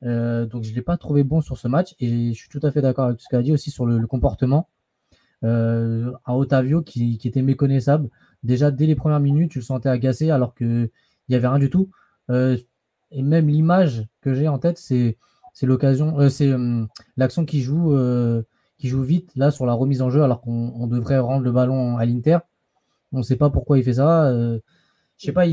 Euh, 0.06 0.46
donc 0.46 0.64
je 0.64 0.72
ne 0.72 0.76
l'ai 0.76 0.82
pas 0.82 0.98
trouvé 0.98 1.24
bon 1.24 1.42
sur 1.42 1.58
ce 1.58 1.68
match 1.68 1.96
et 2.00 2.34
je 2.34 2.38
suis 2.38 2.50
tout 2.50 2.60
à 2.64 2.72
fait 2.72 2.82
d'accord 2.82 3.06
avec 3.06 3.22
ce 3.22 3.30
qu'il 3.30 3.38
a 3.38 3.42
dit 3.42 3.54
aussi 3.54 3.72
sur 3.72 3.86
le, 3.86 4.06
comportement. 4.08 4.70
Euh, 5.44 6.12
à 6.24 6.38
Otavio 6.38 6.82
qui, 6.82 7.20
était 7.24 7.42
méconnaissable. 7.42 8.10
Déjà 8.44 8.72
dès 8.72 8.86
les 8.86 8.96
premières 8.96 9.20
minutes, 9.20 9.52
tu 9.52 9.60
le 9.60 9.64
sentais 9.64 9.90
agacé 9.90 10.30
alors 10.30 10.56
qu'il 10.56 10.90
n'y 11.30 11.36
avait 11.36 11.48
rien 11.48 11.60
du 11.60 11.70
tout. 11.70 11.90
Euh, 12.30 12.58
et 13.12 13.22
même 13.22 13.48
l'image 13.48 14.08
que 14.22 14.34
j'ai 14.34 14.48
en 14.48 14.58
tête, 14.58 14.78
c'est 14.78 15.18
l'occasion, 15.62 16.30
c'est 16.30 16.52
l'action 17.18 17.46
qui 17.46 17.62
joue, 17.62 17.96
qui 18.78 18.88
joue 18.88 19.04
vite 19.04 19.32
là 19.36 19.52
sur 19.52 19.66
la 19.66 19.74
remise 19.74 20.02
en 20.02 20.10
jeu 20.10 20.24
alors 20.24 20.42
qu'on 20.42 20.88
devrait 20.88 21.20
rendre 21.20 21.44
le 21.44 21.52
ballon 21.52 21.98
à 21.98 22.06
l'Inter. 22.06 22.40
On 23.14 23.20
ne 23.20 23.24
sait 23.24 23.38
pas 23.38 23.50
pourquoi 23.50 23.78
il 23.78 23.84
fait 23.84 23.94
ça. 23.94 24.34
je 24.34 24.60
sais 25.26 25.32
pas, 25.32 25.46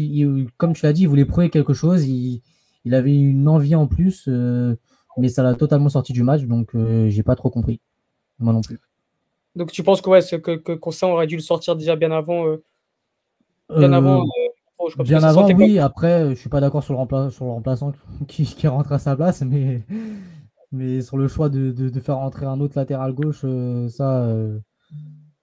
comme 0.56 0.72
tu 0.72 0.84
l'as 0.84 0.92
dit, 0.92 1.02
il 1.02 1.08
voulait 1.08 1.24
prouver 1.24 1.50
quelque 1.50 1.74
chose. 1.74 2.06
Il, 2.06 2.42
il 2.84 2.94
avait 2.94 3.14
une 3.14 3.48
envie 3.48 3.74
en 3.74 3.86
plus, 3.86 4.24
euh, 4.28 4.76
mais 5.18 5.28
ça 5.28 5.42
l'a 5.42 5.54
totalement 5.54 5.88
sorti 5.88 6.12
du 6.12 6.22
match, 6.22 6.42
donc 6.42 6.74
euh, 6.74 7.08
j'ai 7.08 7.22
pas 7.22 7.36
trop 7.36 7.50
compris. 7.50 7.80
Moi 8.38 8.52
non 8.52 8.62
plus. 8.62 8.78
Donc 9.56 9.72
tu 9.72 9.82
penses 9.82 10.00
que 10.00 10.08
ouais, 10.08 10.22
que, 10.22 10.56
que 10.56 11.04
aurait 11.04 11.26
dû 11.26 11.36
le 11.36 11.42
sortir 11.42 11.76
déjà 11.76 11.96
bien 11.96 12.10
avant 12.10 12.46
euh, 12.46 12.62
Bien 13.76 13.92
avant, 13.92 14.24
bien 14.98 15.22
avant 15.22 15.46
oui. 15.52 15.78
Après, 15.78 16.30
je 16.30 16.34
suis 16.34 16.48
pas 16.48 16.60
d'accord 16.60 16.82
sur, 16.82 16.94
le 16.94 17.30
sur 17.30 17.44
le 17.44 17.50
remplaçant 17.50 17.92
qui, 18.28 18.44
qui 18.44 18.66
rentre 18.66 18.92
à 18.92 18.98
sa 18.98 19.14
place, 19.14 19.42
mais, 19.42 19.82
mais 20.72 21.02
sur 21.02 21.16
le 21.16 21.28
choix 21.28 21.48
de, 21.48 21.70
de, 21.70 22.00
faire 22.00 22.16
rentrer 22.16 22.46
un 22.46 22.58
autre 22.60 22.76
latéral 22.76 23.12
gauche, 23.12 23.44
ça, 23.88 24.26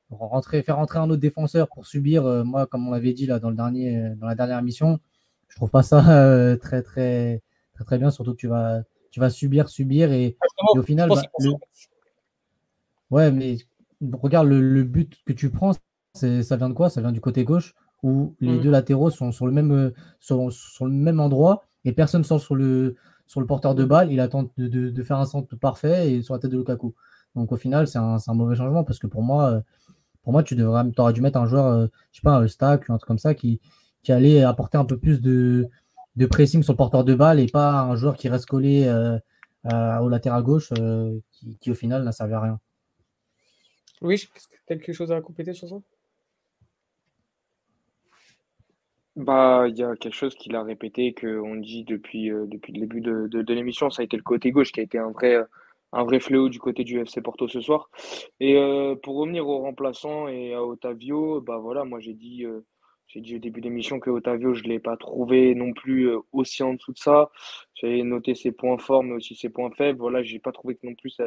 rentrer, 0.10 0.64
faire 0.64 0.78
rentrer 0.78 1.00
un 1.00 1.10
autre 1.10 1.22
défenseur 1.22 1.68
pour 1.68 1.86
subir, 1.86 2.24
moi, 2.46 2.66
comme 2.66 2.88
on 2.88 2.92
l'avait 2.92 3.14
dit 3.14 3.26
là 3.26 3.40
dans, 3.40 3.50
le 3.50 3.56
dernier, 3.56 4.12
dans 4.18 4.28
la 4.28 4.36
dernière 4.36 4.62
mission, 4.62 5.00
je 5.50 5.56
trouve 5.56 5.70
pas 5.70 5.84
ça 5.84 6.08
euh, 6.10 6.56
très, 6.56 6.82
très, 6.82 7.42
très, 7.74 7.84
très 7.84 7.98
bien, 7.98 8.12
surtout 8.12 8.34
que 8.34 8.38
tu 8.38 8.48
vas, 8.48 8.84
tu 9.12 9.20
vas 9.20 9.30
subir, 9.30 9.70
subir 9.70 10.12
et, 10.12 10.38
au 10.76 10.82
final. 10.82 11.10
Bah, 11.10 11.22
ouais, 13.12 13.32
mais 13.32 13.58
regarde 14.14 14.48
le, 14.48 14.84
but 14.84 15.18
que 15.26 15.34
tu 15.34 15.50
prends, 15.50 15.72
ça 16.14 16.58
vient 16.58 16.70
de 16.70 16.74
quoi? 16.74 16.90
Ça 16.90 17.02
vient 17.02 17.12
du 17.12 17.22
côté 17.22 17.44
gauche 17.44 17.76
où 18.04 18.36
les 18.40 18.60
mmh. 18.60 18.62
deux 18.62 18.70
latéraux 18.70 19.10
sont 19.10 19.32
sur 19.32 19.48
le 19.48 19.52
même, 19.52 19.72
euh, 19.72 19.92
sur, 20.20 20.86
le 20.86 20.92
même 20.92 21.20
endroit 21.20 21.66
et 21.84 21.94
personne 21.94 22.24
sort 22.24 22.40
sur 22.40 22.54
le, 22.54 22.96
sur 23.26 23.42
le 23.42 23.48
porteur 23.48 23.74
de 23.74 23.86
balle. 23.86 24.12
Il 24.12 24.20
attend 24.20 24.52
de, 24.58 24.68
de, 24.68 25.04
faire 25.04 25.18
un 25.18 25.26
centre 25.26 25.56
parfait 25.56 26.12
et 26.12 26.22
sur 26.22 26.36
la 26.36 26.40
tête 26.40 26.52
de 26.52 26.58
Lukaku. 26.58 26.94
Donc 27.36 27.52
au 27.52 27.56
final, 27.56 27.88
c'est 27.88 27.98
un, 27.98 28.18
un, 28.26 28.34
mauvais 28.36 28.56
changement 28.56 28.84
parce 28.84 29.00
que 29.00 29.08
pour 29.08 29.24
moi, 29.24 29.52
euh, 29.52 29.62
pour 30.28 30.34
moi 30.34 30.44
tu 30.44 30.56
devrais, 30.56 30.84
aurais 30.98 31.14
dû 31.14 31.22
mettre 31.22 31.40
un 31.40 31.48
joueur, 31.48 31.88
je 32.12 32.18
sais 32.18 32.22
pas, 32.22 32.36
un 32.36 32.50
stack, 32.50 32.90
un 32.90 32.98
truc 32.98 33.08
comme 33.08 33.18
ça 33.18 33.34
qui, 33.34 33.62
qui 34.04 34.12
allait 34.12 34.44
apporter 34.44 34.78
un 34.78 34.84
peu 34.84 34.98
plus 34.98 35.22
de, 35.22 35.70
de 36.18 36.26
pressing 36.26 36.64
sur 36.64 36.74
le 36.74 36.78
porteur 36.78 37.06
de 37.06 37.16
balle 37.16 37.40
et 37.40 37.48
pas 37.48 37.80
un 37.80 37.96
joueur 37.96 38.18
qui 38.18 38.28
reste 38.28 38.46
collé 38.46 38.86
euh, 38.86 39.98
au 40.00 40.10
latéral 40.10 40.44
gauche 40.44 40.74
euh, 40.78 41.18
qui, 41.62 41.72
au 41.72 41.76
final 41.76 42.04
n'a 42.04 42.12
servi 42.12 42.34
à 42.34 42.42
rien. 42.42 42.60
Oui, 44.02 44.22
quelque 44.68 44.92
chose 44.92 45.14
à 45.14 45.22
compléter 45.22 45.54
sur 45.54 45.70
ça? 45.70 45.76
Bah, 49.16 49.66
il 49.70 49.78
y 49.78 49.84
a 49.84 49.96
quelque 49.96 50.14
chose 50.14 50.36
qu'il 50.36 50.58
a 50.58 50.62
répété 50.62 51.14
qu'on 51.14 51.56
dit 51.56 51.86
depuis, 51.86 52.32
euh, 52.32 52.48
depuis 52.48 52.74
le 52.74 52.82
début 52.82 53.00
de, 53.00 53.28
de, 53.28 53.54
l'émission, 53.54 53.90
ça 53.90 54.02
a 54.02 54.06
été 54.06 54.18
le 54.18 54.24
côté 54.24 54.52
gauche 54.52 54.74
qui 54.74 54.82
a 54.82 54.84
été 54.84 55.00
un 55.00 55.12
vrai, 55.12 55.38
un 55.94 56.04
vrai 56.04 56.20
fléau 56.20 56.50
du 56.50 56.60
côté 56.60 56.84
du 56.84 57.00
FC 57.00 57.22
Porto 57.22 57.48
ce 57.48 57.62
soir. 57.62 57.90
Et 58.40 58.56
pour 59.04 59.18
revenir 59.18 59.48
aux 59.48 59.60
remplaçants 59.60 60.28
et 60.28 60.54
à 60.54 60.64
Otavio, 60.64 61.42
bah 61.42 61.58
voilà, 61.58 61.86
moi 61.86 62.00
j'ai 62.00 62.14
dit, 62.14 62.46
j'ai 63.08 63.22
dit 63.22 63.36
au 63.36 63.40
début 63.40 63.62
d'émission 63.62 64.00
que 64.00 64.10
Otavio, 64.10 64.54
je 64.54 64.64
ne 64.64 64.70
l'ai 64.70 64.80
pas 64.80 64.98
trouvé 64.98 65.56
non 65.56 65.74
plus 65.74 66.10
aussi 66.34 66.64
en 66.64 66.74
dessous 66.74 66.94
de 66.94 66.98
ça. 67.00 67.32
J'avais 67.76 68.04
noté 68.04 68.36
ses 68.36 68.52
points 68.52 68.78
forts, 68.78 69.04
mais 69.04 69.14
aussi 69.14 69.36
ses 69.36 69.50
points 69.50 69.72
faibles. 69.72 70.00
Voilà, 70.00 70.24
j'ai 70.24 70.40
pas 70.40 70.52
trouvé 70.52 70.76
que 70.76 70.86
non 70.86 70.96
plus 70.96 71.18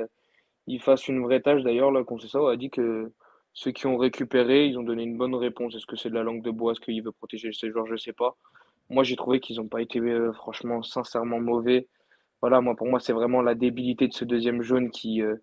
il 0.66 0.80
fasse 0.80 1.08
une 1.08 1.22
vraie 1.22 1.40
tâche. 1.40 1.62
D'ailleurs, 1.62 1.90
là, 1.90 2.02
ça 2.28 2.50
a 2.50 2.56
dit 2.56 2.70
que 2.70 3.12
ceux 3.52 3.72
qui 3.72 3.86
ont 3.86 3.96
récupéré, 3.96 4.66
ils 4.66 4.78
ont 4.78 4.82
donné 4.82 5.02
une 5.02 5.16
bonne 5.16 5.34
réponse. 5.34 5.74
Est-ce 5.74 5.86
que 5.86 5.96
c'est 5.96 6.10
de 6.10 6.14
la 6.14 6.22
langue 6.22 6.42
de 6.42 6.50
bois? 6.50 6.72
Est-ce 6.72 6.80
qu'il 6.80 7.02
veut 7.02 7.12
protéger 7.12 7.52
ses 7.52 7.70
joueurs? 7.70 7.86
Je 7.86 7.92
ne 7.92 7.98
sais 7.98 8.12
pas. 8.12 8.36
Moi, 8.88 9.04
j'ai 9.04 9.16
trouvé 9.16 9.40
qu'ils 9.40 9.56
n'ont 9.56 9.68
pas 9.68 9.82
été 9.82 10.00
euh, 10.00 10.32
franchement 10.32 10.82
sincèrement 10.82 11.40
mauvais. 11.40 11.86
Voilà, 12.40 12.60
moi, 12.60 12.74
pour 12.74 12.86
moi, 12.86 13.00
c'est 13.00 13.12
vraiment 13.12 13.42
la 13.42 13.54
débilité 13.54 14.08
de 14.08 14.12
ce 14.14 14.24
deuxième 14.24 14.62
jaune 14.62 14.90
qui, 14.90 15.22
euh, 15.22 15.36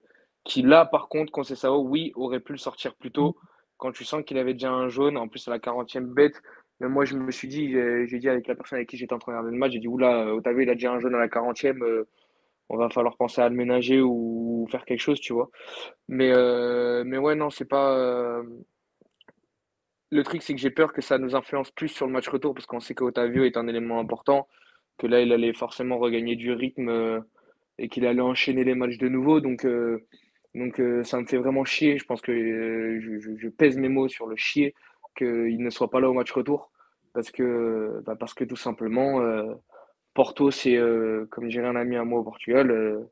qui 0.44 0.62
là, 0.64 0.86
par 0.86 1.10
contre, 1.10 1.32
quand 1.32 1.44
c'est 1.44 1.56
ça, 1.56 1.72
oui, 1.74 2.12
aurait 2.16 2.40
pu 2.40 2.54
le 2.54 2.58
sortir 2.58 2.96
plus 2.96 3.12
tôt. 3.12 3.38
Quand 3.78 3.92
tu 3.92 4.04
sens 4.04 4.24
qu'il 4.24 4.38
avait 4.38 4.54
déjà 4.54 4.72
un 4.72 4.90
jaune, 4.90 5.18
en 5.18 5.28
plus 5.28 5.48
à 5.48 5.52
la 5.52 5.60
40e 5.60 6.08
bête. 6.14 6.42
Mais 6.80 6.88
moi, 6.90 7.06
je 7.06 7.16
me 7.16 7.32
suis 7.32 7.48
dit, 7.48 7.74
j'ai 8.08 8.20
dit 8.20 8.30
avec 8.30 8.48
la 8.48 8.56
personne 8.56 8.78
avec 8.78 8.90
qui 8.90 8.98
j'étais 8.98 9.14
en 9.14 9.20
train 9.20 9.32
de 9.34 9.38
regarder 9.38 9.52
le 9.52 9.60
match, 9.60 9.72
j'ai 9.74 9.80
dit, 9.80 9.88
oula, 9.88 10.34
Otavio, 10.34 10.62
il 10.62 10.70
a 10.70 10.74
déjà 10.74 10.92
un 10.92 11.00
jaune 11.00 11.16
à 11.16 11.20
la 11.20 11.28
40e, 11.28 11.84
euh, 11.84 12.08
on 12.70 12.78
va 12.78 12.90
falloir 12.90 13.18
penser 13.18 13.42
à 13.42 13.50
le 13.50 13.56
ménager 13.56 14.02
ou 14.02 14.68
faire 14.72 14.86
quelque 14.86 15.00
chose, 15.00 15.20
tu 15.20 15.34
vois. 15.34 15.50
Mais, 16.08 16.34
mais 17.06 17.18
ouais, 17.18 17.36
non, 17.36 17.50
c'est 17.50 17.66
pas. 17.66 18.42
Le 20.10 20.24
truc, 20.24 20.42
c'est 20.42 20.54
que 20.54 20.60
j'ai 20.60 20.70
peur 20.72 20.94
que 20.94 21.02
ça 21.02 21.18
nous 21.18 21.36
influence 21.36 21.72
plus 21.72 21.90
sur 21.90 22.08
le 22.08 22.14
match 22.14 22.28
retour 22.30 22.54
parce 22.54 22.66
qu'on 22.66 22.80
sait 22.80 22.96
que 22.96 23.04
Otavio 23.04 23.44
est 23.44 23.58
un 23.58 23.68
élément 23.68 24.00
important, 24.00 24.48
que 24.98 25.08
là, 25.08 25.22
il 25.22 25.32
allait 25.32 25.54
forcément 25.54 25.98
regagner 25.98 26.36
du 26.36 26.52
rythme 26.52 26.90
euh, 26.90 27.20
et 27.78 27.90
qu'il 27.90 28.06
allait 28.06 28.22
enchaîner 28.22 28.64
les 28.64 28.76
matchs 28.76 28.98
de 28.98 29.08
nouveau. 29.08 29.40
Donc, 29.40 29.66
euh, 29.66 30.06
donc 30.56 30.80
euh, 30.80 31.04
ça 31.04 31.20
me 31.20 31.26
fait 31.26 31.38
vraiment 31.38 31.66
chier. 31.66 31.98
Je 31.98 32.06
pense 32.06 32.22
que 32.22 32.34
je, 33.00 33.48
pèse 33.50 33.78
mes 33.78 33.90
mots 33.90 34.08
sur 34.08 34.28
le 34.28 34.36
chier 34.36 34.74
qu'il 35.18 35.62
ne 35.62 35.70
soit 35.70 35.90
pas 35.90 36.00
là 36.00 36.10
au 36.10 36.14
match 36.14 36.32
retour 36.32 36.72
parce 37.14 37.32
que, 37.32 38.02
bah, 38.06 38.16
parce 38.20 38.34
que 38.34 38.44
tout 38.44 38.56
simplement, 38.56 39.20
Porto, 40.14 40.52
c'est, 40.52 40.78
comme 41.32 41.48
dirait 41.48 41.68
un 41.68 41.76
ami 41.76 41.96
à 41.96 42.04
moi 42.04 42.20
au 42.20 42.24
Portugal, 42.24 43.08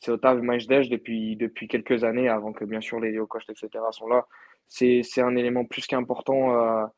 c'est 0.00 0.10
Otavio 0.10 0.42
Majdes 0.42 0.88
depuis, 0.90 1.36
depuis 1.36 1.68
quelques 1.68 2.02
années, 2.02 2.28
avant 2.28 2.52
que 2.52 2.64
bien 2.64 2.80
sûr 2.80 2.98
les 2.98 3.16
Costa, 3.28 3.52
etc. 3.52 3.84
sont 3.92 4.08
là 4.08 4.26
c'est 4.66 5.20
un 5.20 5.36
élément 5.36 5.64
plus 5.64 5.86
qu'important 5.86 6.90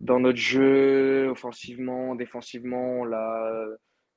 dans 0.00 0.20
notre 0.20 0.38
jeu, 0.38 1.28
offensivement, 1.28 2.14
défensivement, 2.14 3.04
la 3.04 3.66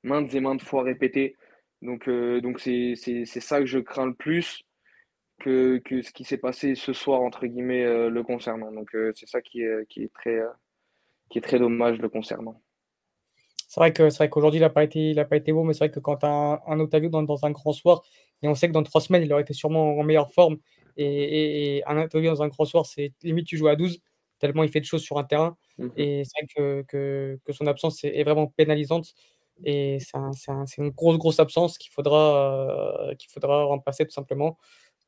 maintes 0.03 0.33
et 0.33 0.39
maintes 0.39 0.63
fois 0.63 0.83
répété. 0.83 1.35
Donc, 1.81 2.07
euh, 2.07 2.41
donc 2.41 2.59
c'est 2.59 2.95
ça 3.25 3.59
que 3.59 3.65
je 3.65 3.79
crains 3.79 4.05
le 4.05 4.13
plus 4.13 4.63
que, 5.39 5.79
que 5.79 6.01
ce 6.01 6.11
qui 6.11 6.23
s'est 6.23 6.37
passé 6.37 6.75
ce 6.75 6.93
soir, 6.93 7.21
entre 7.21 7.47
guillemets, 7.47 7.83
euh, 7.83 8.09
le 8.09 8.23
concernant. 8.23 8.71
Donc, 8.71 8.89
c'est 9.15 9.27
ça 9.27 9.41
qui 9.41 9.61
est, 9.61 9.87
qui, 9.89 10.03
est 10.03 10.13
très, 10.13 10.39
qui 11.29 11.39
est 11.39 11.41
très 11.41 11.59
dommage 11.59 11.97
le 11.97 12.09
concernant. 12.09 12.61
C'est 13.71 13.79
vrai 13.79 13.93
que 13.93 14.09
c'est 14.09 14.17
vrai 14.17 14.29
qu'aujourd'hui 14.29 14.59
il 14.59 14.63
n'a 14.63 14.69
pas 14.69 14.83
été 14.83 15.15
pas 15.23 15.37
été 15.37 15.53
beau, 15.53 15.63
mais 15.63 15.71
c'est 15.71 15.85
vrai 15.85 15.91
que 15.91 16.01
quand 16.01 16.17
tu 16.17 16.25
as 16.25 16.29
un, 16.29 16.59
un 16.67 16.79
Otavio 16.81 17.09
dans, 17.09 17.23
dans, 17.23 17.45
un 17.45 17.51
grand 17.51 17.71
soir 17.71 18.03
et 18.43 18.49
on 18.49 18.53
sait 18.53 18.67
que 18.67 18.73
dans 18.73 18.83
trois 18.83 18.99
semaines 18.99 19.23
il 19.23 19.31
aurait 19.31 19.43
été 19.43 19.53
sûrement 19.53 19.97
en 19.97 20.03
meilleure 20.03 20.29
forme 20.33 20.57
et, 20.97 21.81
un 21.87 21.97
Otavio 22.01 22.31
dans 22.31 22.43
un 22.43 22.49
grand 22.49 22.65
soir 22.65 22.85
c'est 22.85 23.13
limite 23.23 23.47
tu 23.47 23.55
joues 23.55 23.69
à 23.69 23.77
12 23.77 24.01
tellement 24.41 24.63
il 24.63 24.69
fait 24.69 24.81
de 24.81 24.85
choses 24.85 25.03
sur 25.03 25.17
un 25.17 25.23
terrain 25.23 25.55
mmh 25.77 25.87
et 25.97 26.23
c'est 26.25 26.41
vrai 26.41 26.83
que, 26.87 27.37
que, 27.45 27.53
son 27.53 27.67
absence 27.67 28.03
est, 28.03 28.23
vraiment 28.23 28.47
pénalisante 28.47 29.13
et 29.63 29.99
c'est 29.99 30.17
un, 30.17 30.65
une 30.77 30.89
grosse 30.89 31.17
grosse 31.17 31.39
absence 31.39 31.77
qu'il 31.77 31.91
faudra 31.91 33.09
euh, 33.09 33.15
qu'il 33.15 33.29
faudra 33.31 33.63
remplacer 33.63 34.05
tout 34.05 34.11
simplement. 34.11 34.57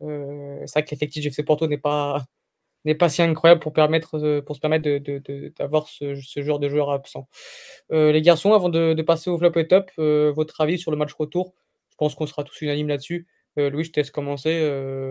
Euh, 0.01 0.59
c'est 0.65 0.73
vrai 0.73 0.83
que 0.85 0.91
l'effectif 0.91 1.21
du 1.21 1.29
FC 1.29 1.43
Porto 1.43 1.67
n'est 1.67 1.77
pas 1.77 2.23
n'est 2.85 2.95
pas 2.95 3.07
si 3.09 3.21
incroyable 3.21 3.61
pour, 3.61 3.71
permettre, 3.71 4.17
euh, 4.19 4.41
pour 4.41 4.57
se 4.57 4.61
permettre 4.61 4.89
d'avoir 5.57 5.87
de, 6.01 6.15
ce, 6.15 6.41
genre 6.41 6.59
de 6.59 6.67
joueur 6.67 6.91
absent. 6.91 7.29
Euh, 7.93 8.11
les 8.11 8.21
garçons, 8.21 8.53
avant 8.53 8.67
de, 8.69 9.01
passer 9.03 9.29
au 9.29 9.37
flop 9.37 9.53
et 9.55 9.67
top, 9.67 9.89
votre 9.97 10.59
avis 10.61 10.77
sur 10.77 10.91
le 10.91 10.97
match 10.97 11.13
retour? 11.13 11.53
Je 11.89 11.95
pense 11.95 12.13
qu'on 12.15 12.27
sera 12.27 12.43
tous 12.43 12.61
unanimes 12.61 12.89
là-dessus. 12.89 13.27
Louis, 13.55 13.85
je 13.85 13.91
te 13.91 13.99
laisse 14.01 14.11
commencer. 14.11 14.59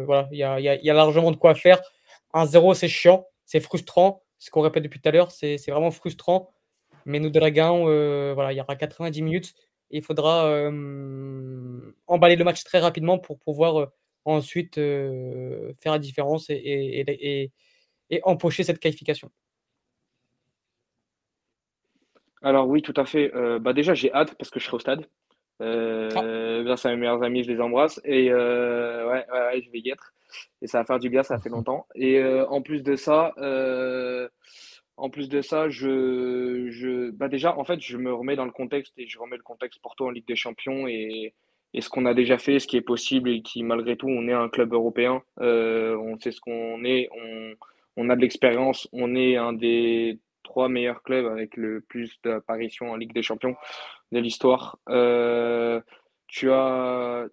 voilà, 0.05 0.29
il 0.33 0.39
y 0.39 0.45
a, 0.45 0.61
y 0.61 0.91
a, 0.91 0.95
largement 0.95 1.31
de 1.31 1.37
quoi 1.37 1.55
faire. 1.55 1.81
1-0, 2.35 2.75
c'est 2.75 2.89
chiant, 2.89 3.27
c'est 3.53 3.61
frustrant. 3.61 4.23
Ce 4.39 4.51
qu'on 4.51 4.63
répète 4.63 4.83
depuis 4.83 4.99
tout 4.99 5.09
à 5.11 5.13
l'heure, 5.13 5.31
c'est 5.31 5.59
vraiment 5.69 5.91
frustrant. 5.91 6.55
Mais 7.05 7.21
nous, 7.21 7.29
Dragons, 7.29 7.85
voilà, 8.35 8.53
il 8.53 8.57
y 8.57 8.61
aura 8.63 8.77
90 8.77 9.21
minutes. 9.21 9.53
Il 9.91 10.03
faudra 10.03 10.49
emballer 12.07 12.37
le 12.37 12.45
match 12.45 12.65
très 12.65 12.79
rapidement 12.79 13.19
pour 13.19 13.39
pouvoir 13.39 13.89
ensuite 14.25 14.77
faire 14.77 15.93
la 15.93 15.99
différence 15.99 16.49
et, 16.49 17.53
et, 18.11 18.21
empocher 18.23 18.65
cette 18.65 18.79
qualification. 18.79 19.31
Alors 22.41 22.67
oui, 22.69 22.81
tout 22.81 22.95
à 22.97 23.05
fait. 23.05 23.31
bah 23.61 23.75
déjà, 23.75 23.93
j'ai 23.93 24.11
hâte 24.15 24.35
parce 24.39 24.51
que 24.51 24.59
je 24.61 24.65
serai 24.65 24.77
au 24.77 24.81
stade. 24.81 25.07
Ah. 25.63 26.63
Grâce 26.65 26.87
à 26.87 26.91
mes 26.91 26.97
meilleurs 26.97 27.23
amis, 27.23 27.45
je 27.45 27.53
les 27.53 27.61
embrasse. 27.61 28.01
Et 28.05 28.33
ouais, 28.33 29.27
ouais, 29.33 29.63
je 29.63 29.71
vais 29.71 29.81
y 29.81 29.91
être. 29.91 30.13
Et 30.61 30.67
ça 30.67 30.79
va 30.79 30.85
faire 30.85 30.99
du 30.99 31.11
bien, 31.11 31.23
ça 31.23 31.39
fait 31.39 31.51
longtemps. 31.51 31.87
Et 31.95 32.23
en 32.49 32.63
plus 32.63 32.83
de 32.83 32.97
ça, 32.97 33.33
en 34.97 35.11
plus 35.11 35.29
de 35.29 35.41
ça, 35.41 35.69
je, 35.69 36.69
je, 36.71 37.11
bah 37.11 37.29
déjà, 37.29 37.57
en 37.59 37.65
fait, 37.65 37.81
je 37.81 37.97
me 37.97 38.13
remets 38.13 38.37
dans 38.37 38.45
le 38.45 38.53
contexte 38.53 38.93
et 38.99 39.07
je 39.07 39.19
remets 39.19 39.37
le 39.37 39.43
contexte 39.43 39.81
pour 39.81 39.97
toi 39.97 40.09
en 40.09 40.11
Ligue 40.11 40.27
des 40.27 40.37
Champions 40.37 40.87
et, 40.87 41.35
et 41.75 41.81
ce 41.81 41.89
qu'on 41.89 42.07
a 42.07 42.15
déjà 42.15 42.39
fait, 42.39 42.59
ce 42.59 42.67
qui 42.67 42.77
est 42.77 42.83
possible 42.83 43.31
et 43.31 43.43
qui, 43.43 43.63
malgré 43.63 43.97
tout, 43.97 44.09
on 44.09 44.29
est 44.29 44.33
un 44.33 44.49
club 44.49 44.73
européen. 44.73 45.23
Euh, 45.41 45.97
on 45.97 46.19
sait 46.21 46.31
ce 46.31 46.41
qu'on 46.41 46.85
est, 46.85 47.09
on, 47.17 47.55
on, 47.97 48.11
a 48.11 48.17
de 48.17 48.21
l'expérience, 48.21 48.89
on 48.93 49.17
est 49.17 49.37
un 49.37 49.53
des 49.53 50.19
trois 50.43 50.69
meilleurs 50.69 51.03
clubs 51.03 51.27
avec 51.27 51.57
le 51.57 51.81
plus 51.81 52.21
d'apparitions 52.23 52.91
en 52.91 52.97
Ligue 52.97 53.15
des 53.15 53.23
Champions 53.23 53.57
de 54.13 54.19
l'histoire. 54.19 54.79
Euh, 54.89 55.81
tu 56.27 56.51
as, 56.51 57.27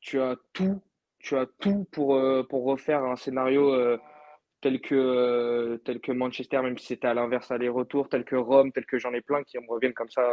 tu 0.00 0.20
as 0.20 0.36
tout, 0.52 0.82
tu 1.18 1.36
as 1.36 1.46
tout 1.60 1.86
pour, 1.92 2.16
euh, 2.16 2.42
pour 2.42 2.64
refaire 2.64 3.04
un 3.04 3.16
scénario 3.16 3.72
euh, 3.74 3.98
tel 4.60 4.80
que, 4.80 5.80
tel 5.84 6.00
que 6.00 6.12
Manchester, 6.12 6.60
même 6.62 6.78
si 6.78 6.86
c'était 6.86 7.08
à 7.08 7.14
l'inverse 7.14 7.50
aller-retour, 7.50 8.08
tel 8.08 8.24
que 8.24 8.36
Rome, 8.36 8.72
tel 8.72 8.86
que 8.86 8.98
j'en 8.98 9.12
ai 9.12 9.20
plein 9.20 9.42
qui 9.42 9.58
me 9.58 9.68
reviennent 9.68 9.94
comme 9.94 10.10
ça 10.10 10.28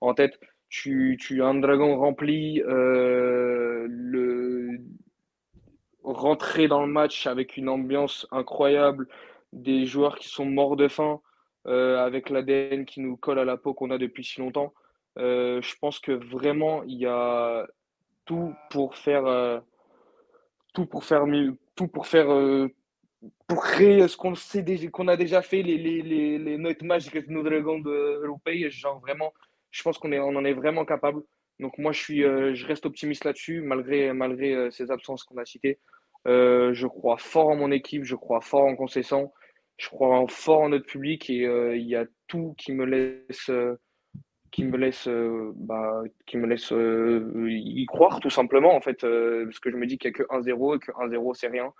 en 0.00 0.14
tête 0.14 0.38
tu, 0.68 1.18
tu 1.20 1.42
as 1.42 1.46
un 1.46 1.54
dragon 1.56 1.98
rempli, 1.98 2.62
le, 2.64 3.88
rentrer 6.02 6.68
dans 6.68 6.84
le 6.84 6.92
match 6.92 7.26
avec 7.26 7.56
une 7.56 7.68
ambiance 7.68 8.26
incroyable, 8.30 9.08
des 9.52 9.86
joueurs 9.86 10.18
qui 10.18 10.28
sont 10.28 10.46
morts 10.46 10.76
de 10.76 10.88
faim, 10.88 11.20
avec 11.64 12.30
l'ADN 12.30 12.84
qui 12.84 13.00
nous 13.00 13.16
colle 13.16 13.38
à 13.38 13.44
la 13.44 13.56
peau 13.56 13.74
qu'on 13.74 13.90
a 13.90 13.98
depuis 13.98 14.24
si 14.24 14.40
longtemps. 14.40 14.72
Euh, 15.18 15.60
je 15.62 15.74
pense 15.80 15.98
que 15.98 16.12
vraiment, 16.12 16.82
il 16.84 16.98
y 16.98 17.06
a 17.06 17.66
tout 18.24 18.54
pour 18.70 18.96
faire, 18.96 19.62
tout 20.74 20.86
pour 20.86 21.04
faire 21.04 21.26
mieux, 21.26 21.56
tout 21.74 21.88
pour 21.88 22.06
faire, 22.06 22.28
pour 23.46 23.62
créer 23.62 24.06
ce 24.08 24.16
qu'on 24.16 24.34
sait 24.34 24.64
qu'on 24.90 25.08
a 25.08 25.16
déjà 25.16 25.42
fait, 25.42 25.62
les, 25.62 25.78
les, 25.78 26.02
les, 26.02 26.38
les 26.38 26.58
notes 26.58 26.82
magiques 26.82 27.26
de 27.26 27.32
nos 27.32 27.42
dragons 27.42 27.82
européens, 27.84 28.68
genre 28.68 29.00
vraiment 29.00 29.32
je 29.72 29.82
pense 29.82 29.98
qu'on 29.98 30.12
on 30.12 30.36
en 30.36 30.44
est 30.44 30.52
vraiment 30.52 30.84
capable. 30.84 31.22
Donc 31.58 31.78
moi, 31.78 31.92
je, 31.92 32.00
suis, 32.00 32.24
euh, 32.24 32.54
je 32.54 32.66
reste 32.66 32.86
optimiste 32.86 33.24
là-dessus, 33.24 33.62
malgré, 33.62 34.12
malgré 34.12 34.54
euh, 34.54 34.70
ces 34.70 34.90
absences 34.90 35.24
qu'on 35.24 35.38
a 35.38 35.44
citées. 35.44 35.78
Euh, 36.28 36.72
je 36.72 36.86
crois 36.86 37.16
fort 37.16 37.48
en 37.48 37.56
mon 37.56 37.72
équipe, 37.72 38.04
je 38.04 38.14
crois 38.14 38.40
fort 38.40 38.64
en 38.64 38.76
Concession, 38.76 39.32
je 39.78 39.88
crois 39.88 40.24
fort 40.28 40.60
en 40.60 40.68
notre 40.70 40.86
public 40.86 41.28
et 41.30 41.42
il 41.76 41.86
y 41.86 41.96
a 41.96 42.06
tout 42.28 42.54
qui 42.56 42.72
me 42.72 42.84
laisse, 42.84 43.50
qui 44.50 44.64
me 44.64 44.76
laisse, 44.76 45.08
bah, 45.56 46.02
qui 46.26 46.36
me 46.36 46.46
laisse 46.46 46.72
y 47.46 47.86
croire 47.86 48.20
tout 48.20 48.30
simplement 48.30 48.74
en 48.74 48.80
fait, 48.80 49.00
parce 49.00 49.58
que 49.58 49.70
je 49.70 49.76
me 49.76 49.86
dis 49.86 49.98
qu'il 49.98 50.10
n'y 50.10 50.16
a 50.16 50.24
que 50.24 50.50
1-0 50.50 50.76
et 50.76 50.78
que 50.78 50.92
1-0 50.92 51.34
c'est 51.34 51.48
rien, 51.48 51.72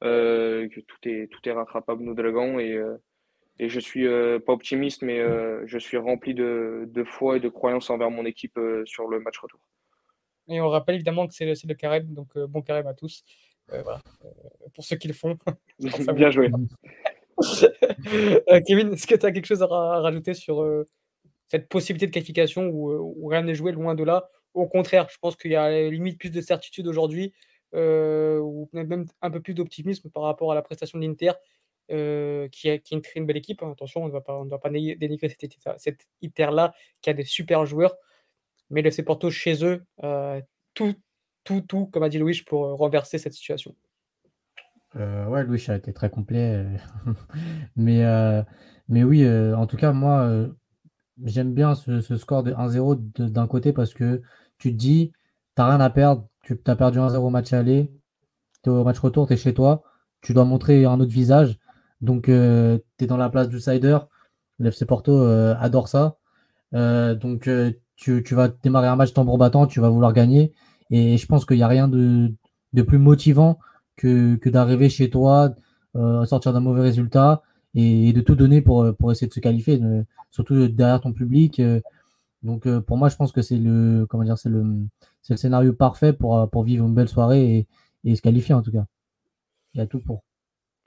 que 0.00 0.80
tout 0.80 1.08
est, 1.08 1.30
tout 1.30 1.48
est 1.48 1.52
rattrapable 1.52 2.02
nos 2.02 2.14
dragons 2.14 2.58
et 2.58 2.80
et 3.58 3.68
je 3.68 3.78
suis 3.78 4.06
euh, 4.06 4.40
pas 4.40 4.52
optimiste, 4.52 5.02
mais 5.02 5.20
euh, 5.20 5.62
je 5.66 5.78
suis 5.78 5.96
rempli 5.96 6.34
de, 6.34 6.88
de, 6.88 7.04
foi 7.04 7.36
et 7.36 7.40
de 7.40 7.48
croyance 7.48 7.88
envers 7.88 8.10
mon 8.10 8.24
équipe 8.24 8.58
euh, 8.58 8.82
sur 8.84 9.06
le 9.08 9.20
match 9.20 9.38
retour. 9.38 9.60
Et 10.48 10.60
on 10.60 10.68
rappelle 10.68 10.96
évidemment 10.96 11.26
que 11.26 11.34
c'est 11.34 11.46
le, 11.46 11.54
le, 11.68 11.74
carême, 11.74 12.12
donc 12.12 12.36
bon 12.36 12.62
carême 12.62 12.86
à 12.86 12.94
tous. 12.94 13.24
Voilà. 13.68 14.02
pour 14.74 14.84
ceux 14.84 14.96
qui 14.96 15.08
le 15.08 15.14
font. 15.14 15.38
Bien 16.14 16.30
joué. 16.30 16.50
Kevin, 18.66 18.92
est-ce 18.92 19.06
que 19.06 19.14
tu 19.14 19.26
as 19.26 19.32
quelque 19.32 19.46
chose 19.46 19.62
à, 19.62 19.66
rajouter 19.66 20.34
sur 20.34 20.64
cette 21.46 21.68
possibilité 21.68 22.06
de 22.06 22.12
qualification 22.12 22.68
où, 22.68 23.26
rien 23.28 23.42
n'est 23.42 23.54
joué 23.54 23.72
loin 23.72 23.94
de 23.94 24.04
là? 24.04 24.28
Au 24.54 24.66
contraire, 24.66 25.08
je 25.10 25.18
pense 25.18 25.36
qu'il 25.36 25.50
y 25.50 25.56
a 25.56 25.90
limite 25.90 26.18
plus 26.18 26.30
de 26.30 26.40
certitude 26.40 26.86
aujourd'hui, 26.86 27.32
ou 27.72 28.68
même 28.72 29.06
un 29.22 29.30
peu 29.30 29.40
plus 29.40 29.54
d'optimisme 29.54 30.10
par 30.10 30.22
rapport 30.22 30.52
à 30.52 30.54
la 30.54 30.62
prestation 30.62 30.98
de 30.98 31.04
l'Inter 31.04 31.32
euh, 31.90 32.48
qui, 32.48 32.70
a, 32.70 32.78
qui 32.78 32.98
une 33.14 33.26
belle 33.26 33.36
équipe. 33.36 33.62
Hein. 33.62 33.72
Attention, 33.72 34.04
on 34.04 34.06
ne 34.06 34.10
doit 34.10 34.24
pas, 34.24 34.42
pas 34.58 34.70
dénigrer 34.70 35.28
cette, 35.28 36.06
ITER-là, 36.22 36.72
qui 37.02 37.10
a 37.10 37.12
des 37.12 37.24
super 37.24 37.66
joueurs. 37.66 37.94
Mais 38.70 38.80
le 38.80 38.90
Porto, 39.04 39.30
chez 39.30 39.62
eux, 39.64 39.84
euh, 40.02 40.40
tout, 40.72 40.94
tout, 41.44 41.60
tout, 41.60 41.86
comme 41.88 42.02
a 42.02 42.08
dit 42.08 42.18
Louis, 42.18 42.40
pour 42.46 42.62
renverser 42.78 43.18
cette 43.18 43.34
situation. 43.34 43.76
Ouais, 44.96 45.44
Louis 45.44 45.64
a 45.68 45.76
été 45.76 45.92
très 45.92 46.10
complet. 46.10 46.66
mais, 47.76 48.04
mais 48.88 49.04
oui, 49.04 49.26
en 49.54 49.66
tout 49.66 49.76
cas, 49.76 49.92
moi, 49.92 50.48
j'aime 51.24 51.54
bien 51.54 51.74
ce, 51.74 52.00
score 52.16 52.42
de 52.42 52.52
1-0 52.52 53.30
d'un 53.30 53.46
côté 53.46 53.72
parce 53.72 53.94
que 53.94 54.22
tu 54.58 54.72
te 54.72 54.76
dis, 54.76 55.12
tu 55.56 55.62
n'as 55.62 55.68
rien 55.68 55.80
à 55.80 55.90
perdre. 55.90 56.28
Tu 56.42 56.58
as 56.66 56.76
perdu 56.76 56.98
1-0 56.98 57.16
au 57.16 57.30
match 57.30 57.52
aller, 57.52 57.90
tu 58.62 58.70
au 58.70 58.84
match 58.84 58.98
retour, 58.98 59.26
tu 59.26 59.34
es 59.34 59.36
chez 59.36 59.54
toi. 59.54 59.82
Tu 60.20 60.34
dois 60.34 60.44
montrer 60.44 60.84
un 60.84 61.00
autre 61.00 61.12
visage. 61.12 61.58
Donc, 62.00 62.24
tu 62.24 62.32
es 62.32 63.06
dans 63.06 63.16
la 63.16 63.30
place 63.30 63.48
d'outsider. 63.48 63.98
L'FC 64.58 64.84
Porto 64.86 65.22
adore 65.22 65.88
ça. 65.88 66.18
donc, 66.72 67.48
tu, 67.96 68.34
vas 68.34 68.48
démarrer 68.48 68.88
un 68.88 68.96
match 68.96 69.12
tambour 69.12 69.38
battant, 69.38 69.66
tu 69.66 69.80
vas 69.80 69.88
vouloir 69.88 70.12
gagner. 70.12 70.52
Et 70.90 71.16
je 71.16 71.26
pense 71.26 71.44
qu'il 71.44 71.56
n'y 71.56 71.62
a 71.62 71.68
rien 71.68 71.88
de, 71.88 72.32
plus 72.86 72.98
motivant 72.98 73.58
que, 73.96 74.48
d'arriver 74.48 74.88
chez 74.88 75.10
toi, 75.10 75.54
euh, 75.96 76.24
sortir 76.24 76.52
d'un 76.52 76.60
mauvais 76.60 76.82
résultat 76.82 77.42
et, 77.74 78.12
de 78.12 78.20
tout 78.20 78.34
donner 78.34 78.60
pour, 78.60 78.94
pour 78.96 79.12
essayer 79.12 79.28
de 79.28 79.32
se 79.32 79.40
qualifier, 79.40 79.80
surtout 80.30 80.68
derrière 80.68 81.00
ton 81.00 81.12
public. 81.12 81.60
Euh. 81.60 81.80
donc 82.42 82.66
euh, 82.66 82.80
pour 82.80 82.96
moi, 82.96 83.08
je 83.08 83.16
pense 83.16 83.32
que 83.32 83.42
c'est 83.42 83.58
le, 83.58 84.06
comment 84.08 84.24
dire, 84.24 84.38
c'est 84.38 84.48
le, 84.48 84.64
le 85.28 85.36
scénario 85.36 85.72
parfait 85.72 86.12
pour, 86.12 86.48
pour 86.50 86.64
vivre 86.64 86.86
une 86.86 86.94
belle 86.94 87.08
soirée 87.08 87.66
et, 88.04 88.14
se 88.14 88.20
qualifier 88.20 88.54
en 88.54 88.62
tout 88.62 88.72
cas. 88.72 88.84
Il 89.74 89.78
y 89.78 89.80
a 89.80 89.86
tout 89.86 90.00
pour. 90.00 90.22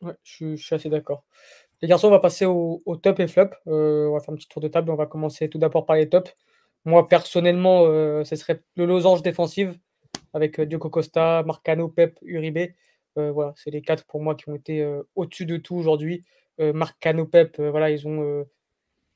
Ouais, 0.01 0.13
je, 0.23 0.55
suis 0.55 0.75
assez 0.75 0.89
d'accord. 0.89 1.23
Les 1.81 1.87
garçons, 1.87 2.07
on 2.07 2.11
va 2.11 2.19
passer 2.19 2.45
au, 2.45 2.81
top 3.01 3.19
et 3.19 3.27
flop. 3.27 3.49
on 3.65 4.13
va 4.13 4.19
faire 4.19 4.33
un 4.33 4.37
petit 4.37 4.47
tour 4.47 4.61
de 4.61 4.67
table. 4.67 4.91
On 4.91 4.95
va 4.95 5.07
commencer 5.07 5.49
tout 5.49 5.57
d'abord 5.57 5.85
par 5.85 5.95
les 5.95 6.07
tops. 6.07 6.35
Moi, 6.85 7.07
personnellement, 7.07 7.83
ce 8.23 8.35
serait 8.35 8.63
le 8.75 8.85
losange 8.85 9.23
défensif 9.23 9.69
avec 10.33 10.61
Diogo 10.61 10.89
Costa, 10.89 11.43
Marcano, 11.43 11.89
Pep, 11.89 12.17
Uribe. 12.21 12.71
Voilà, 13.17 13.53
c'est 13.55 13.71
les 13.71 13.81
quatre 13.81 14.05
pour 14.05 14.21
moi 14.21 14.35
qui 14.35 14.49
ont 14.49 14.55
été 14.55 14.85
au-dessus 15.15 15.45
de 15.45 15.57
tout 15.57 15.75
aujourd'hui. 15.75 16.23
Marcano, 16.59 17.25
Pep, 17.25 17.59
voilà, 17.59 17.89
ils 17.89 18.07
ont, 18.07 18.45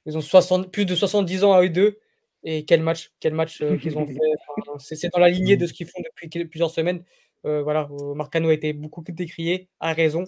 ils 0.06 0.18
ont 0.18 0.22
60, 0.22 0.72
plus 0.72 0.86
de 0.86 0.96
70 0.96 1.44
ans 1.44 1.54
à 1.54 1.64
eux 1.64 1.70
deux. 1.70 2.00
Et 2.44 2.66
quel 2.66 2.82
match, 2.82 3.12
quel 3.20 3.36
match 3.36 3.64
qu'ils 3.80 3.98
ont 3.98 4.08
fait. 4.08 4.18
c'est 4.80 5.14
dans 5.14 5.20
la 5.20 5.30
lignée 5.30 5.58
de 5.58 5.68
ce 5.68 5.74
qu'ils 5.74 5.88
font 5.88 6.02
depuis 6.02 6.46
plusieurs 6.46 6.72
semaines. 6.72 7.04
voilà, 7.44 7.88
Marcano 8.16 8.50
a 8.50 8.54
été 8.54 8.74
beaucoup 8.74 9.04
décrié, 9.08 9.70
à 9.80 9.94
raison. 9.94 10.26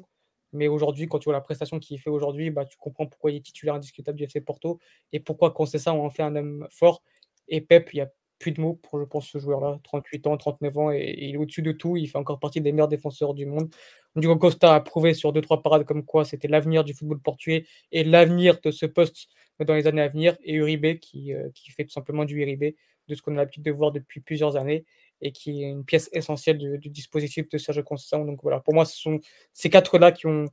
Mais 0.54 0.68
aujourd'hui, 0.68 1.08
quand 1.08 1.20
tu 1.20 1.26
vois 1.26 1.34
la 1.34 1.42
prestation 1.42 1.80
qu'il 1.80 2.00
fait 2.00 2.12
aujourd'hui, 2.12 2.52
bah, 2.52 2.64
tu 2.64 2.78
comprends 2.78 3.08
pourquoi 3.08 3.32
il 3.32 3.38
est 3.38 3.46
titulaire 3.46 3.74
indiscutable 3.74 4.18
du 4.18 4.24
FC 4.26 4.40
Porto 4.40 4.80
et 5.12 5.20
pourquoi, 5.20 5.52
quand 5.52 5.66
c'est 5.66 5.80
ça, 5.80 5.94
on 5.94 6.06
en 6.06 6.12
fait 6.12 6.22
un 6.22 6.36
homme 6.36 6.68
fort. 6.70 7.04
Et 7.48 7.60
Pep, 7.60 7.90
il 7.94 7.98
y 7.98 8.02
a 8.02 8.12
plus 8.44 8.52
de 8.52 8.60
mots 8.60 8.74
pour, 8.74 9.00
je 9.00 9.06
pense, 9.06 9.28
ce 9.28 9.38
joueur-là. 9.38 9.80
38 9.84 10.28
ans, 10.28 10.36
39 10.36 10.78
ans, 10.78 10.92
et, 10.92 11.16
il 11.18 11.36
est 11.36 11.38
au-dessus 11.38 11.62
de 11.62 11.72
tout. 11.72 11.96
Il 11.96 12.08
fait 12.10 12.18
encore 12.18 12.40
partie 12.40 12.60
des 12.60 12.74
meilleurs 12.74 12.90
défenseurs 12.90 13.34
du 13.34 13.46
monde. 13.46 13.70
Diego 14.18 14.36
Costa 14.36 14.76
a 14.76 14.82
prouvé 14.82 15.14
sur 15.14 15.32
2-3 15.32 15.62
parades 15.62 15.86
comme 15.86 16.04
quoi 16.04 16.26
c'était 16.26 16.50
l'avenir 16.50 16.84
du 16.84 16.94
football 16.94 17.20
portugais 17.22 17.66
et 17.94 18.04
l'avenir 18.04 18.60
de 18.62 18.70
ce 18.70 18.86
poste 18.86 19.30
dans 19.66 19.74
les 19.74 19.88
années 19.88 20.02
à 20.02 20.10
venir. 20.10 20.36
Et 20.44 20.56
Uribe, 20.56 21.00
qui, 21.00 21.34
euh, 21.34 21.50
qui 21.56 21.72
fait 21.72 21.86
tout 21.86 21.92
simplement 21.92 22.26
du 22.26 22.42
Uribe, 22.42 22.76
de 23.08 23.16
ce 23.16 23.22
qu'on 23.22 23.34
a 23.34 23.38
l'habitude 23.38 23.64
de 23.64 23.72
voir 23.72 23.92
depuis 23.94 24.20
plusieurs 24.20 24.58
années, 24.58 24.86
et 25.22 25.32
qui 25.32 25.64
est 25.64 25.70
une 25.70 25.86
pièce 25.86 26.10
essentielle 26.12 26.58
du, 26.58 26.90
dispositif 26.90 27.48
de 27.50 27.58
Sergio 27.58 27.84
Conceição. 27.84 28.26
Donc 28.26 28.42
voilà, 28.44 28.60
pour 28.60 28.74
moi, 28.74 28.84
ce 28.86 28.98
sont 28.98 29.20
ces 29.54 29.70
quatre-là 29.70 30.12
qui 30.12 30.28
ont, 30.28 30.46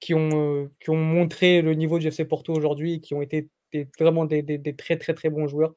qui, 0.00 0.12
ont, 0.14 0.30
euh, 0.34 0.70
qui 0.80 0.90
ont 0.90 0.96
montré 0.96 1.62
le 1.62 1.74
niveau 1.74 1.98
du 1.98 2.08
FC 2.08 2.26
Porto 2.26 2.52
aujourd'hui 2.52 2.94
et 2.94 3.00
qui 3.00 3.14
ont 3.14 3.22
été 3.22 3.48
vraiment 3.98 4.24
des, 4.24 4.42
des, 4.42 4.76
très 4.76 4.96
très 4.96 5.14
très 5.14 5.30
bons 5.30 5.46
joueurs. 5.46 5.74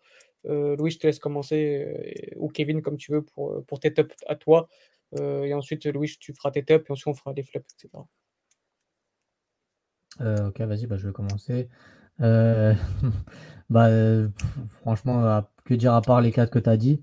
Euh, 0.48 0.76
Louis, 0.76 0.92
je 0.92 1.00
te 1.00 1.08
laisse 1.08 1.20
commencer, 1.20 1.86
euh, 1.86 2.36
ou 2.38 2.50
Kevin, 2.50 2.82
comme 2.82 2.98
tu 2.98 3.12
veux, 3.12 3.22
pour, 3.22 3.52
euh, 3.52 3.62
pour 3.68 3.80
tes 3.80 3.94
tops 3.94 4.16
à 4.28 4.36
toi. 4.36 4.68
et 5.20 5.54
ensuite, 5.54 5.86
Louis, 5.86 6.12
tu 6.20 6.34
feras 6.34 6.52
tes 6.52 6.64
tops, 6.64 6.90
et 6.90 6.92
ensuite 6.92 7.08
on 7.08 7.14
fera 7.14 7.34
des 7.34 7.44
flops, 7.44 7.74
etc. 7.74 8.04
ok, 10.20 10.62
vas-y, 10.62 10.86
bah, 10.86 10.98
je 10.98 11.08
vais 11.08 11.14
commencer. 11.14 11.70
bah, 13.70 13.90
franchement, 14.82 15.44
que 15.64 15.74
dire 15.76 15.94
à 15.94 16.02
part 16.02 16.22
les 16.22 16.32
quatre 16.32 16.52
que 16.52 16.60
tu 16.60 16.70
as 16.70 16.78
dit? 16.78 17.02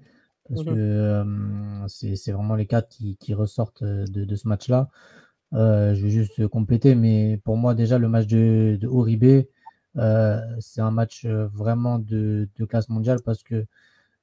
Parce 0.49 0.62
mmh 0.62 0.74
que 0.74 1.86
c'est 1.88 2.32
vraiment 2.32 2.55
les 2.55 2.66
quatre 2.66 2.88
qui, 2.90 3.16
qui 3.16 3.32
ressortent 3.32 3.84
de, 3.84 4.24
de 4.24 4.36
ce 4.36 4.49
match-là. 4.49 4.90
je 5.53 6.03
vais 6.03 6.11
juste 6.11 6.47
compléter, 6.49 6.95
mais 6.95 7.40
pour 7.45 7.57
moi, 7.57 7.74
déjà, 7.74 7.99
le 7.99 8.09
match 8.09 8.26
de, 8.26 8.76
de 8.78 8.86
Oribe, 8.86 9.47
c'est 9.97 10.80
un 10.80 10.90
match 10.90 11.24
euh, 11.24 11.47
vraiment 11.53 11.99
de, 11.99 12.49
classe 12.68 12.88
mondiale 12.88 13.20
parce 13.24 13.42
que 13.42 13.66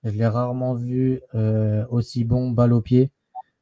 je 0.04 0.12
l'ai 0.12 0.28
rarement 0.28 0.74
vu 0.74 1.22
euh, 1.36 1.86
aussi 1.90 2.24
bon 2.24 2.52
balle 2.52 2.74
au 2.74 2.82
pied 2.82 3.12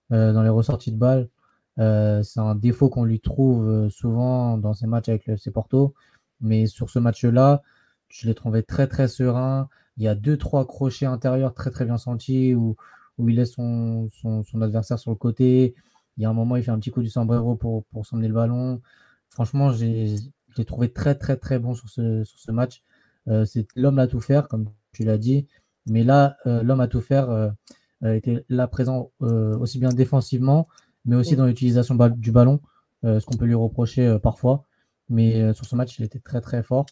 dans 0.09 0.41
les 0.41 0.49
ressorties 0.49 0.91
de 0.91 0.97
balles. 0.97 1.29
c'est 1.77 2.39
un 2.39 2.55
défaut 2.55 2.89
qu'on 2.89 3.03
lui 3.03 3.19
trouve 3.19 3.89
souvent 3.89 4.57
dans 4.57 4.73
ses 4.73 4.87
matchs 4.87 5.09
avec 5.09 5.27
le 5.27 5.35
FC 5.35 5.51
Porto. 5.51 5.93
Mais 6.41 6.65
sur 6.67 6.89
ce 6.89 6.99
match-là, 6.99 7.61
je 8.09 8.27
l'ai 8.27 8.33
trouvé 8.33 8.63
très 8.63 8.87
très 8.87 9.07
serein. 9.07 9.69
Il 9.97 10.03
y 10.03 10.07
a 10.07 10.15
deux, 10.15 10.37
trois 10.37 10.65
crochets 10.65 11.05
intérieurs 11.05 11.53
très 11.53 11.69
très 11.71 11.85
bien 11.85 11.97
sentis 11.97 12.55
où, 12.55 12.75
où 13.19 13.29
il 13.29 13.35
laisse 13.35 13.53
son, 13.53 14.07
son, 14.09 14.61
adversaire 14.61 14.97
sur 14.99 15.11
le 15.11 15.17
côté. 15.17 15.75
Il 16.17 16.23
y 16.23 16.25
a 16.25 16.29
un 16.29 16.33
moment, 16.33 16.55
il 16.55 16.63
fait 16.63 16.71
un 16.71 16.79
petit 16.79 16.91
coup 16.91 17.01
du 17.03 17.09
sombrero 17.09 17.55
pour, 17.55 17.85
pour 17.85 18.05
s'emmener 18.05 18.27
le 18.29 18.33
ballon. 18.33 18.81
Franchement, 19.29 19.71
j'ai 19.71 20.15
trouvé 20.65 20.91
très, 20.91 21.15
très, 21.15 21.37
très 21.37 21.59
bon 21.59 21.73
sur 21.73 21.89
ce, 21.89 22.23
sur 22.23 22.39
ce 22.39 22.51
match. 22.51 22.83
Euh, 23.27 23.45
c'est 23.45 23.67
l'homme 23.75 23.99
à 23.99 24.07
tout 24.07 24.21
faire, 24.21 24.47
comme 24.47 24.69
tu 24.91 25.03
l'as 25.03 25.17
dit. 25.17 25.47
Mais 25.87 26.03
là, 26.03 26.37
euh, 26.45 26.63
l'homme 26.63 26.81
à 26.81 26.87
tout 26.87 27.01
faire 27.01 27.29
euh, 27.29 27.49
était 28.03 28.45
là 28.49 28.67
présent 28.67 29.11
aussi 29.19 29.79
bien 29.79 29.89
défensivement, 29.89 30.67
mais 31.05 31.15
aussi 31.15 31.35
dans 31.35 31.45
l'utilisation 31.45 31.95
du 31.95 32.31
ballon, 32.31 32.61
ce 33.03 33.23
qu'on 33.25 33.37
peut 33.37 33.45
lui 33.45 33.55
reprocher 33.55 34.17
parfois. 34.21 34.65
Mais 35.09 35.53
sur 35.53 35.65
ce 35.65 35.75
match, 35.75 35.99
il 35.99 36.05
était 36.05 36.19
très, 36.19 36.39
très 36.41 36.63
fort. 36.63 36.85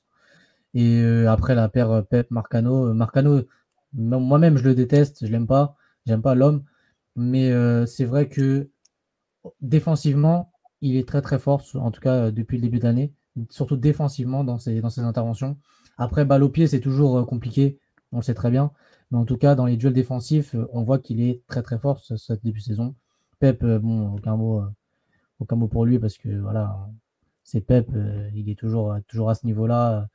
Et 0.73 1.01
après, 1.27 1.55
la 1.55 1.69
paire 1.69 2.03
Pep 2.09 2.29
Marcano. 2.29 2.93
Marcano, 2.93 3.43
moi-même, 3.93 4.57
je 4.57 4.63
le 4.65 4.75
déteste, 4.75 5.25
je 5.25 5.31
l'aime 5.31 5.47
pas. 5.47 5.77
J'aime 6.05 6.21
pas 6.21 6.35
l'homme. 6.35 6.63
Mais 7.15 7.51
c'est 7.85 8.05
vrai 8.05 8.27
que 8.27 8.69
défensivement, 9.61 10.51
il 10.81 10.97
est 10.97 11.07
très 11.07 11.21
très 11.21 11.39
fort, 11.39 11.63
en 11.75 11.91
tout 11.91 12.01
cas 12.01 12.31
depuis 12.31 12.57
le 12.57 12.63
début 12.63 12.79
d'année 12.79 13.13
surtout 13.49 13.77
défensivement 13.77 14.43
dans 14.43 14.57
ses, 14.57 14.81
dans 14.81 14.89
ses 14.89 15.01
interventions. 15.01 15.57
Après, 15.97 16.25
balle 16.25 16.43
au 16.43 16.49
pied, 16.49 16.67
c'est 16.67 16.79
toujours 16.79 17.17
euh, 17.17 17.25
compliqué, 17.25 17.79
on 18.11 18.17
le 18.17 18.23
sait 18.23 18.33
très 18.33 18.51
bien. 18.51 18.71
Mais 19.11 19.17
en 19.17 19.25
tout 19.25 19.37
cas, 19.37 19.55
dans 19.55 19.65
les 19.65 19.77
duels 19.77 19.93
défensifs, 19.93 20.55
euh, 20.55 20.67
on 20.71 20.83
voit 20.83 20.99
qu'il 20.99 21.21
est 21.21 21.41
très 21.47 21.61
très 21.61 21.79
fort 21.79 21.99
ce, 21.99 22.33
début 22.43 22.59
de 22.59 22.63
saison. 22.63 22.95
Pep, 23.39 23.63
euh, 23.63 23.79
bon, 23.79 24.13
aucun 24.13 24.35
mot, 24.35 24.63
aucun 25.39 25.55
mot 25.55 25.67
pour 25.67 25.85
lui 25.85 25.99
parce 25.99 26.17
que 26.17 26.29
voilà, 26.29 26.77
c'est 27.43 27.61
Pep, 27.61 27.89
il 28.35 28.49
est 28.49 28.57
toujours, 28.57 28.95
toujours 29.07 29.29
à 29.29 29.35
ce 29.35 29.45
niveau-là, 29.45 30.07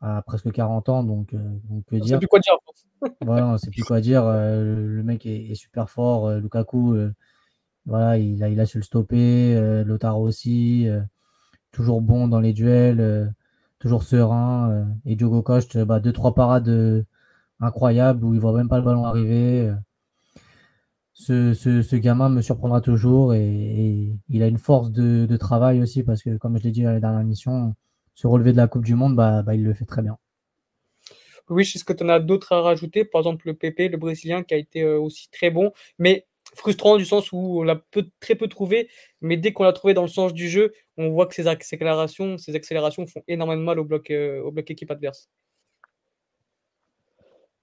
à 0.00 0.22
presque 0.22 0.50
40 0.50 0.88
ans, 0.88 1.04
donc, 1.04 1.34
donc 1.34 1.84
que 1.86 1.96
dire? 1.96 2.18
plus 2.18 2.26
quoi 2.26 2.40
dire. 2.40 2.56
voilà, 3.22 3.48
on 3.48 3.58
sait 3.58 3.70
plus 3.70 3.82
quoi 3.82 4.00
dire. 4.00 4.24
le 4.24 5.02
mec 5.02 5.24
est, 5.26 5.54
super 5.54 5.88
fort. 5.88 6.30
Lukaku, 6.32 6.96
voilà, 7.86 8.18
il 8.18 8.42
a, 8.42 8.48
il 8.48 8.60
a 8.60 8.66
su 8.66 8.78
le 8.78 8.84
stopper. 8.84 9.84
Lotaro 9.84 10.22
aussi 10.26 10.88
toujours 11.74 12.00
bon 12.00 12.28
dans 12.28 12.40
les 12.40 12.54
duels, 12.54 13.00
euh, 13.00 13.26
toujours 13.78 14.04
serein. 14.04 14.70
Euh, 14.70 14.84
et 15.04 15.16
Diogo 15.16 15.42
Costa, 15.42 15.84
bah, 15.84 16.00
deux, 16.00 16.12
trois 16.12 16.34
parades 16.34 16.68
euh, 16.68 17.02
incroyables 17.60 18.24
où 18.24 18.34
il 18.34 18.40
voit 18.40 18.56
même 18.56 18.68
pas 18.68 18.78
le 18.78 18.84
ballon 18.84 19.04
arriver. 19.04 19.74
Ce, 21.12 21.96
gamin 21.96 22.28
me 22.28 22.42
surprendra 22.42 22.80
toujours 22.80 23.34
et, 23.34 24.12
il 24.28 24.42
a 24.42 24.46
une 24.46 24.58
force 24.58 24.90
de, 24.90 25.36
travail 25.36 25.80
aussi 25.80 26.02
parce 26.02 26.22
que, 26.22 26.36
comme 26.36 26.58
je 26.58 26.64
l'ai 26.64 26.72
dit 26.72 26.86
à 26.86 26.92
la 26.92 27.00
dernière 27.00 27.20
émission, 27.20 27.74
se 28.14 28.26
relever 28.26 28.52
de 28.52 28.56
la 28.56 28.68
Coupe 28.68 28.84
du 28.84 28.94
Monde, 28.94 29.16
bah, 29.16 29.42
bah 29.42 29.54
il 29.54 29.64
le 29.64 29.74
fait 29.74 29.84
très 29.84 30.02
bien. 30.02 30.18
Oui, 31.50 31.62
est-ce 31.62 31.84
que 31.84 31.92
tu 31.92 32.04
en 32.04 32.08
as 32.08 32.20
d'autres 32.20 32.52
à 32.52 32.62
rajouter? 32.62 33.04
Par 33.04 33.20
exemple, 33.20 33.46
le 33.46 33.54
PP, 33.54 33.90
le 33.90 33.98
Brésilien, 33.98 34.42
qui 34.42 34.54
a 34.54 34.56
été 34.56 34.84
aussi 34.84 35.28
très 35.30 35.50
bon. 35.50 35.72
Mais 35.98 36.26
frustrant 36.54 36.96
du 36.96 37.04
sens 37.04 37.32
où 37.32 37.60
on 37.60 37.62
l'a 37.62 37.80
très 38.20 38.34
peu 38.34 38.48
trouvé, 38.48 38.88
mais 39.20 39.36
dès 39.36 39.52
qu'on 39.52 39.64
l'a 39.64 39.72
trouvé 39.72 39.94
dans 39.94 40.02
le 40.02 40.08
sens 40.08 40.32
du 40.32 40.48
jeu, 40.48 40.72
on 40.96 41.10
voit 41.10 41.26
que 41.26 41.34
ces 41.34 41.46
accélérations, 41.46 42.38
ces 42.38 42.54
accélérations 42.54 43.06
font 43.06 43.22
énormément 43.28 43.60
de 43.60 43.66
mal 43.66 43.78
au 43.78 43.84
bloc, 43.84 44.10
euh, 44.10 44.40
au 44.42 44.50
bloc 44.50 44.70
équipe 44.70 44.90
adverse. 44.90 45.28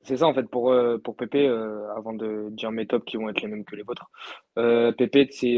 C'est 0.04 0.18
ça 0.18 0.28
en 0.28 0.34
fait 0.34 0.50
pour, 0.50 0.72
euh, 0.72 0.98
pour 0.98 1.16
Pépé, 1.16 1.48
euh, 1.48 1.94
avant 1.96 2.14
de 2.14 2.50
dire 2.52 2.72
mes 2.72 2.88
tops 2.88 3.06
qui 3.06 3.18
vont 3.18 3.30
être 3.30 3.42
les 3.42 3.48
mêmes 3.48 3.66
que 3.66 3.76
les 3.76 3.84
vôtres. 3.84 4.10
Pépé, 4.56 5.28
c'est 5.32 5.58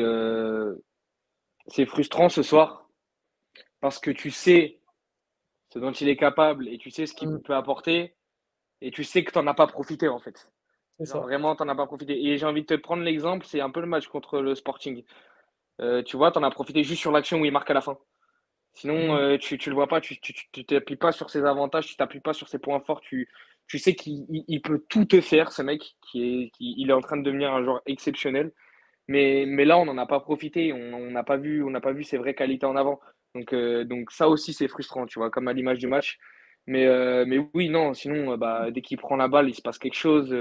c'est 1.67 1.85
frustrant 1.85 2.27
ce 2.27 2.43
soir 2.43 2.89
parce 3.79 3.99
que 3.99 4.11
tu 4.11 4.31
sais 4.31 4.81
ce 5.73 5.79
dont 5.79 5.91
il 5.91 6.09
est 6.09 6.17
capable 6.17 6.67
et 6.67 6.77
tu 6.77 6.91
sais 6.91 7.05
ce 7.05 7.13
qu'il 7.13 7.29
mm. 7.29 7.41
peut 7.41 7.55
apporter 7.55 8.15
et 8.81 8.91
tu 8.91 9.03
sais 9.03 9.23
que 9.23 9.31
tu 9.31 9.39
n'en 9.39 9.47
as 9.47 9.53
pas 9.53 9.67
profité 9.67 10.07
en 10.07 10.19
fait. 10.19 10.51
Vraiment, 11.05 11.55
tu 11.55 11.63
n'en 11.63 11.69
as 11.69 11.75
pas 11.75 11.85
profité. 11.85 12.25
Et 12.25 12.37
j'ai 12.37 12.45
envie 12.45 12.61
de 12.61 12.67
te 12.67 12.73
prendre 12.75 13.03
l'exemple, 13.03 13.45
c'est 13.45 13.61
un 13.61 13.69
peu 13.69 13.81
le 13.81 13.87
match 13.87 14.07
contre 14.07 14.39
le 14.39 14.55
Sporting. 14.55 15.03
Euh, 15.81 16.03
tu 16.03 16.17
vois, 16.17 16.31
tu 16.31 16.39
en 16.39 16.43
as 16.43 16.51
profité 16.51 16.83
juste 16.83 17.01
sur 17.01 17.11
l'action 17.11 17.39
où 17.39 17.45
il 17.45 17.51
marque 17.51 17.71
à 17.71 17.73
la 17.73 17.81
fin. 17.81 17.97
Sinon, 18.73 19.13
mhm. 19.13 19.17
euh, 19.17 19.37
tu 19.37 19.55
ne 19.55 19.69
le 19.69 19.73
vois 19.73 19.87
pas, 19.87 20.01
tu 20.01 20.19
ne 20.57 20.63
t'appuies 20.63 20.95
pas 20.95 21.11
sur 21.11 21.29
ses 21.29 21.45
avantages, 21.45 21.87
tu 21.87 21.95
t'appuies 21.95 22.19
pas 22.19 22.33
sur 22.33 22.47
ses 22.47 22.59
points 22.59 22.79
forts, 22.79 23.01
tu 23.01 23.29
Tu 23.67 23.79
sais 23.79 23.93
qu'il 23.95 24.61
peut 24.63 24.83
tout 24.89 25.05
te 25.05 25.21
faire, 25.21 25.51
ce 25.51 25.61
mec, 25.61 25.95
qui 26.01 26.23
est, 26.23 26.49
qui, 26.51 26.75
il 26.77 26.89
est 26.89 26.93
en 26.93 27.01
train 27.01 27.17
de 27.17 27.23
devenir 27.23 27.53
un 27.53 27.63
joueur 27.63 27.81
exceptionnel. 27.85 28.51
Mais, 29.07 29.45
mais 29.47 29.65
là, 29.65 29.77
on 29.77 29.85
n'en 29.85 29.97
a 29.97 30.05
pas 30.05 30.19
profité, 30.21 30.73
on 30.73 31.11
n'a 31.11 31.23
pas, 31.23 31.37
vu, 31.37 31.63
on 31.63 31.79
pas 31.81 31.91
vu 31.91 32.03
ses 32.03 32.17
vraies 32.17 32.35
qualités 32.35 32.65
en 32.65 32.75
avant. 32.75 32.99
Donc, 33.35 33.53
euh, 33.53 33.83
donc 33.83 34.11
ça 34.11 34.29
aussi, 34.29 34.53
c'est 34.53 34.67
frustrant, 34.67 35.05
tu 35.05 35.19
vois, 35.19 35.29
comme 35.29 35.47
à 35.47 35.53
l'image 35.53 35.79
du 35.79 35.87
match. 35.87 36.17
Mais, 36.67 36.85
euh, 36.87 37.25
mais 37.27 37.39
oui, 37.53 37.69
non, 37.69 37.93
sinon, 37.93 38.37
bah, 38.37 38.71
dès 38.71 38.81
qu'il 38.81 38.97
prend 38.97 39.17
la 39.17 39.27
balle, 39.27 39.49
il 39.49 39.55
se 39.55 39.61
passe 39.61 39.77
quelque 39.79 39.95
chose, 39.95 40.33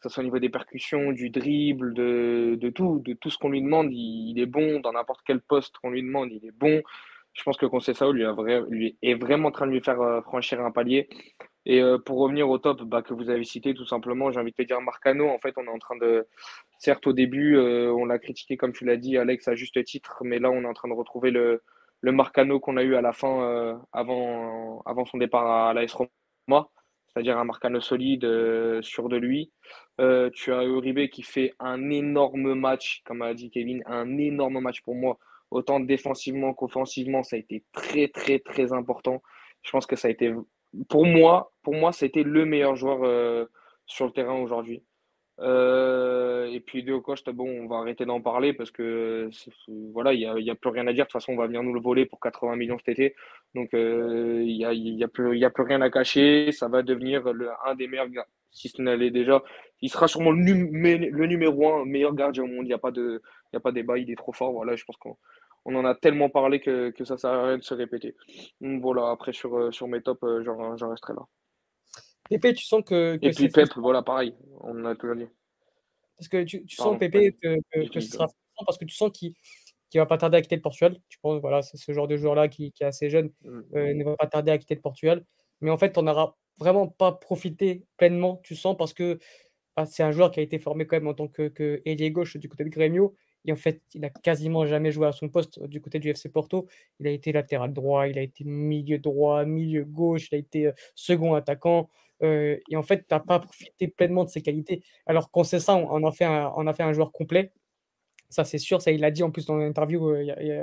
que 0.00 0.08
ce 0.08 0.14
soit 0.14 0.22
au 0.22 0.24
niveau 0.24 0.38
des 0.38 0.48
percussions, 0.48 1.12
du 1.12 1.30
dribble, 1.30 1.94
de, 1.94 2.56
de 2.60 2.70
tout, 2.70 3.02
de 3.04 3.14
tout 3.14 3.30
ce 3.30 3.38
qu'on 3.38 3.48
lui 3.48 3.62
demande, 3.62 3.88
il, 3.92 4.38
est 4.38 4.46
bon. 4.46 4.80
Dans 4.80 4.92
n'importe 4.92 5.20
quel 5.26 5.40
poste 5.40 5.76
qu'on 5.78 5.90
lui 5.90 6.02
demande, 6.02 6.30
il 6.32 6.44
est 6.44 6.56
bon 6.56 6.82
je 7.36 7.42
pense 7.42 7.56
que 7.56 7.66
Conceição 7.66 8.12
lui, 8.12 8.24
a 8.24 8.34
lui 8.68 8.96
est 9.02 9.14
vraiment 9.14 9.48
en 9.48 9.52
train 9.52 9.66
de 9.66 9.72
lui 9.72 9.82
faire 9.82 10.00
euh, 10.00 10.22
franchir 10.22 10.60
un 10.64 10.70
palier. 10.70 11.08
Et 11.66 11.82
euh, 11.82 11.98
pour 11.98 12.18
revenir 12.18 12.48
au 12.48 12.58
top 12.58 12.82
bah, 12.82 13.02
que 13.02 13.12
vous 13.12 13.28
avez 13.28 13.44
cité, 13.44 13.74
tout 13.74 13.84
simplement, 13.84 14.30
j'ai 14.30 14.40
envie 14.40 14.52
de 14.52 14.56
te 14.56 14.62
dire 14.62 14.80
Marcano. 14.80 15.28
En 15.28 15.38
fait, 15.38 15.54
on 15.58 15.64
est 15.64 15.70
en 15.70 15.78
train 15.78 15.96
de. 15.96 16.26
Certes, 16.78 17.06
au 17.06 17.12
début, 17.12 17.56
euh, 17.56 17.92
on 17.92 18.06
l'a 18.06 18.18
critiqué, 18.18 18.56
comme 18.56 18.72
tu 18.72 18.84
l'as 18.84 18.96
dit, 18.96 19.18
Alex, 19.18 19.48
à 19.48 19.54
juste 19.54 19.82
titre, 19.84 20.18
mais 20.22 20.38
là, 20.38 20.50
on 20.50 20.62
est 20.62 20.66
en 20.66 20.72
train 20.72 20.88
de 20.88 20.94
retrouver 20.94 21.30
le, 21.30 21.62
le 22.00 22.12
Marcano 22.12 22.58
qu'on 22.60 22.76
a 22.78 22.82
eu 22.82 22.94
à 22.94 23.02
la 23.02 23.12
fin, 23.12 23.78
avant, 23.92 24.82
avant 24.86 25.04
son 25.04 25.18
départ 25.18 25.46
à 25.46 25.74
l'AS 25.74 25.92
Roma, 25.92 26.68
c'est-à-dire 27.16 27.38
un 27.38 27.44
Marcano 27.44 27.80
solide, 27.80 28.28
sûr 28.82 29.08
de 29.08 29.16
lui. 29.16 29.50
tu 30.34 30.52
as 30.52 30.64
Uribe 30.64 31.08
qui 31.08 31.22
fait 31.22 31.54
un 31.58 31.88
énorme 31.88 32.54
match, 32.54 33.02
comme 33.06 33.22
a 33.22 33.32
dit 33.32 33.50
Kevin, 33.50 33.82
un 33.86 34.18
énorme 34.18 34.60
match 34.60 34.82
pour 34.82 34.94
moi 34.94 35.18
autant 35.50 35.80
défensivement 35.80 36.54
qu'offensivement, 36.54 37.22
ça 37.22 37.36
a 37.36 37.38
été 37.38 37.64
très, 37.72 38.08
très, 38.08 38.38
très 38.38 38.72
important. 38.72 39.22
Je 39.62 39.70
pense 39.70 39.86
que 39.86 39.96
ça 39.96 40.08
a 40.08 40.10
été, 40.10 40.34
pour 40.88 41.06
moi, 41.06 41.52
pour 41.62 41.74
moi, 41.74 41.92
c'était 41.92 42.22
le 42.22 42.44
meilleur 42.44 42.76
joueur 42.76 43.04
euh, 43.04 43.46
sur 43.86 44.06
le 44.06 44.12
terrain 44.12 44.34
aujourd'hui. 44.34 44.82
Euh, 45.40 46.46
et 46.46 46.60
puis 46.60 46.82
de 46.82 46.96
Costa, 46.96 47.32
bon, 47.32 47.46
on 47.48 47.66
va 47.66 47.76
arrêter 47.76 48.06
d'en 48.06 48.20
parler 48.20 48.54
parce 48.54 48.70
que 48.70 49.28
voilà, 49.92 50.14
il 50.14 50.20
n'y 50.20 50.50
a, 50.50 50.52
a, 50.52 50.54
plus 50.54 50.70
rien 50.70 50.86
à 50.86 50.92
dire. 50.92 51.04
De 51.04 51.08
toute 51.08 51.12
façon, 51.12 51.32
on 51.32 51.36
va 51.36 51.46
venir 51.46 51.62
nous 51.62 51.74
le 51.74 51.80
voler 51.80 52.06
pour 52.06 52.20
80 52.20 52.56
millions 52.56 52.78
cet 52.78 52.88
été. 52.88 53.14
Donc, 53.54 53.74
euh, 53.74 54.42
il 54.44 54.56
n'y 54.56 54.64
a, 54.64 54.72
y 54.72 55.04
a, 55.04 55.08
plus, 55.08 55.44
a 55.44 55.50
plus 55.50 55.64
rien 55.64 55.80
à 55.82 55.90
cacher. 55.90 56.52
Ça 56.52 56.68
va 56.68 56.82
devenir 56.82 57.24
un 57.66 57.74
des 57.74 57.86
meilleurs, 57.86 58.08
si 58.50 58.68
ce 58.68 58.80
n'est 58.80 59.10
déjà. 59.10 59.42
Il 59.82 59.90
sera 59.90 60.08
sûrement 60.08 60.32
le, 60.32 61.26
numéro 61.26 61.68
un 61.74 61.84
meilleur 61.84 62.14
gardien 62.14 62.44
au 62.44 62.46
monde. 62.46 62.64
Il 62.64 62.68
n'y 62.68 62.72
a 62.72 62.78
pas 62.78 62.90
de, 62.90 63.20
débat. 63.72 63.98
Il 63.98 64.10
est 64.10 64.16
trop 64.16 64.32
fort. 64.32 64.52
Voilà, 64.52 64.74
je 64.76 64.84
pense 64.84 64.96
qu'on 64.96 65.16
on 65.66 65.74
en 65.74 65.84
a 65.84 65.94
tellement 65.94 66.30
parlé 66.30 66.60
que, 66.60 66.92
ça 67.04 67.18
sert 67.18 67.30
à 67.30 67.46
rien 67.48 67.58
de 67.58 67.62
se 67.62 67.74
répéter. 67.74 68.14
Voilà, 68.60 69.10
après 69.10 69.32
sur, 69.32 69.54
euh, 69.58 69.70
sur 69.70 69.88
mes 69.88 70.00
tops, 70.00 70.22
j'en 70.44 70.88
resterai 70.88 71.12
là. 71.14 71.26
Pépé, 72.28 72.54
tu 72.54 72.64
sens 72.64 72.82
que. 72.84 73.18
Et 73.22 73.30
puis 73.30 73.48
Pep, 73.48 73.68
voilà, 73.76 74.02
pareil, 74.02 74.34
on 74.60 74.84
a 74.84 74.94
toujours 74.94 75.16
dit. 75.16 75.28
Parce 76.16 76.28
que 76.28 76.42
tu, 76.44 76.64
tu 76.64 76.76
sens, 76.76 76.98
Pépé, 76.98 77.36
que, 77.42 77.58
que, 77.72 78.00
ce 78.00 78.08
sera 78.08 78.28
parce 78.64 78.78
que 78.78 78.84
tu 78.84 78.94
sens 78.94 79.10
qu'il 79.12 79.34
ne 79.94 80.00
va 80.00 80.06
pas 80.06 80.18
tarder 80.18 80.38
à 80.38 80.42
quitter 80.42 80.56
le 80.56 80.62
Portugal. 80.62 80.96
Tu 81.08 81.18
penses, 81.18 81.40
voilà, 81.40 81.62
c'est 81.62 81.76
ce 81.76 81.92
genre 81.92 82.08
de 82.08 82.16
joueur-là 82.16 82.48
qui, 82.48 82.72
qui, 82.72 82.82
est 82.82 82.86
assez 82.86 83.10
jeune, 83.10 83.30
mm. 83.44 83.60
euh, 83.74 83.94
ne 83.94 84.04
va 84.04 84.16
pas 84.16 84.26
tarder 84.26 84.50
à 84.50 84.58
quitter 84.58 84.74
le 84.74 84.80
Portugal. 84.80 85.24
Mais 85.60 85.70
en 85.70 85.78
fait, 85.78 85.98
on 85.98 86.02
n'aura 86.02 86.36
vraiment 86.58 86.88
pas 86.88 87.12
profité 87.12 87.84
pleinement, 87.96 88.40
tu 88.42 88.56
sens, 88.56 88.76
parce 88.76 88.94
que 88.94 89.18
bah, 89.76 89.84
c'est 89.84 90.02
un 90.02 90.10
joueur 90.10 90.30
qui 90.30 90.40
a 90.40 90.42
été 90.42 90.58
formé 90.58 90.86
quand 90.86 90.96
même 90.96 91.08
en 91.08 91.14
tant 91.14 91.28
que, 91.28 91.48
que 91.48 91.82
ailier 91.84 92.10
gauche 92.10 92.36
du 92.36 92.48
côté 92.48 92.64
de 92.64 92.70
Grêmio. 92.70 93.14
Et 93.44 93.52
en 93.52 93.56
fait, 93.56 93.80
il 93.94 94.04
a 94.04 94.10
quasiment 94.10 94.66
jamais 94.66 94.90
joué 94.90 95.06
à 95.06 95.12
son 95.12 95.28
poste 95.28 95.62
du 95.62 95.80
côté 95.80 96.00
du 96.00 96.08
FC 96.08 96.28
Porto. 96.28 96.66
Il 96.98 97.06
a 97.06 97.10
été 97.10 97.30
latéral 97.30 97.72
droit, 97.72 98.08
il 98.08 98.18
a 98.18 98.22
été 98.22 98.42
milieu 98.42 98.98
droit, 98.98 99.44
milieu 99.44 99.84
gauche, 99.84 100.28
il 100.32 100.34
a 100.34 100.38
été 100.38 100.72
second 100.96 101.34
attaquant. 101.34 101.88
Et 102.22 102.76
en 102.76 102.82
fait, 102.82 103.00
tu 103.00 103.06
n'as 103.10 103.20
pas 103.20 103.38
profité 103.38 103.88
pleinement 103.88 104.24
de 104.24 104.30
ses 104.30 104.42
qualités. 104.42 104.82
Alors 105.06 105.30
qu'on 105.30 105.44
ça, 105.44 105.74
on 105.76 106.04
a 106.06 106.12
fait 106.12 106.24
un, 106.24 106.52
on 106.56 106.66
a 106.66 106.72
fait 106.72 106.82
un 106.82 106.92
joueur 106.92 107.12
complet. 107.12 107.52
Ça, 108.28 108.44
c'est 108.44 108.58
sûr. 108.58 108.82
Ça, 108.82 108.90
il 108.90 109.00
l'a 109.00 109.10
dit 109.10 109.22
en 109.22 109.30
plus 109.30 109.46
dans 109.46 109.56
l'interview 109.56 110.04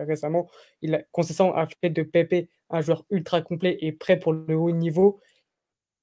récemment. 0.08 0.50
Il 0.82 0.96
a, 0.96 1.00
a 1.00 1.68
fait 1.82 1.90
de 1.90 2.04
Pepe 2.04 2.50
un 2.70 2.82
joueur 2.82 3.06
ultra 3.10 3.42
complet 3.42 3.78
et 3.82 3.92
prêt 3.92 4.20
pour 4.20 4.34
le 4.34 4.56
haut 4.56 4.72
niveau. 4.72 5.20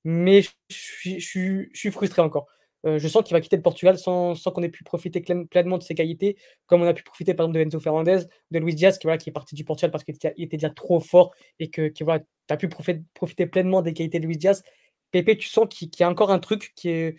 Mais 0.04 0.42
je 0.42 1.18
suis 1.18 1.90
frustré 1.90 2.22
encore. 2.22 2.46
Euh, 2.86 2.98
je 2.98 3.08
sens 3.08 3.22
qu'il 3.22 3.34
va 3.34 3.40
quitter 3.40 3.56
le 3.56 3.62
Portugal 3.62 3.98
sans, 3.98 4.34
qu'on 4.34 4.62
ait 4.62 4.68
pu 4.70 4.84
profiter 4.84 5.20
pleinement 5.20 5.78
de 5.78 5.82
ses 5.82 5.94
qualités, 5.94 6.36
comme 6.66 6.82
on 6.82 6.86
a 6.86 6.94
pu 6.94 7.02
profiter 7.02 7.34
par 7.34 7.44
exemple 7.44 7.58
de 7.58 7.64
Enzo 7.64 7.80
Fernandez, 7.80 8.20
de 8.50 8.58
Luis 8.58 8.74
Diaz, 8.74 8.98
qui, 8.98 9.06
voilà, 9.06 9.18
qui 9.18 9.28
est 9.28 9.32
parti 9.32 9.54
du 9.54 9.64
Portugal 9.64 9.90
parce 9.90 10.04
qu'il 10.04 10.14
était, 10.14 10.34
déjà 10.50 10.70
trop 10.70 11.00
fort 11.00 11.34
et 11.58 11.68
que, 11.68 11.88
tu 11.88 12.04
as 12.08 12.56
pu 12.56 12.68
profiter, 12.68 13.46
pleinement 13.46 13.82
des 13.82 13.92
qualités 13.92 14.18
de 14.18 14.26
Luis 14.26 14.38
Diaz. 14.38 14.62
Pépé, 15.10 15.36
tu 15.36 15.48
sens 15.48 15.66
qu'il 15.68 15.90
y 15.98 16.02
a 16.02 16.08
encore 16.08 16.30
un 16.30 16.38
truc 16.38 16.72
qui 16.74 16.90
est. 16.90 17.16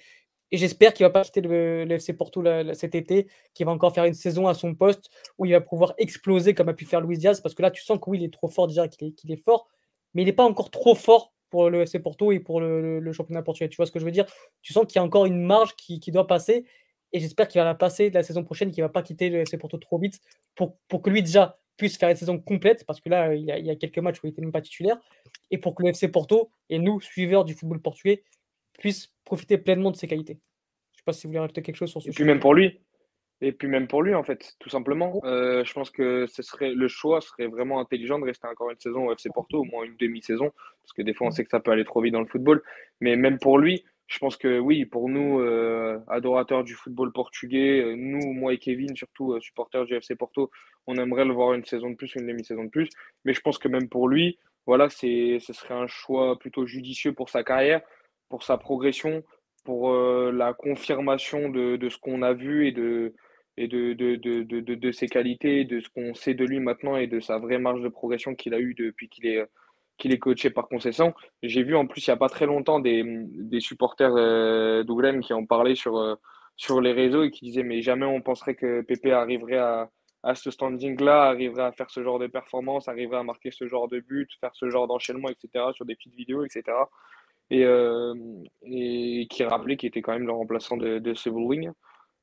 Et 0.54 0.58
j'espère 0.58 0.94
qu'il 0.94 1.06
ne 1.06 1.10
va 1.10 1.14
pas 1.14 1.24
quitter 1.24 1.40
le, 1.40 1.90
FC 1.92 2.14
Porto 2.14 2.44
cet 2.74 2.94
été, 2.94 3.28
qu'il 3.54 3.66
va 3.66 3.72
encore 3.72 3.94
faire 3.94 4.04
une 4.04 4.14
saison 4.14 4.48
à 4.48 4.54
son 4.54 4.76
poste 4.76 5.10
où 5.38 5.46
il 5.46 5.54
va 5.54 5.62
pouvoir 5.62 5.94
exploser 5.98 6.54
comme 6.54 6.68
a 6.68 6.74
pu 6.74 6.84
faire 6.84 7.00
Luis 7.00 7.18
Diaz, 7.18 7.40
parce 7.40 7.56
que 7.56 7.62
là, 7.62 7.72
tu 7.72 7.82
sens 7.82 7.98
que 8.00 8.10
oui, 8.10 8.18
il 8.20 8.26
est 8.26 8.34
trop 8.34 8.50
fort 8.50 8.68
déjà, 8.68 8.90
qu'il 8.90 9.32
est, 9.32 9.44
fort, 9.44 9.70
mais 10.14 10.24
il 10.24 10.26
n'est 10.26 10.34
pas 10.34 10.44
encore 10.44 10.70
trop 10.70 10.94
fort 10.94 11.34
pour 11.50 11.70
le 11.70 11.84
FC 11.84 12.00
Porto 12.00 12.34
et 12.34 12.42
pour 12.42 12.60
le, 12.60 13.14
championnat 13.14 13.44
portugais. 13.44 13.70
Tu 13.70 13.78
vois 13.78 13.86
ce 13.86 13.94
que 13.94 14.00
je 14.00 14.04
veux 14.04 14.12
dire? 14.12 14.26
Tu 14.62 14.74
sens 14.74 14.86
qu'il 14.86 14.98
y 14.98 15.00
a 15.00 15.04
encore 15.04 15.26
une 15.26 15.42
marge 15.42 15.74
qui, 15.78 16.00
doit 16.12 16.28
passer 16.28 16.66
et 17.14 17.22
j'espère 17.22 17.48
qu'il 17.48 17.60
va 17.60 17.66
la 17.66 17.76
passer 17.76 18.10
la 18.10 18.24
saison 18.24 18.44
prochaine, 18.44 18.72
qu'il 18.72 18.84
ne 18.84 18.88
va 18.88 18.92
pas 18.92 19.04
quitter 19.04 19.30
le 19.30 19.40
FC 19.40 19.58
Porto 19.58 19.78
trop 19.78 20.00
vite 20.00 20.20
pour, 20.56 20.76
pour 20.90 21.02
que 21.02 21.10
lui 21.10 21.24
déjà 21.24 21.61
puisse 21.78 21.98
faire 21.98 22.10
une 22.10 22.16
saison 22.16 22.40
complète 22.40 22.86
parce 22.86 23.02
que 23.02 23.10
là, 23.10 23.34
il 23.34 23.44
y 23.44 23.52
a, 23.52 23.58
il 23.58 23.66
y 23.66 23.70
a 23.70 23.76
quelques 23.76 24.00
matchs 24.00 24.18
où 24.24 24.28
il 24.28 24.30
n'était 24.30 24.42
même 24.42 24.52
pas 24.52 24.62
titulaire 24.62 24.98
et 25.50 25.58
pour 25.58 25.76
que 25.76 25.84
le 25.84 25.90
FC 25.90 26.10
Porto 26.10 26.52
et 26.70 26.80
nous, 26.80 27.02
suiveurs 27.02 27.46
du 27.46 27.54
football 27.54 27.82
portugais, 27.82 28.24
puissent 28.80 29.14
profiter 29.26 29.58
pleinement 29.58 29.92
de 29.92 29.96
ses 29.96 30.08
qualités. 30.08 30.40
Je 30.92 30.96
ne 30.96 30.98
sais 30.98 31.04
pas 31.06 31.14
si 31.14 31.24
vous 31.26 31.30
voulez 31.30 31.40
rajouter 31.40 31.62
quelque 31.62 31.76
chose 31.76 31.90
sur 31.90 32.02
ce 32.02 32.10
Et 32.10 32.12
puis 32.12 32.24
même 32.24 32.40
pour 32.40 32.54
lui, 32.54 32.80
et 33.42 33.52
puis 33.52 33.68
même 33.68 33.88
pour 33.88 34.04
lui, 34.04 34.14
en 34.14 34.24
fait, 34.24 34.56
tout 34.60 34.70
simplement. 34.70 35.20
Euh, 35.24 35.64
je 35.66 35.74
pense 35.74 35.90
que 35.90 36.28
ce 36.28 36.44
serait, 36.44 36.74
le 36.74 36.88
choix 36.88 37.22
serait 37.22 37.48
vraiment 37.48 37.80
intelligent 37.80 38.20
de 38.20 38.26
rester 38.26 38.48
encore 38.48 38.70
une 38.70 38.80
saison 38.80 39.08
au 39.08 39.14
FC 39.14 39.30
Porto, 39.34 39.62
au 39.62 39.64
moins 39.64 39.84
une 39.84 39.98
demi-saison, 39.98 40.52
parce 40.84 40.94
que 40.96 41.02
des 41.02 41.14
fois 41.14 41.28
on 41.28 41.32
sait 41.32 41.44
que 41.44 41.50
ça 41.50 41.60
peut 41.60 41.72
aller 41.72 41.86
trop 41.86 42.02
vite 42.02 42.14
dans 42.14 42.22
le 42.22 42.28
football. 42.28 42.62
Mais 43.00 43.16
même 43.16 43.40
pour 43.40 43.58
lui, 43.58 43.84
je 44.12 44.20
pense 44.20 44.36
que 44.36 44.60
oui, 44.60 44.86
pour 44.86 45.08
nous, 45.08 45.40
euh, 45.40 45.98
adorateurs 46.10 46.66
du 46.66 46.74
football 46.74 47.14
portugais, 47.14 47.80
euh, 47.82 47.96
nous, 47.96 48.34
moi 48.34 48.54
et 48.54 48.58
Kevin, 48.58 48.94
surtout 48.94 49.40
supporters 49.40 49.86
du 49.86 49.96
FC 49.96 50.16
Porto, 50.18 50.52
on 50.86 50.96
aimerait 50.96 51.24
le 51.24 51.34
voir 51.34 51.54
une 51.54 51.64
saison 51.64 51.90
de 51.90 51.96
plus, 51.96 52.14
une 52.16 52.28
demi-saison 52.28 52.66
de 52.66 52.70
plus. 52.70 52.90
Mais 53.24 53.34
je 53.34 53.40
pense 53.40 53.58
que 53.58 53.70
même 53.70 53.88
pour 53.88 54.10
lui, 54.10 54.38
voilà, 54.66 54.90
ce 54.90 55.40
serait 55.40 55.76
un 55.76 55.88
choix 55.88 56.38
plutôt 56.38 56.66
judicieux 56.66 57.14
pour 57.14 57.30
sa 57.30 57.46
carrière, 57.46 57.82
pour 58.28 58.44
sa 58.44 58.58
progression, 58.58 59.24
pour 59.64 59.94
la 59.94 60.54
confirmation 60.54 61.50
de, 61.50 61.88
ce 61.90 61.98
qu'on 61.98 62.22
a 62.22 62.34
vu 62.34 62.68
et 62.68 62.72
de 62.74 63.14
et 63.58 63.68
de, 63.68 63.94
de, 63.94 64.16
de, 64.16 64.60
de, 64.60 64.92
ses 64.92 65.08
qualités, 65.08 65.66
de 65.66 65.80
ce 65.80 65.90
qu'on 65.90 66.14
sait 66.16 66.34
de 66.34 66.46
lui 66.46 66.60
maintenant 66.60 66.98
et 66.98 67.08
de 67.08 67.20
sa 67.20 67.38
vraie 67.38 67.60
marge 67.60 67.82
de 67.82 67.90
progression 67.90 68.34
qu'il 68.36 68.54
a 68.54 68.60
eu 68.60 68.74
depuis 68.74 69.08
qu'il 69.08 69.26
est, 69.28 69.46
qu'il 70.02 70.12
est 70.12 70.20
coaché 70.20 70.50
par 70.50 70.68
concession. 70.68 71.14
J'ai 71.44 71.64
vu 71.64 71.76
en 71.76 71.86
plus 71.86 72.06
il 72.06 72.10
n'y 72.10 72.14
a 72.14 72.18
pas 72.18 72.30
très 72.30 72.48
longtemps 72.48 72.80
des, 72.80 73.04
des 73.06 73.60
supporters 73.60 74.14
euh, 74.16 74.84
qui 75.22 75.34
ont 75.34 75.46
parlé 75.46 75.76
sur, 75.76 75.98
euh, 75.98 76.16
sur 76.58 76.82
les 76.82 76.92
réseaux 76.92 77.24
et 77.24 77.30
qui 77.30 77.46
disaient 77.46 77.64
mais 77.64 77.82
jamais 77.82 78.06
on 78.06 78.22
penserait 78.22 78.56
que 78.56 78.82
Pépé 78.82 79.12
arriverait 79.12 79.60
à, 79.60 79.90
à 80.24 80.34
ce 80.34 80.50
standing-là, 80.50 81.30
arriverait 81.30 81.64
à 81.64 81.72
faire 81.72 81.92
ce 81.92 82.04
genre 82.04 82.18
de 82.18 82.28
performance, 82.28 82.88
arriverait 82.88 83.20
à 83.20 83.24
marquer 83.24 83.52
ce 83.52 83.68
genre 83.68 83.88
de 83.88 84.00
but, 84.00 84.30
faire 84.40 84.52
ce 84.54 84.70
genre 84.70 84.88
d'enchaînement, 84.88 85.30
etc., 85.30 85.66
sur 85.74 85.86
des 85.86 85.96
petites 85.96 86.16
vidéos, 86.16 86.44
etc. 86.44 86.64
Et, 87.52 87.64
euh, 87.64 88.14
et 88.64 89.28
qui 89.30 89.44
rappelait 89.44 89.78
qu'il 89.78 89.88
était 89.88 90.02
quand 90.02 90.14
même 90.14 90.26
le 90.26 90.34
remplaçant 90.34 90.78
de, 90.78 91.00
de 91.00 91.30
Wing. 91.30 91.72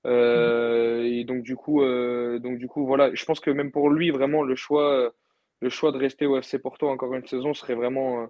Euh, 0.06 1.02
et 1.04 1.24
donc 1.24 1.42
du 1.42 1.54
coup, 1.54 1.80
donc 1.82 2.58
du 2.58 2.66
coup, 2.66 2.86
voilà, 2.86 3.14
je 3.14 3.24
pense 3.24 3.40
que 3.40 3.50
même 3.50 3.70
pour 3.70 3.90
lui, 3.90 4.10
vraiment, 4.10 4.42
le 4.42 4.56
choix, 4.56 5.12
le 5.60 5.68
choix 5.68 5.92
de 5.92 5.98
rester 5.98 6.26
au 6.26 6.36
FC 6.36 6.58
Porto 6.58 6.88
encore 6.88 7.14
une 7.14 7.26
saison 7.26 7.54
serait 7.54 7.74
vraiment, 7.74 8.28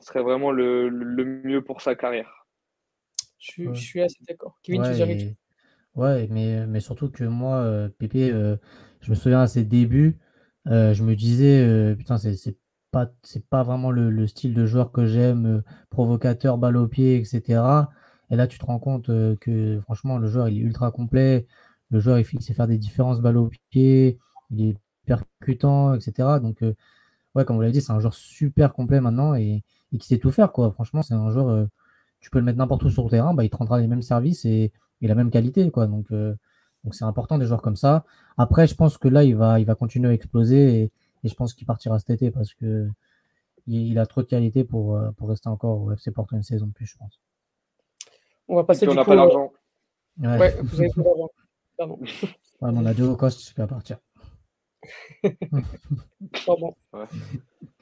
serait 0.00 0.22
vraiment 0.22 0.50
le, 0.50 0.88
le 0.88 1.24
mieux 1.24 1.62
pour 1.62 1.80
sa 1.80 1.94
carrière. 1.94 2.46
Je, 3.38 3.72
je 3.72 3.80
suis 3.80 4.02
assez 4.02 4.18
d'accord. 4.28 4.58
Kevin, 4.62 4.82
ouais, 4.82 5.36
ouais, 5.94 6.28
mais, 6.30 6.66
mais 6.66 6.80
surtout 6.80 7.10
que 7.10 7.24
moi, 7.24 7.56
euh, 7.56 7.88
Pépé, 7.88 8.30
je 8.30 9.10
me 9.10 9.14
souviens 9.14 9.40
à 9.40 9.46
ses 9.46 9.64
débuts, 9.64 10.18
je 10.66 11.02
me 11.02 11.14
disais, 11.14 11.94
putain, 11.96 12.18
c'est 12.18 12.56
pas, 12.90 13.10
c'est 13.22 13.46
pas 13.46 13.62
vraiment 13.62 13.90
le, 13.90 14.10
le, 14.10 14.26
style 14.26 14.54
de 14.54 14.66
joueur 14.66 14.92
que 14.92 15.06
j'aime, 15.06 15.62
provocateur, 15.90 16.58
balle 16.58 16.76
au 16.76 16.88
pied, 16.88 17.16
etc. 17.16 17.86
Et 18.30 18.36
là, 18.36 18.46
tu 18.46 18.58
te 18.58 18.66
rends 18.66 18.78
compte 18.78 19.08
euh, 19.08 19.36
que 19.36 19.80
franchement, 19.82 20.18
le 20.18 20.28
joueur, 20.28 20.48
il 20.48 20.58
est 20.58 20.60
ultra 20.60 20.90
complet. 20.90 21.46
Le 21.90 22.00
joueur, 22.00 22.18
il, 22.18 22.42
sait 22.42 22.54
faire 22.54 22.66
des 22.66 22.78
différences 22.78 23.20
balles 23.20 23.38
au 23.38 23.50
pied. 23.70 24.18
Il 24.50 24.70
est 24.70 24.76
percutant, 25.38 25.94
etc. 25.94 26.28
Donc, 26.42 26.62
euh, 26.62 26.74
ouais, 27.34 27.44
comme 27.44 27.56
vous 27.56 27.62
l'avez 27.62 27.72
dit, 27.72 27.80
c'est 27.80 27.92
un 27.92 28.00
joueur 28.00 28.14
super 28.14 28.72
complet 28.72 29.00
maintenant 29.00 29.34
et, 29.34 29.62
qui 29.98 30.06
sait 30.06 30.18
tout 30.18 30.30
faire. 30.30 30.52
Quoi. 30.52 30.70
Franchement, 30.72 31.02
c'est 31.02 31.14
un 31.14 31.30
joueur, 31.30 31.48
euh, 31.48 31.66
tu 32.20 32.30
peux 32.30 32.38
le 32.38 32.44
mettre 32.44 32.58
n'importe 32.58 32.84
où 32.84 32.90
sur 32.90 33.04
le 33.04 33.10
terrain, 33.10 33.34
bah, 33.34 33.44
il 33.44 33.50
te 33.50 33.56
rendra 33.56 33.80
les 33.80 33.86
mêmes 33.86 34.02
services 34.02 34.44
et, 34.44 34.72
la 35.00 35.14
même 35.14 35.30
qualité. 35.30 35.70
Quoi. 35.70 35.86
Donc, 35.86 36.10
donc 36.10 36.94
c'est 36.94 37.04
important 37.04 37.38
des 37.38 37.46
joueurs 37.46 37.62
comme 37.62 37.76
ça. 37.76 38.04
Après, 38.36 38.66
je 38.66 38.74
pense 38.74 38.98
que 38.98 39.08
là, 39.08 39.22
il 39.24 39.36
va, 39.36 39.60
il 39.60 39.66
va 39.66 39.74
continuer 39.74 40.08
à 40.08 40.12
exploser 40.12 40.82
et, 40.82 40.92
je 41.24 41.34
pense 41.34 41.52
qu'il 41.52 41.66
partira 41.66 41.98
cet 41.98 42.10
été 42.10 42.30
parce 42.30 42.54
que 42.54 42.88
il, 43.66 43.98
a 43.98 44.06
trop 44.06 44.22
de 44.22 44.26
qualité 44.28 44.64
pour, 44.64 44.98
pour 45.16 45.28
rester 45.28 45.48
encore 45.48 45.82
au 45.82 45.92
FC 45.92 46.10
Porto 46.10 46.36
une 46.36 46.42
saison 46.42 46.66
de 46.66 46.72
plus, 46.72 46.86
je 46.86 46.96
pense. 46.96 47.20
On 48.48 48.56
va 48.56 48.64
passer 48.64 48.84
Et 48.84 48.88
puis, 48.88 48.94
du 48.94 48.98
on 48.98 49.00
n'a 49.00 49.04
coup. 49.04 49.10
pas 49.10 49.16
euh, 49.16 49.26
d'argent. 49.26 49.52
Ouais. 50.18 50.38
Ouais, 50.38 50.56
vous 50.62 50.80
avez. 50.80 50.90
Pardon. 51.76 51.98
Ouais, 52.60 52.72
mon 52.72 52.84
adieu 52.86 53.06
au 53.06 53.14
cost 53.14 53.38
qui 53.38 53.54
va 53.54 53.68
partir. 53.68 53.98
Pardon. 56.46 56.74
Ouais. 56.92 57.04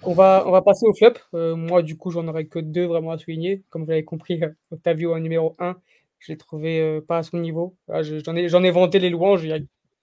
On 0.03 0.13
va, 0.15 0.45
on 0.47 0.51
va 0.51 0.63
passer 0.63 0.87
au 0.87 0.95
flop. 0.95 1.15
Euh, 1.35 1.57
moi, 1.57 1.83
du 1.83 1.97
coup, 1.97 2.11
j'en 2.11 2.27
aurais 2.29 2.47
que 2.47 2.59
deux 2.59 2.85
vraiment 2.87 3.13
à 3.13 3.19
souligner. 3.19 3.63
Comme 3.71 3.85
vous 3.85 3.91
l'avez 3.91 4.05
compris, 4.05 4.43
euh, 4.43 4.51
Otavio 4.71 5.15
en 5.15 5.21
numéro 5.21 5.57
1, 5.59 5.77
je 6.19 6.33
l'ai 6.33 6.39
trouvé 6.39 6.81
euh, 6.81 7.01
pas 7.01 7.19
à 7.19 7.23
son 7.23 7.39
niveau. 7.39 7.77
Je- 8.03 8.21
j'en 8.25 8.37
ai, 8.37 8.49
j'en 8.49 8.63
ai 8.63 8.71
vanté 8.71 8.99
les 8.99 9.11
louanges 9.11 9.45
il 9.45 9.51
y 9.51 9.53
a 9.53 9.59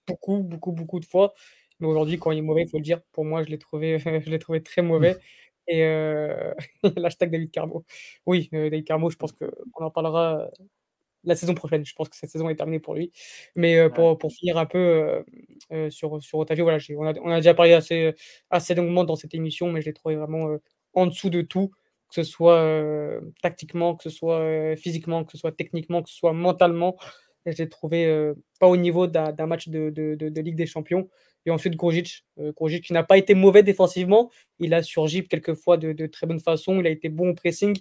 beaucoup, 0.08 0.38
beaucoup, 0.42 0.72
beaucoup 0.72 1.00
de 1.00 1.04
fois. 1.06 1.34
Mais 1.80 1.86
aujourd'hui, 1.86 2.18
quand 2.18 2.30
il 2.32 2.38
est 2.38 2.42
mauvais, 2.42 2.62
il 2.62 2.68
faut 2.68 2.78
le 2.78 2.82
dire. 2.84 3.00
Pour 3.12 3.24
moi, 3.24 3.42
je 3.44 3.48
l'ai 3.50 3.58
trouvé, 3.58 3.98
je 4.26 4.30
l'ai 4.30 4.38
trouvé 4.38 4.62
très 4.62 4.82
mauvais. 4.82 5.16
Et 5.68 5.84
euh, 5.84 6.52
l'hashtag 6.96 7.30
David 7.30 7.50
Carmo. 7.50 7.84
Oui, 8.26 8.48
David 8.52 8.84
Carmo, 8.84 9.10
je 9.10 9.16
pense 9.16 9.32
qu'on 9.32 9.48
en 9.84 9.90
parlera 9.90 10.50
la 11.24 11.36
saison 11.36 11.54
prochaine. 11.54 11.84
Je 11.84 11.94
pense 11.94 12.08
que 12.08 12.16
cette 12.16 12.30
saison 12.30 12.48
est 12.48 12.56
terminée 12.56 12.80
pour 12.80 12.94
lui. 12.94 13.12
Mais 13.56 13.76
euh, 13.78 13.88
pour, 13.88 14.18
pour 14.18 14.32
finir 14.32 14.58
un 14.58 14.66
peu 14.66 14.78
euh, 14.78 15.22
euh, 15.72 15.90
sur, 15.90 16.22
sur 16.22 16.38
Otavio, 16.38 16.64
voilà, 16.64 16.78
on, 16.96 17.06
a, 17.06 17.14
on 17.20 17.30
a 17.30 17.36
déjà 17.36 17.54
parlé 17.54 17.72
assez, 17.72 18.14
assez 18.50 18.74
longuement 18.74 19.04
dans 19.04 19.16
cette 19.16 19.34
émission, 19.34 19.70
mais 19.72 19.80
je 19.80 19.86
l'ai 19.86 19.92
trouvé 19.94 20.16
vraiment 20.16 20.48
euh, 20.48 20.58
en 20.94 21.06
dessous 21.06 21.30
de 21.30 21.42
tout, 21.42 21.70
que 22.08 22.14
ce 22.14 22.22
soit 22.22 23.20
tactiquement, 23.42 23.96
que 23.96 24.04
ce 24.04 24.10
soit 24.10 24.76
physiquement, 24.76 25.24
que 25.24 25.32
ce 25.32 25.38
soit 25.38 25.52
techniquement, 25.52 26.02
que 26.02 26.10
ce 26.10 26.16
soit 26.16 26.32
mentalement. 26.32 26.96
Je 27.46 27.56
l'ai 27.58 27.68
trouvé 27.68 28.32
pas 28.60 28.68
au 28.68 28.76
niveau 28.76 29.06
d'un 29.06 29.46
match 29.46 29.68
de, 29.68 29.90
de, 29.90 30.14
de- 30.14 30.28
de 30.28 30.40
Ligue 30.40 30.54
des 30.56 30.66
Champions. 30.66 31.08
Et 31.46 31.50
ensuite, 31.50 31.76
Grogic, 31.76 32.24
euh, 32.38 32.52
Grogic 32.52 32.84
qui 32.84 32.92
n'a 32.94 33.02
pas 33.02 33.18
été 33.18 33.34
mauvais 33.34 33.62
défensivement, 33.62 34.30
il 34.60 34.72
a 34.72 34.82
surgi 34.82 35.26
quelquefois 35.28 35.76
de, 35.76 35.92
de 35.92 36.06
très 36.06 36.26
bonne 36.26 36.40
façon, 36.40 36.80
il 36.80 36.86
a 36.86 36.90
été 36.90 37.10
bon 37.10 37.30
au 37.30 37.34
pressing, 37.34 37.76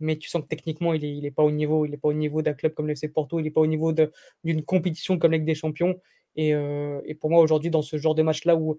mais 0.00 0.16
tu 0.16 0.28
sens 0.28 0.42
que 0.42 0.48
techniquement, 0.48 0.92
il 0.94 1.20
n'est 1.20 1.28
est 1.28 1.30
pas 1.30 1.42
au 1.42 1.50
niveau. 1.50 1.84
Il 1.86 1.90
n'est 1.90 1.96
pas 1.96 2.08
au 2.08 2.12
niveau 2.12 2.42
d'un 2.42 2.54
club 2.54 2.74
comme 2.74 2.86
le 2.86 2.92
FC 2.92 3.08
Porto, 3.08 3.38
il 3.38 3.44
n'est 3.44 3.50
pas 3.50 3.60
au 3.60 3.66
niveau 3.66 3.92
d'une 4.44 4.62
compétition 4.64 5.18
comme 5.18 5.32
la 5.32 5.38
des 5.38 5.54
Champions. 5.54 6.00
Et, 6.36 6.54
euh, 6.54 7.00
et 7.06 7.14
pour 7.14 7.30
moi, 7.30 7.40
aujourd'hui, 7.40 7.70
dans 7.70 7.82
ce 7.82 7.96
genre 7.96 8.14
de 8.14 8.22
match-là 8.22 8.56
où, 8.56 8.78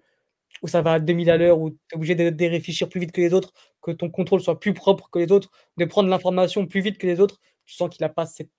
où 0.61 0.68
ça 0.68 0.82
va 0.82 0.93
à 0.93 0.99
2000 0.99 1.30
à 1.30 1.38
l'heure, 1.38 1.59
où 1.59 1.72
tu 1.72 1.78
es 1.93 1.95
obligé 1.95 2.15
de, 2.15 2.45
réfléchir 2.45 2.89
plus 2.89 2.99
vite 2.99 3.11
que 3.11 3.22
les 3.22 3.34
autres, 3.34 3.53
que 3.82 3.91
ton 3.91 4.09
contrôle 4.09 4.41
soit 4.41 4.59
plus 4.59 4.74
propre 4.74 5.09
que 5.11 5.20
les 5.20 5.32
autres, 5.32 5.51
de 5.78 5.86
prendre 5.86 6.09
l'information 6.09 6.65
plus 6.68 6.82
vite 6.82 6.97
que 6.97 7.07
les 7.07 7.20
autres, 7.20 7.39
tu 7.65 7.76
sens 7.76 7.89
qu'il 7.89 8.03
n'a 8.03 8.09
pas 8.09 8.26
cette, 8.26 8.51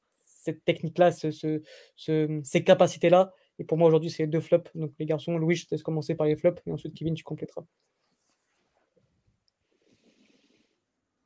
technique-là, 0.65 1.13
ce, 1.13 1.31
ce- 1.31 1.61
ce- 1.97 2.41
ces 2.43 2.65
capacités-là. 2.65 3.35
Et 3.59 3.65
pour 3.65 3.77
moi, 3.77 3.89
aujourd'hui, 3.89 4.11
c'est 4.11 4.27
deux 4.27 4.41
flops. 4.41 4.71
Donc, 4.75 4.93
les 4.99 5.05
garçons, 5.07 5.37
Louis, 5.37 5.57
je 5.57 5.67
te 5.67 5.75
laisse 5.75 5.83
commencer 5.83 6.15
par 6.15 6.27
les 6.27 6.37
flops, 6.37 6.63
et 6.67 6.73
ensuite, 6.73 6.95
Kevin, 6.95 7.15
tu 7.15 7.23
compléteras. 7.25 7.65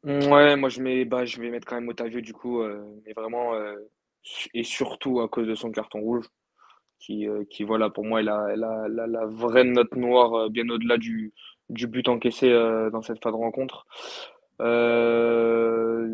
Ouais, 0.04 0.56
moi 0.56 0.68
je 0.68 0.80
mets, 0.82 1.04
bah, 1.04 1.24
je 1.24 1.40
vais 1.40 1.50
mettre 1.50 1.66
quand 1.66 1.76
même 1.76 1.88
Otavio 1.88 2.20
du 2.20 2.32
coup, 2.32 2.60
euh, 2.60 2.82
mais 3.06 3.12
vraiment, 3.12 3.54
euh, 3.54 3.76
et 4.52 4.64
surtout 4.64 5.20
à 5.20 5.28
cause 5.28 5.46
de 5.46 5.54
son 5.54 5.70
carton 5.70 6.00
rouge, 6.00 6.26
qui, 6.98 7.28
euh, 7.28 7.44
qui 7.50 7.64
voilà, 7.64 7.90
pour 7.90 8.04
moi, 8.04 8.20
est 8.20 8.24
la, 8.24 8.56
la, 8.56 8.88
la, 8.88 9.26
vraie 9.26 9.64
note 9.64 9.94
noire, 9.96 10.50
bien 10.50 10.68
au-delà 10.70 10.98
du, 10.98 11.32
du 11.70 11.86
but 11.86 12.08
encaissé 12.08 12.50
dans 12.92 13.02
cette 13.02 13.22
fin 13.22 13.30
de 13.30 13.36
rencontre. 13.36 13.86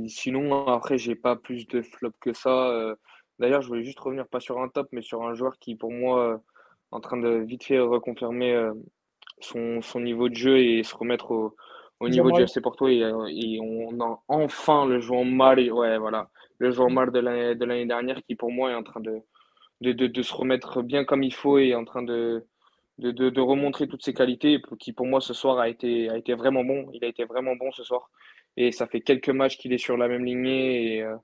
Sinon, 0.09 0.67
après, 0.69 0.99
j'ai 0.99 1.15
pas 1.15 1.37
plus 1.37 1.67
de 1.69 1.83
flop 1.83 2.13
que 2.21 2.33
ça. 2.33 2.95
D'ailleurs, 3.39 3.63
je 3.63 3.69
voulais 3.69 3.85
juste 3.85 4.01
revenir 4.01 4.27
pas 4.29 4.41
sur 4.41 4.61
un 4.61 4.69
top, 4.69 4.89
mais 4.93 5.03
sur 5.03 5.23
un 5.25 5.35
joueur 5.35 5.59
qui, 5.59 5.77
pour 5.77 5.93
moi, 5.93 6.33
euh, 6.35 6.39
en 6.91 7.01
train 7.01 7.17
de 7.19 7.29
vite 7.29 7.65
fait 7.65 7.79
reconfirmer 7.79 8.71
son, 9.41 9.83
son 9.83 10.01
niveau 10.01 10.29
de 10.29 10.35
jeu 10.35 10.59
et 10.59 10.83
se 10.83 10.95
remettre 10.97 11.31
au, 11.33 11.57
au 12.01 12.09
niveau 12.09 12.31
du 12.33 12.43
FC 12.47 12.61
Porto 12.61 12.89
et, 12.89 12.99
et 13.29 13.61
on 13.61 14.01
a 14.01 14.21
enfin 14.29 14.87
le 14.87 15.01
joueur 15.01 15.25
mal 15.25 15.59
ouais 15.73 15.99
voilà. 15.99 16.29
Le 16.59 16.71
joueur 16.71 16.91
mal 16.91 17.11
de 17.13 17.19
l'année 17.21 17.55
de 17.55 17.65
l'année 17.65 17.87
dernière 17.87 18.23
qui 18.25 18.35
pour 18.37 18.51
moi 18.53 18.71
est 18.71 18.75
en 18.75 18.83
train 18.83 19.01
de, 19.01 19.21
de, 19.81 19.93
de, 19.93 20.07
de 20.07 20.23
se 20.23 20.35
remettre 20.35 20.83
bien 20.83 21.05
comme 21.05 21.23
il 21.23 21.35
faut 21.35 21.59
et 21.59 21.75
en 21.75 21.85
train 21.85 22.03
de, 22.03 22.45
de, 22.99 23.11
de, 23.13 23.31
de 23.31 23.41
remontrer 23.41 23.87
toutes 23.89 24.05
ses 24.05 24.15
qualités 24.15 24.61
qui 24.81 24.93
pour 24.93 25.07
moi 25.07 25.21
ce 25.21 25.35
soir 25.35 25.59
a 25.59 25.69
été, 25.69 26.09
a 26.11 26.17
été 26.19 26.35
vraiment 26.35 26.65
bon. 26.65 26.91
Il 26.93 27.05
a 27.05 27.09
été 27.09 27.25
vraiment 27.25 27.57
bon 27.57 27.71
ce 27.73 27.85
soir. 27.85 28.11
Et 28.57 28.73
ça 28.73 28.87
fait 28.89 29.01
quelques 29.01 29.29
matchs 29.31 29.57
qu'il 29.59 29.73
est 29.73 29.79
sur 29.79 29.97
la 29.97 30.09
même 30.09 30.25
lignée 30.25 30.97
et, 30.97 31.03
euh, 31.03 31.17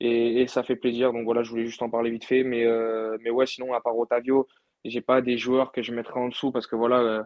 et, 0.00 0.42
et 0.42 0.46
ça 0.46 0.62
fait 0.62 0.76
plaisir. 0.76 1.12
Donc 1.12 1.24
voilà 1.24 1.42
je 1.42 1.50
voulais 1.50 1.66
juste 1.66 1.82
en 1.82 1.90
parler 1.90 2.10
vite 2.10 2.24
fait. 2.24 2.42
Mais, 2.44 2.64
euh, 2.66 3.16
mais 3.22 3.30
ouais 3.30 3.46
sinon 3.46 3.74
à 3.74 3.80
part 3.80 3.96
Otavio 3.98 4.46
j'ai 4.84 5.00
pas 5.00 5.20
des 5.22 5.36
joueurs 5.38 5.72
que 5.72 5.82
je 5.82 5.92
mettrais 5.92 6.20
en 6.20 6.28
dessous 6.28 6.52
parce 6.52 6.66
que 6.66 6.76
voilà 6.76 7.00
euh, 7.00 7.22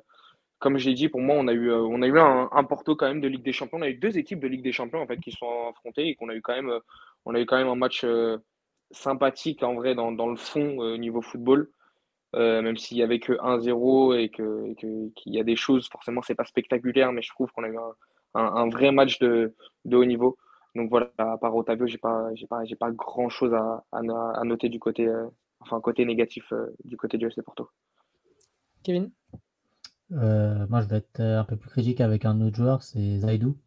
comme 0.61 0.76
je 0.76 0.88
l'ai 0.88 0.94
dit, 0.94 1.08
pour 1.08 1.20
moi, 1.20 1.36
on 1.38 1.48
a 1.48 1.52
eu, 1.52 1.70
euh, 1.70 1.80
on 1.80 2.02
a 2.02 2.06
eu 2.06 2.18
un, 2.18 2.64
Porto 2.64 2.94
quand 2.94 3.08
même 3.08 3.22
de 3.22 3.28
Ligue 3.28 3.42
des 3.42 3.52
Champions. 3.52 3.78
On 3.78 3.82
a 3.82 3.88
eu 3.88 3.94
deux 3.94 4.18
équipes 4.18 4.40
de 4.40 4.46
Ligue 4.46 4.62
des 4.62 4.72
Champions 4.72 5.00
en 5.00 5.06
fait 5.06 5.18
qui 5.18 5.32
sont 5.32 5.70
affrontées 5.70 6.08
et 6.08 6.14
qu'on 6.14 6.28
a 6.28 6.34
eu 6.34 6.42
quand 6.42 6.54
même, 6.54 6.68
euh, 6.68 6.80
on 7.24 7.34
a 7.34 7.40
eu 7.40 7.46
quand 7.46 7.56
même 7.56 7.68
un 7.68 7.74
match 7.74 8.04
euh, 8.04 8.36
sympathique 8.90 9.62
en 9.62 9.74
vrai 9.74 9.94
dans, 9.94 10.12
dans 10.12 10.28
le 10.28 10.36
fond 10.36 10.82
euh, 10.82 10.96
niveau 10.96 11.22
football. 11.22 11.68
Même 12.34 12.76
s'il 12.76 12.98
y 12.98 13.02
avait 13.02 13.18
que 13.18 13.32
1-0 13.32 14.16
et 14.16 14.28
que, 14.28 14.72
qu'il 14.74 15.34
y 15.34 15.40
a 15.40 15.42
des 15.42 15.56
choses, 15.56 15.88
forcément, 15.88 16.22
c'est 16.22 16.36
pas 16.36 16.44
spectaculaire, 16.44 17.11
mais 17.11 17.22
je 17.22 17.30
trouve 17.30 17.50
qu'on 17.50 17.64
a 17.64 17.68
eu 17.68 17.76
un, 18.34 18.68
vrai 18.68 18.92
match 18.92 19.18
de, 19.18 19.52
de 19.84 19.96
haut 19.96 20.04
niveau. 20.04 20.38
Donc 20.76 20.90
voilà, 20.90 21.11
à 21.18 21.36
part 21.38 21.56
Otavio, 21.56 21.88
j'ai 21.88 21.98
pas, 21.98 22.32
j'ai 22.36 22.46
pas, 22.46 22.64
j'ai 22.64 22.76
pas 22.76 22.92
grand 22.92 23.30
chose 23.30 23.52
à, 23.52 23.84
à, 23.90 24.44
noter 24.44 24.68
du 24.68 24.78
côté, 24.78 25.11
enfin 25.58 25.80
côté 25.80 26.04
négatif 26.04 26.52
du 26.84 26.96
côté 26.96 27.18
du 27.18 27.26
FC 27.26 27.42
Porto. 27.42 27.68
Kevin? 28.84 29.11
Euh, 30.12 30.66
moi, 30.68 30.82
je 30.82 30.86
vais 30.86 30.98
être 30.98 31.18
euh, 31.18 31.40
un 31.40 31.44
peu 31.44 31.56
plus 31.56 31.68
critique 31.68 32.00
avec 32.00 32.24
un 32.24 32.40
autre 32.40 32.56
joueur, 32.56 32.82
c'est 32.84 33.18
Zaidou, 33.18 33.58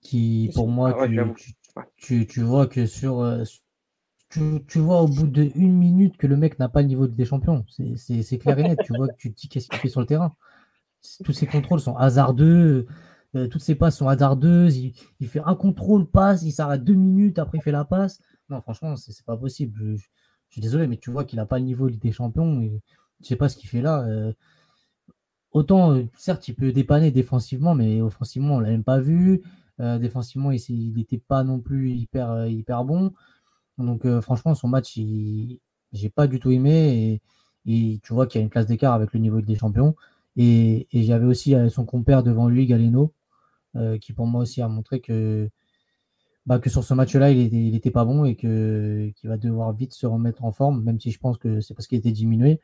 qui 0.00 0.50
pour 0.54 0.68
moi, 0.68 0.92
Ah 0.92 0.96
ouais, 0.98 1.08
tu, 1.96 2.42
vois 2.42 2.66
que 2.66 2.86
sur. 2.86 3.20
euh, 3.20 3.44
tu, 4.30 4.64
tu 4.68 4.78
vois 4.80 5.02
au 5.02 5.08
bout 5.08 5.26
de 5.28 5.50
une 5.56 5.74
minute 5.76 6.16
que 6.18 6.26
le 6.26 6.36
mec 6.36 6.58
n'a 6.58 6.68
pas 6.68 6.82
le 6.82 6.88
niveau 6.88 7.06
de 7.08 7.14
des 7.14 7.24
champions. 7.26 7.64
C'est 7.96 8.38
clair 8.38 8.58
et 8.58 8.64
net. 8.64 8.80
Tu 8.82 8.92
vois 8.94 9.08
que 9.08 9.16
tu 9.16 9.32
te 9.32 9.40
dis 9.40 9.48
qu'est-ce 9.48 9.68
qu'il 9.68 9.80
fait 9.80 9.88
sur 9.88 10.00
le 10.00 10.06
terrain? 10.06 10.34
Tous 11.24 11.32
ses 11.32 11.46
contrôles 11.46 11.80
sont 11.80 11.96
hasardeux. 11.96 12.86
euh, 13.36 13.48
toutes 13.48 13.62
ses 13.62 13.74
passes 13.76 13.96
sont 13.98 14.08
hasardeuses. 14.08 14.76
Il, 14.78 14.94
il 15.20 15.28
fait 15.28 15.42
un 15.44 15.54
contrôle, 15.56 16.06
passe, 16.06 16.42
il 16.42 16.52
s'arrête 16.52 16.84
deux 16.84 16.94
minutes, 16.94 17.38
après 17.38 17.58
il 17.58 17.62
fait 17.62 17.72
la 17.72 17.84
passe. 17.84 18.20
Non, 18.50 18.60
franchement, 18.62 18.96
c'est 18.96 19.24
pas 19.26 19.36
possible. 19.36 19.78
Je, 19.80 19.96
je- 19.96 20.08
je 20.50 20.54
suis 20.54 20.62
désolé, 20.62 20.86
mais 20.86 20.98
tu 20.98 21.10
vois 21.10 21.24
qu'il 21.24 21.38
n'a 21.38 21.46
pas 21.46 21.58
le 21.58 21.64
niveau 21.64 21.88
Ligue 21.88 22.02
des 22.02 22.12
Champions. 22.12 22.60
Et 22.62 22.80
je 23.22 23.26
sais 23.28 23.36
pas 23.36 23.48
ce 23.48 23.56
qu'il 23.56 23.68
fait 23.70 23.82
là. 23.82 24.02
euh, 24.06 24.32
Autant, 25.52 25.92
euh, 25.94 26.04
certes, 26.16 26.48
il 26.48 26.54
peut 26.54 26.72
dépanner 26.72 27.10
défensivement, 27.10 27.74
mais 27.74 28.00
offensivement, 28.00 28.56
on 28.56 28.60
l'a 28.60 28.70
même 28.70 28.84
pas 28.84 29.00
vu. 29.00 29.42
Euh, 29.80 29.98
défensivement, 29.98 30.50
il 30.50 30.92
n'était 30.96 31.18
pas 31.18 31.44
non 31.44 31.60
plus 31.60 31.90
hyper, 31.92 32.30
euh, 32.30 32.50
bon. 32.84 33.12
Donc, 33.78 34.06
franchement, 34.20 34.54
son 34.54 34.68
match, 34.68 34.96
il- 34.96 35.60
j'ai 35.92 36.10
pas 36.10 36.26
du 36.26 36.40
tout 36.40 36.50
aimé. 36.52 37.20
Et, 37.66 38.00
tu 38.02 38.12
vois 38.14 38.26
qu'il 38.26 38.40
y 38.40 38.42
a 38.42 38.44
une 38.44 38.50
classe 38.50 38.66
d'écart 38.66 38.94
avec 38.94 39.12
le 39.12 39.20
niveau 39.20 39.40
des 39.42 39.56
champions. 39.56 39.94
Et, 40.36 40.88
j'avais 40.92 41.26
aussi 41.26 41.54
son 41.70 41.84
compère 41.86 42.22
devant 42.22 42.48
lui, 42.48 42.66
Galeno, 42.66 43.12
qui 44.00 44.12
pour 44.14 44.26
moi 44.26 44.42
aussi 44.42 44.62
a 44.62 44.68
montré 44.68 45.00
que, 45.00 45.50
bah, 46.46 46.58
que 46.58 46.70
sur 46.70 46.84
ce 46.84 46.94
match-là, 46.94 47.30
il 47.30 47.40
était, 47.40 47.56
il 47.56 47.74
était 47.76 47.90
pas 47.90 48.04
bon 48.04 48.24
et 48.24 48.34
qu'il 48.36 49.28
va 49.28 49.36
devoir 49.36 49.72
vite 49.72 49.94
se 49.94 50.06
remettre 50.06 50.44
en 50.44 50.52
forme, 50.52 50.82
même 50.82 51.00
si 51.00 51.10
je 51.10 51.18
pense 51.18 51.38
que 51.38 51.60
c'est 51.60 51.74
parce 51.74 51.86
qu'il 51.86 51.98
était 51.98 52.12
diminué. 52.12 52.60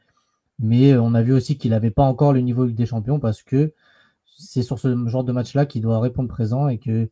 Mais 0.58 0.92
euh, 0.92 1.02
on 1.02 1.14
a 1.14 1.22
vu 1.22 1.32
aussi 1.32 1.56
qu'il 1.58 1.70
n'avait 1.70 1.90
pas 1.90 2.02
encore 2.02 2.32
le 2.32 2.40
niveau 2.40 2.66
des 2.66 2.86
champions 2.86 3.20
parce 3.20 3.42
que 3.42 3.72
c'est 4.24 4.62
sur 4.62 4.78
ce 4.78 5.06
genre 5.08 5.24
de 5.24 5.32
match-là 5.32 5.66
qu'il 5.66 5.82
doit 5.82 6.00
répondre 6.00 6.28
présent 6.28 6.68
et 6.68 6.78
que 6.78 7.08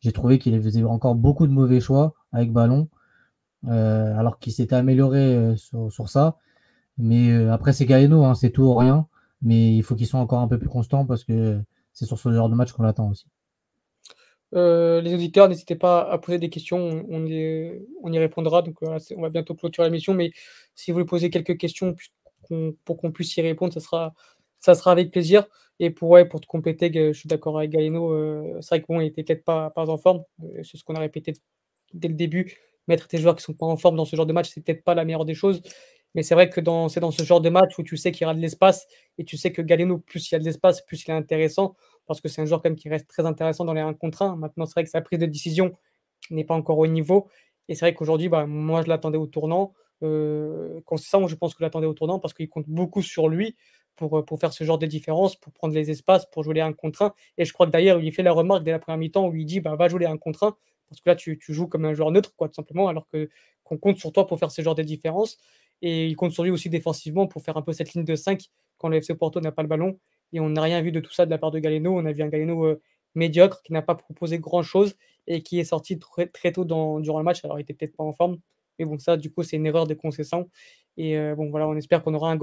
j'ai 0.00 0.12
trouvé 0.12 0.38
qu'il 0.38 0.60
faisait 0.62 0.84
encore 0.84 1.14
beaucoup 1.14 1.46
de 1.46 1.52
mauvais 1.52 1.80
choix 1.80 2.14
avec 2.32 2.52
ballon, 2.52 2.88
euh, 3.68 4.16
alors 4.16 4.38
qu'il 4.38 4.52
s'était 4.52 4.76
amélioré 4.76 5.18
euh, 5.18 5.56
sur, 5.56 5.92
sur 5.92 6.08
ça. 6.08 6.36
Mais 6.98 7.32
après, 7.48 7.72
c'est 7.72 7.86
Galeno, 7.86 8.24
hein, 8.24 8.34
c'est 8.34 8.50
tout 8.50 8.62
ou 8.62 8.74
rien. 8.74 9.06
Mais 9.42 9.74
il 9.74 9.82
faut 9.82 9.94
qu'il 9.94 10.06
soit 10.06 10.18
encore 10.20 10.40
un 10.40 10.48
peu 10.48 10.58
plus 10.58 10.68
constant 10.68 11.06
parce 11.06 11.22
que 11.24 11.60
c'est 11.92 12.06
sur 12.06 12.18
ce 12.18 12.32
genre 12.32 12.48
de 12.48 12.56
match 12.56 12.72
qu'on 12.72 12.82
l'attend 12.82 13.08
aussi. 13.10 13.26
Les 14.52 15.14
auditeurs, 15.14 15.48
n'hésitez 15.48 15.76
pas 15.76 16.10
à 16.10 16.18
poser 16.18 16.38
des 16.38 16.50
questions, 16.50 17.04
on, 17.08 17.26
y, 17.26 17.70
on 18.02 18.12
y 18.12 18.18
répondra. 18.18 18.62
Donc, 18.62 18.78
on 18.82 19.22
va 19.22 19.28
bientôt 19.28 19.54
clôturer 19.54 19.86
l'émission. 19.86 20.14
Mais 20.14 20.32
si 20.74 20.90
vous 20.90 20.96
voulez 20.96 21.06
poser 21.06 21.30
quelques 21.30 21.56
questions 21.56 21.94
qu'on- 22.48 22.74
pour 22.84 22.96
qu'on 22.98 23.12
puisse 23.12 23.36
y 23.36 23.42
répondre, 23.42 23.72
ça 23.72 23.80
sera, 23.80 24.14
ça 24.60 24.74
sera 24.74 24.92
avec 24.92 25.10
plaisir. 25.10 25.46
Et 25.80 25.90
pour, 25.90 26.18
pour 26.30 26.40
te 26.40 26.46
compléter, 26.46 26.90
je 26.92 27.12
suis 27.12 27.28
d'accord 27.28 27.58
avec 27.58 27.70
Galeno. 27.70 28.12
euh, 28.12 28.58
c'est 28.60 28.70
vrai 28.76 28.82
que 28.82 28.86
bon, 28.88 29.00
il 29.00 29.06
était 29.08 29.22
peut-être 29.24 29.44
pas, 29.44 29.70
pas 29.70 29.88
en 29.88 29.96
forme. 29.98 30.24
euh, 30.42 30.62
c'est 30.64 30.76
ce 30.76 30.84
qu'on 30.84 30.94
a 30.96 31.00
répété 31.00 31.32
dès 31.94 32.08
le 32.08 32.14
début. 32.14 32.56
Mettre 32.88 33.06
tes 33.08 33.18
joueurs 33.18 33.36
qui 33.36 33.42
sont 33.42 33.54
pas 33.54 33.66
en 33.66 33.76
forme 33.76 33.96
dans 33.96 34.04
ce 34.04 34.16
genre 34.16 34.26
de 34.26 34.32
match, 34.32 34.50
c'est 34.52 34.62
peut-être 34.64 34.84
pas 34.84 34.94
la 34.94 35.04
meilleure 35.04 35.24
des 35.24 35.34
choses. 35.34 35.62
Mais 36.14 36.22
c'est 36.22 36.34
vrai 36.34 36.48
que 36.48 36.60
dans, 36.60 36.88
c'est 36.88 37.00
dans 37.00 37.10
ce 37.10 37.22
genre 37.22 37.40
de 37.40 37.50
match 37.50 37.78
où 37.78 37.82
tu 37.82 37.96
sais 37.96 38.12
qu'il 38.12 38.22
y 38.22 38.24
aura 38.24 38.34
de 38.34 38.40
l'espace 38.40 38.86
et 39.18 39.24
tu 39.24 39.36
sais 39.36 39.52
que 39.52 39.60
Galeno, 39.62 39.98
plus 39.98 40.30
il 40.30 40.34
y 40.34 40.36
a 40.36 40.38
de 40.38 40.44
l'espace, 40.44 40.80
plus 40.82 41.04
il 41.04 41.10
est 41.10 41.14
intéressant 41.14 41.76
parce 42.06 42.20
que 42.22 42.28
c'est 42.28 42.40
un 42.40 42.46
joueur 42.46 42.62
quand 42.62 42.70
même 42.70 42.78
qui 42.78 42.88
reste 42.88 43.08
très 43.08 43.26
intéressant 43.26 43.64
dans 43.66 43.74
les 43.74 43.82
1 43.82 43.92
contre 43.94 44.22
1. 44.22 44.36
Maintenant, 44.36 44.64
c'est 44.66 44.72
vrai 44.72 44.84
que 44.84 44.90
sa 44.90 45.02
prise 45.02 45.18
de 45.18 45.26
décision 45.26 45.76
n'est 46.30 46.44
pas 46.44 46.54
encore 46.54 46.78
au 46.78 46.86
niveau. 46.86 47.28
Et 47.68 47.74
c'est 47.74 47.84
vrai 47.86 47.94
qu'aujourd'hui, 47.94 48.28
bah, 48.28 48.46
moi, 48.46 48.82
je 48.82 48.88
l'attendais 48.88 49.18
au 49.18 49.26
tournant. 49.26 49.74
Euh, 50.02 50.80
moi, 50.88 51.28
je 51.28 51.34
pense 51.34 51.54
que 51.54 51.58
je 51.58 51.64
l'attendais 51.64 51.86
au 51.86 51.94
tournant 51.94 52.18
parce 52.18 52.34
qu'il 52.34 52.48
compte 52.48 52.68
beaucoup 52.68 53.02
sur 53.02 53.28
lui 53.28 53.56
pour, 53.96 54.24
pour 54.24 54.38
faire 54.38 54.52
ce 54.52 54.64
genre 54.64 54.78
de 54.78 54.86
différence, 54.86 55.36
pour 55.36 55.52
prendre 55.52 55.74
les 55.74 55.90
espaces, 55.90 56.26
pour 56.26 56.44
jouer 56.44 56.54
les 56.54 56.60
1 56.60 56.72
contre 56.72 57.02
1. 57.02 57.14
Et 57.36 57.44
je 57.44 57.52
crois 57.52 57.66
que 57.66 57.72
d'ailleurs, 57.72 58.00
il 58.00 58.12
fait 58.12 58.22
la 58.22 58.32
remarque 58.32 58.64
dès 58.64 58.70
la 58.70 58.78
première 58.78 58.98
mi-temps 58.98 59.28
où 59.28 59.34
il 59.34 59.44
dit 59.44 59.60
bah, 59.60 59.74
va 59.76 59.88
jouer 59.88 60.00
les 60.00 60.06
1 60.06 60.16
contre 60.18 60.44
1 60.44 60.56
Parce 60.88 61.00
que 61.00 61.08
là, 61.08 61.16
tu, 61.16 61.38
joues 61.48 61.66
comme 61.66 61.84
un 61.84 61.94
joueur 61.94 62.10
neutre, 62.10 62.34
quoi, 62.36 62.48
tout 62.48 62.54
simplement, 62.54 62.88
alors 62.88 63.08
que 63.08 63.28
qu'on 63.64 63.76
compte 63.76 63.98
sur 63.98 64.12
toi 64.12 64.26
pour 64.26 64.38
faire 64.38 64.50
ce 64.50 64.62
genre 64.62 64.74
de 64.74 64.82
différence. 64.82 65.38
Et 65.82 66.06
il 66.06 66.16
compte 66.16 66.32
sur 66.32 66.42
lui 66.42 66.50
aussi 66.50 66.70
défensivement 66.70 67.26
pour 67.26 67.42
faire 67.42 67.56
un 67.56 67.62
peu 67.62 67.72
cette 67.72 67.92
ligne 67.92 68.04
de 68.04 68.16
5 68.16 68.48
quand 68.78 68.88
le 68.88 68.96
FC 68.96 69.14
Porto 69.14 69.40
n'a 69.40 69.52
pas 69.52 69.62
le 69.62 69.68
ballon. 69.68 69.98
Et 70.32 70.40
on 70.40 70.48
n'a 70.48 70.62
rien 70.62 70.80
vu 70.80 70.92
de 70.92 71.00
tout 71.00 71.12
ça 71.12 71.26
de 71.26 71.30
la 71.30 71.38
part 71.38 71.50
de 71.50 71.58
Galeno. 71.58 71.96
On 71.96 72.04
a 72.04 72.12
vu 72.12 72.22
un 72.22 72.28
Galeno 72.28 72.78
médiocre 73.14 73.62
qui 73.62 73.72
n'a 73.72 73.82
pas 73.82 73.94
proposé 73.94 74.38
grand-chose 74.38 74.96
et 75.26 75.42
qui 75.42 75.58
est 75.60 75.64
sorti 75.64 75.98
très, 75.98 76.26
très 76.26 76.52
tôt 76.52 76.64
dans, 76.64 77.00
durant 77.00 77.18
le 77.18 77.24
match. 77.24 77.44
Alors, 77.44 77.58
il 77.58 77.62
était 77.62 77.74
peut-être 77.74 77.96
pas 77.96 78.04
en 78.04 78.12
forme. 78.12 78.38
Mais 78.78 78.84
bon, 78.84 78.98
ça, 78.98 79.16
du 79.16 79.30
coup, 79.30 79.42
c'est 79.42 79.56
une 79.56 79.66
erreur 79.66 79.86
de 79.86 79.94
concession. 79.94 80.50
Et 80.96 81.16
euh, 81.16 81.34
bon, 81.34 81.50
voilà, 81.50 81.68
on 81.68 81.76
espère 81.76 82.02
qu'on 82.02 82.14
aura 82.14 82.30
un, 82.30 82.38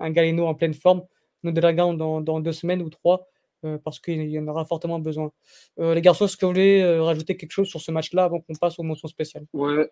un, 0.00 0.10
Galeno 0.10 0.46
en 0.46 0.54
pleine 0.54 0.74
forme, 0.74 1.02
nos 1.42 1.52
Dragons 1.52 1.94
dans, 1.94 2.20
dans 2.20 2.40
deux 2.40 2.52
semaines 2.52 2.82
ou 2.82 2.90
trois, 2.90 3.28
euh, 3.64 3.78
parce 3.84 4.00
qu'il 4.00 4.28
y 4.28 4.38
en 4.38 4.46
aura 4.48 4.64
fortement 4.64 4.98
besoin. 4.98 5.30
les 5.78 6.00
garçons, 6.00 6.24
est-ce 6.24 6.36
que 6.36 6.46
vous 6.46 6.52
voulez 6.52 6.98
rajouter 6.98 7.36
quelque 7.36 7.52
chose 7.52 7.68
sur 7.68 7.80
ce 7.80 7.92
match-là 7.92 8.24
avant 8.24 8.40
qu'on 8.40 8.54
passe 8.54 8.78
aux 8.78 8.82
mentions 8.82 9.08
spéciales? 9.08 9.46
Ouais, 9.52 9.88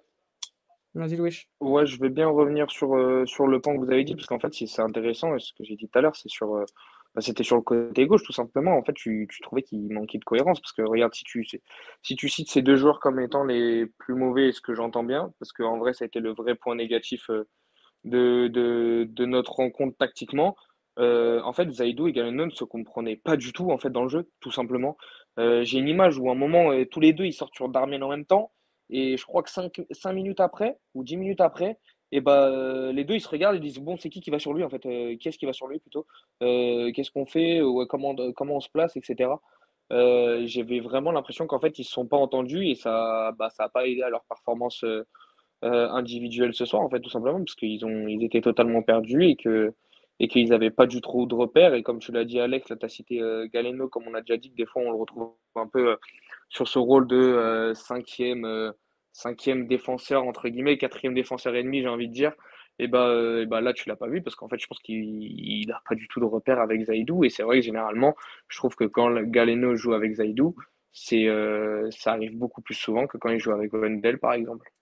Vas-y, 0.94 1.16
Louis. 1.16 1.46
Ouais, 1.60 1.86
je 1.86 2.00
vais 2.00 2.08
bien 2.08 2.28
revenir 2.28 2.68
sur, 2.70 2.96
euh, 2.96 3.24
sur 3.24 3.46
le 3.46 3.60
point 3.60 3.74
que 3.74 3.78
vous 3.84 3.90
avez 3.90 4.02
dit, 4.02 4.16
parce 4.16 4.26
qu'en 4.26 4.40
fait, 4.40 4.52
c'est 4.52 4.82
intéressant, 4.82 5.36
et 5.36 5.38
ce 5.38 5.52
que 5.52 5.62
j'ai 5.62 5.76
dit 5.76 5.88
tout 5.88 5.98
à 5.98 6.02
l'heure, 6.02 6.16
c'est 6.16 6.28
sur, 6.28 6.56
euh, 6.56 6.64
c'était 7.18 7.42
sur 7.42 7.56
le 7.56 7.62
côté 7.62 8.06
gauche, 8.06 8.22
tout 8.22 8.32
simplement. 8.32 8.76
En 8.76 8.84
fait, 8.84 8.92
tu, 8.92 9.28
trouvais 9.42 9.62
qu'il 9.62 9.92
manquait 9.92 10.18
de 10.18 10.24
cohérence, 10.24 10.60
parce 10.60 10.72
que 10.72 10.82
regarde, 10.82 11.14
si 11.14 11.24
tu, 11.24 11.44
si 12.02 12.16
tu 12.16 12.28
cites 12.28 12.48
ces 12.50 12.62
deux 12.62 12.76
joueurs 12.76 13.00
comme 13.00 13.20
étant 13.20 13.44
les 13.44 13.86
plus 13.98 14.14
mauvais, 14.14 14.52
ce 14.52 14.60
que 14.60 14.74
j'entends 14.74 15.04
bien, 15.04 15.32
parce 15.40 15.52
qu'en 15.52 15.78
vrai, 15.78 15.92
ça 15.92 16.04
a 16.04 16.06
été 16.06 16.20
le 16.20 16.32
vrai 16.32 16.54
point 16.54 16.76
négatif 16.76 17.28
euh, 17.30 17.48
de, 18.04 19.24
notre 19.24 19.52
rencontre 19.54 19.96
tactiquement. 19.98 20.56
en 20.96 21.52
fait, 21.52 21.70
Zaidou 21.72 22.08
et 22.08 22.12
Galeno 22.12 22.46
ne 22.46 22.50
se 22.50 22.64
comprenaient 22.64 23.16
pas 23.16 23.36
du 23.36 23.52
tout 23.52 23.70
en 23.70 23.78
fait 23.78 23.90
dans 23.90 24.02
le 24.02 24.08
jeu, 24.08 24.30
tout 24.40 24.52
simplement. 24.52 24.96
j'ai 25.36 25.78
une 25.78 25.88
image 25.88 26.18
où 26.18 26.28
à 26.28 26.32
un 26.32 26.36
moment, 26.36 26.70
tous 26.90 27.00
les 27.00 27.12
deux, 27.12 27.24
ils 27.24 27.32
sortent 27.32 27.54
sur 27.54 27.68
Darmian 27.68 28.02
en 28.02 28.08
même 28.08 28.26
temps. 28.26 28.52
Et 28.90 29.16
je 29.16 29.24
crois 29.24 29.42
que 29.42 29.50
5, 29.50 29.72
minutes 30.12 30.40
après, 30.40 30.76
ou 30.94 31.04
10 31.04 31.16
minutes 31.16 31.40
après, 31.40 31.78
et 32.12 32.20
bah, 32.20 32.50
ben, 32.50 32.92
les 32.92 33.04
deux 33.04 33.14
ils 33.14 33.20
se 33.20 33.28
regardent 33.28 33.56
et 33.56 33.60
disent 33.60 33.78
Bon, 33.78 33.96
c'est 33.96 34.10
qui 34.10 34.20
qui 34.20 34.30
va 34.30 34.38
sur 34.38 34.52
lui 34.52 34.64
en 34.64 34.70
fait 34.70 34.84
euh, 34.86 35.16
Qui 35.16 35.28
est-ce 35.28 35.38
qui 35.38 35.46
va 35.46 35.52
sur 35.52 35.68
lui 35.68 35.78
plutôt 35.78 36.06
euh, 36.42 36.90
Qu'est-ce 36.92 37.10
qu'on 37.10 37.26
fait 37.26 37.60
comment, 37.88 38.14
comment 38.34 38.56
on 38.56 38.60
se 38.60 38.70
place, 38.70 38.96
etc. 38.96 39.30
Euh, 39.92 40.42
j'avais 40.46 40.80
vraiment 40.80 41.12
l'impression 41.12 41.46
qu'en 41.46 41.60
fait 41.60 41.78
ils 41.78 41.84
se 41.84 41.92
sont 41.92 42.06
pas 42.06 42.16
entendus 42.16 42.68
et 42.68 42.74
ça 42.74 43.32
bah, 43.38 43.50
ça 43.50 43.64
n'a 43.64 43.68
pas 43.68 43.86
aidé 43.86 44.02
à 44.02 44.10
leur 44.10 44.24
performance 44.24 44.84
individuelle 45.62 46.54
ce 46.54 46.64
soir, 46.64 46.82
en 46.82 46.88
fait, 46.88 47.00
tout 47.00 47.10
simplement, 47.10 47.38
parce 47.38 47.54
qu'ils 47.54 47.84
ont 47.84 48.08
ils 48.08 48.24
étaient 48.24 48.40
totalement 48.40 48.82
perdus 48.82 49.26
et 49.26 49.36
que 49.36 49.74
et 50.20 50.28
qu'ils 50.28 50.50
n'avaient 50.50 50.70
pas 50.70 50.86
du 50.86 51.00
tout 51.00 51.26
de 51.26 51.34
repères. 51.34 51.74
Et 51.74 51.82
comme 51.82 51.98
tu 51.98 52.12
l'as 52.12 52.24
dit, 52.24 52.40
Alex, 52.40 52.68
là, 52.70 52.76
tu 52.76 52.86
as 52.86 52.88
cité 52.88 53.20
Galeno, 53.52 53.88
comme 53.88 54.04
on 54.08 54.14
a 54.14 54.20
déjà 54.20 54.36
dit, 54.36 54.50
que 54.50 54.56
des 54.56 54.66
fois 54.66 54.82
on 54.82 54.90
le 54.90 54.96
retrouve 54.96 55.32
un 55.56 55.66
peu 55.66 55.96
sur 56.50 56.68
ce 56.68 56.78
rôle 56.78 57.06
de 57.06 57.16
euh, 57.16 57.74
cinquième, 57.74 58.44
euh, 58.44 58.72
cinquième 59.12 59.66
défenseur, 59.66 60.24
entre 60.24 60.48
guillemets, 60.48 60.78
quatrième 60.78 61.14
défenseur 61.14 61.54
ennemi, 61.54 61.82
j'ai 61.82 61.88
envie 61.88 62.08
de 62.08 62.12
dire. 62.12 62.32
Et 62.78 62.88
bah, 62.88 63.08
euh, 63.08 63.44
bah 63.46 63.60
là, 63.60 63.74
tu 63.74 63.88
l'as 63.88 63.96
pas 63.96 64.08
vu 64.08 64.22
parce 64.22 64.36
qu'en 64.36 64.48
fait, 64.48 64.58
je 64.58 64.66
pense 64.66 64.78
qu'il 64.78 65.66
n'a 65.68 65.82
pas 65.88 65.94
du 65.94 66.08
tout 66.08 66.20
de 66.20 66.24
repère 66.24 66.60
avec 66.60 66.82
Zaidou. 66.84 67.24
Et 67.24 67.30
c'est 67.30 67.42
vrai 67.42 67.60
que 67.60 67.66
généralement, 67.66 68.16
je 68.48 68.56
trouve 68.56 68.74
que 68.74 68.84
quand 68.84 69.14
Galeno 69.22 69.76
joue 69.76 69.92
avec 69.92 70.14
Zaidou, 70.14 70.54
c'est, 70.92 71.26
ça 71.90 72.12
arrive 72.12 72.36
beaucoup 72.36 72.62
plus 72.62 72.74
souvent 72.74 73.06
que 73.06 73.18
quand 73.18 73.28
il 73.28 73.38
joue 73.38 73.52
avec 73.52 73.72
Wendell, 73.74 74.18
par 74.18 74.32
exemple. 74.32 74.72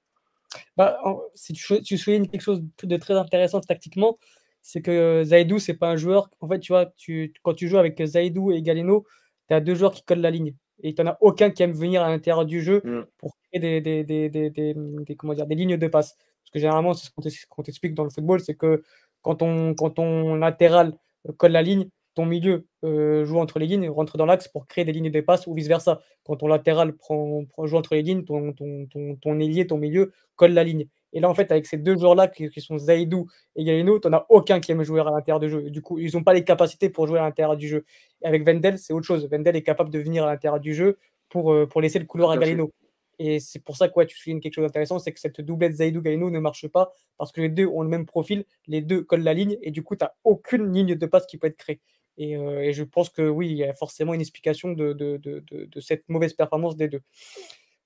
Bah, 0.76 0.99
si 1.35 1.53
tu, 1.53 1.99
soulignes 1.99 2.29
quelque 2.29 2.41
chose 2.41 2.62
de 2.83 2.97
très 2.97 3.14
intéressant 3.14 3.61
tactiquement, 3.61 4.18
c'est 4.62 4.81
que 4.81 5.22
Zaidou, 5.24 5.59
c'est 5.59 5.76
pas 5.76 5.91
un 5.91 5.97
joueur. 5.97 6.31
En 6.41 6.49
fait, 6.49 6.61
tu 6.61 6.72
vois, 6.72 6.87
tu, 6.97 7.33
quand 7.43 7.55
tu 7.55 7.68
joues 7.68 7.79
avec 7.79 8.01
Zaidou 8.05 8.53
et 8.53 8.62
Galeno, 8.62 9.07
tu 9.49 9.55
as 9.55 9.61
deux 9.61 9.74
joueurs 9.74 9.93
qui 9.93 10.05
collent 10.05 10.20
la 10.20 10.31
ligne 10.31 10.55
et 10.83 10.95
tu 10.95 11.03
n'en 11.03 11.12
as 11.12 11.18
aucun 11.20 11.51
qui 11.51 11.62
aime 11.62 11.72
venir 11.72 12.03
à 12.03 12.11
l'intérieur 12.11 12.45
du 12.45 12.62
jeu 12.62 12.81
mm. 12.85 13.07
pour 13.18 13.37
créer 13.51 13.81
des, 13.81 14.05
des, 14.05 14.29
des, 14.29 14.51
des, 14.51 15.16
comment 15.16 15.35
dire, 15.35 15.47
des 15.47 15.55
lignes 15.55 15.76
de 15.76 15.89
passe. 15.89 16.16
Parce 16.16 16.51
que 16.53 16.59
généralement, 16.59 16.95
c'est 16.95 17.07
ce 17.07 17.47
qu'on 17.49 17.62
t'explique 17.62 17.95
dans 17.95 18.05
le 18.05 18.11
football, 18.11 18.41
c'est 18.41 18.55
que 18.55 18.83
quand 19.22 19.43
on, 19.43 19.74
quand 19.74 19.91
ton 19.91 20.37
latéral 20.37 20.95
colle 21.37 21.53
la 21.53 21.62
ligne, 21.62 21.89
ton 22.14 22.24
milieu 22.24 22.66
euh, 22.85 23.24
joue 23.24 23.39
entre 23.39 23.59
les 23.59 23.66
lignes, 23.66 23.89
rentre 23.89 24.16
dans 24.16 24.26
l'axe 24.26 24.49
pour 24.49 24.66
créer 24.66 24.85
des 24.85 24.93
lignes 24.93 25.11
de 25.11 25.20
passe 25.20 25.47
ou 25.47 25.55
vice-versa. 25.55 26.01
Quand 26.24 26.37
ton 26.37 26.49
latéral 26.49 26.97
prend, 26.97 27.45
joue 27.64 27.76
entre 27.76 27.95
les 27.95 28.03
lignes, 28.03 28.24
ton, 28.24 28.53
ton, 28.53 28.87
ton, 28.87 29.16
ton 29.16 29.39
ailier, 29.39 29.66
ton 29.66 29.76
milieu 29.79 30.12
colle 30.35 30.53
la 30.53 30.64
ligne. 30.64 30.89
Et 31.12 31.20
là, 31.20 31.28
en 31.28 31.34
fait, 31.34 31.50
avec 31.50 31.66
ces 31.66 31.78
deux 31.78 31.96
joueurs-là 31.96 32.28
qui, 32.28 32.50
sont 32.61 32.78
Zaidou 32.78 33.26
et 33.56 33.64
Galeno, 33.64 33.98
tu 33.98 34.09
n'en 34.09 34.18
as 34.18 34.26
aucun 34.28 34.61
qui 34.61 34.72
aime 34.72 34.82
jouer 34.82 35.00
à 35.00 35.04
l'intérieur 35.04 35.40
du 35.40 35.48
jeu. 35.48 35.70
Du 35.70 35.80
coup, 35.80 35.98
ils 35.98 36.14
n'ont 36.14 36.22
pas 36.22 36.34
les 36.34 36.44
capacités 36.44 36.90
pour 36.90 37.06
jouer 37.06 37.18
à 37.18 37.22
l'intérieur 37.22 37.56
du 37.56 37.68
jeu. 37.68 37.84
Et 38.22 38.26
avec 38.26 38.44
Vendel, 38.44 38.78
c'est 38.78 38.92
autre 38.92 39.06
chose. 39.06 39.28
Vendel 39.30 39.56
est 39.56 39.62
capable 39.62 39.90
de 39.90 39.98
venir 39.98 40.24
à 40.24 40.26
l'intérieur 40.26 40.61
du 40.61 40.74
jeu 40.74 40.98
pour, 41.28 41.52
euh, 41.52 41.66
pour 41.66 41.80
laisser 41.80 41.98
le 41.98 42.04
couloir 42.04 42.30
à 42.30 42.36
Galeno. 42.36 42.72
Et 43.18 43.40
c'est 43.40 43.59
pour 43.59 43.76
ça 43.76 43.88
que 43.88 44.04
tu 44.04 44.16
soulignes 44.16 44.40
quelque 44.40 44.54
chose 44.54 44.66
d'intéressant, 44.66 44.98
c'est 45.00 45.12
que 45.12 45.18
cette 45.18 45.40
doublette 45.40 45.74
Zaidou-Galeno 45.74 46.30
ne 46.30 46.38
marche 46.38 46.68
pas 46.68 46.92
parce 47.16 47.32
que 47.32 47.40
les 47.40 47.48
deux 47.48 47.66
ont 47.66 47.82
le 47.82 47.88
même 47.88 48.06
profil, 48.06 48.44
les 48.68 48.80
deux 48.80 49.02
collent 49.02 49.24
la 49.24 49.34
ligne 49.34 49.56
et 49.61 49.72
du 49.72 49.82
coup, 49.82 49.96
tu 49.96 50.04
n'as 50.04 50.12
aucune 50.22 50.72
ligne 50.72 50.94
de 50.94 51.06
passe 51.06 51.26
qui 51.26 51.36
peut 51.36 51.48
être 51.48 51.56
créée. 51.56 51.80
Et, 52.16 52.36
euh, 52.36 52.62
et, 52.62 52.72
je 52.72 52.82
pense 52.82 53.11
que 53.11 53.22
oui, 53.22 53.48
il 53.50 53.56
y 53.56 53.64
a 53.64 53.74
forcément 53.74 54.12
une 54.12 54.20
explication 54.20 54.72
de, 54.72 54.92
de, 54.92 55.16
de, 55.16 55.42
de 55.50 55.80
cette 55.80 56.09
mauvaise 56.09 56.32
performance 56.32 56.76
des 56.76 56.88
deux. 56.88 57.00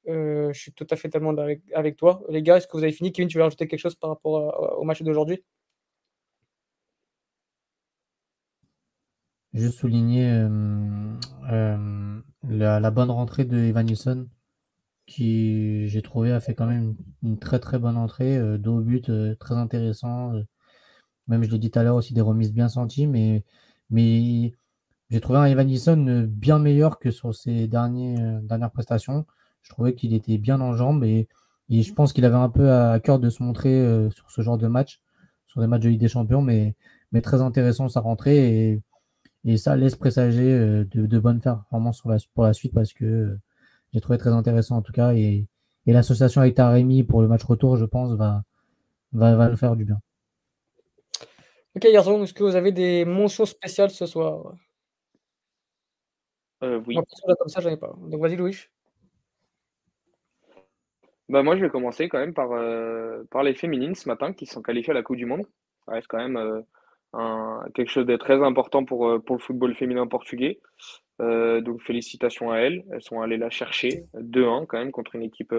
Euh, 0.09 0.53
je 0.53 0.61
suis 0.61 0.73
tout 0.73 0.87
à 0.91 0.97
fait 0.97 1.09
tellement 1.09 1.35
avec, 1.37 1.97
toi. 1.97 2.23
Les 2.29 2.43
gars, 2.43 2.57
est-ce 2.57 2.67
que 2.67 2.77
vous 2.77 2.83
avez 2.83 2.93
fini? 2.93 3.13
Kevin, 3.13 3.29
tu 3.29 3.39
veux 3.39 3.45
rajouter 3.45 3.69
quelque 3.69 3.81
chose 3.81 3.95
par 3.95 4.11
rapport 4.11 4.79
au 4.79 4.85
match 4.85 5.03
d'aujourd'hui? 5.03 5.45
Juste 9.53 9.79
souligner 9.79 10.31
euh, 10.31 11.15
euh, 11.51 12.21
la, 12.49 12.91
bonne 12.91 13.11
rentrée 13.11 13.45
de 13.45 13.57
Evan 13.59 13.87
qui 15.07 15.89
j'ai 15.89 16.03
trouvé 16.03 16.33
a 16.33 16.41
fait 16.41 16.55
quand 16.55 16.67
même 16.67 16.97
une, 17.23 17.39
très 17.39 17.59
très 17.59 17.79
bonne 17.79 17.97
entrée, 17.97 18.39
deux 18.59 18.81
buts 18.81 19.03
très 19.39 19.55
intéressant. 19.55 20.33
même 21.27 21.43
je 21.45 21.51
l'ai 21.51 21.59
dit 21.59 21.71
tout 21.71 21.79
à 21.79 21.83
l'heure 21.83 21.97
aussi 21.97 22.15
des 22.15 22.21
remises 22.23 22.53
bien 22.53 22.69
senties, 22.69 23.07
mais, 23.07 23.45
j'ai 25.11 25.21
trouvé 25.21 25.39
un 25.39 25.45
Evan 25.45 25.67
Nilsson 25.67 26.27
bien 26.29 26.59
meilleur 26.59 26.99
que 26.99 27.11
sur 27.11 27.35
ses 27.35 27.69
dernières 27.69 28.71
prestations. 28.73 29.27
Je 29.63 29.71
trouvais 29.71 29.95
qu'il 29.95 30.15
était 30.15 30.39
bien 30.39 30.61
en 30.61 30.75
jambes 30.75 31.05
et, 31.05 31.29
je 31.71 31.93
pense 31.95 32.13
qu'il 32.13 32.25
avait 32.27 32.37
un 32.37 32.51
peu 32.51 32.71
à 32.71 33.01
cœur 33.01 33.19
de 33.19 33.31
se 33.31 33.43
montrer 33.43 33.81
euh, 33.81 34.11
sur 34.11 34.31
ce 34.31 34.43
genre 34.43 34.59
de 34.59 34.67
match, 34.67 35.01
sur 35.47 35.63
des 35.63 35.67
matchs 35.67 35.83
de 35.83 35.89
Ligue 35.89 36.01
des 36.01 36.09
Champions, 36.09 36.43
mais, 36.43 36.75
mais 37.13 37.23
très 37.23 37.41
intéressant 37.41 37.89
sa 37.89 38.01
rentrée 38.01 38.73
et, 38.73 38.83
et 39.47 39.57
ça 39.57 39.75
laisse 39.75 39.97
présager 39.97 40.53
euh, 40.53 40.85
de, 40.91 41.07
de 41.07 41.19
bonnes 41.19 41.41
performances 41.41 41.99
sur 41.99 42.11
la, 42.11 42.19
pour 42.35 42.45
la 42.45 42.53
suite 42.53 42.75
parce 42.75 42.93
que 42.93 43.05
euh, 43.05 43.41
j'ai 43.95 44.01
trouvé 44.01 44.19
très 44.19 44.31
intéressant 44.31 44.77
en 44.77 44.83
tout 44.83 44.93
cas 44.93 45.15
et, 45.15 45.47
et 45.87 45.93
l'association 45.93 46.43
avec 46.43 46.55
Taremi 46.55 47.05
pour 47.05 47.23
le 47.23 47.29
match 47.29 47.45
retour, 47.45 47.77
je 47.77 47.87
pense, 47.87 48.13
va, 48.13 48.43
va, 49.13 49.35
va 49.35 49.49
le 49.49 49.57
faire 49.57 49.75
du 49.75 49.87
bien. 49.87 49.99
Ok, 51.75 51.87
garçon, 51.91 52.23
est-ce 52.23 52.35
que 52.35 52.45
vous 52.45 52.55
avez 52.55 52.71
des 52.71 53.07
mentions 53.07 53.47
spéciales 53.47 53.91
ce 53.91 54.05
soir? 54.05 54.55
Oui. 56.61 56.95
Moi, 56.95 57.35
comme 57.39 57.49
ça, 57.49 57.61
j'en 57.61 57.71
ai 57.71 57.77
pas. 57.77 57.93
Donc, 57.99 58.21
vas-y, 58.21 58.37
Louis. 58.37 58.57
Bah 61.29 61.43
moi, 61.43 61.57
je 61.57 61.63
vais 61.63 61.71
commencer 61.71 62.09
quand 62.09 62.19
même 62.19 62.35
par, 62.35 62.53
euh, 62.53 63.23
par 63.31 63.43
les 63.43 63.55
féminines 63.55 63.95
ce 63.95 64.09
matin 64.09 64.33
qui 64.33 64.47
sont 64.47 64.63
qualifiées 64.63 64.91
à 64.91 64.95
la 64.95 65.03
Coupe 65.03 65.17
du 65.17 65.27
Monde. 65.27 65.47
Ça 65.87 65.93
reste 65.93 66.09
quand 66.09 66.19
même 66.19 66.37
euh, 66.37 66.61
un, 67.13 67.65
quelque 67.75 67.91
chose 67.91 68.07
de 68.07 68.17
très 68.17 68.43
important 68.43 68.85
pour, 68.85 69.09
euh, 69.09 69.19
pour 69.19 69.37
le 69.37 69.41
football 69.41 69.75
féminin 69.75 70.07
portugais. 70.07 70.61
donc 71.21 71.81
félicitations 71.83 72.51
à 72.51 72.59
elles. 72.59 72.85
Elles 72.91 73.03
sont 73.03 73.21
allées 73.21 73.39
la 73.39 73.51
chercher 73.51 74.05
2-1 74.15 74.67
quand 74.67 74.79
même 74.79 74.91
contre 74.91 75.15
une 75.15 75.23
équipe 75.23 75.55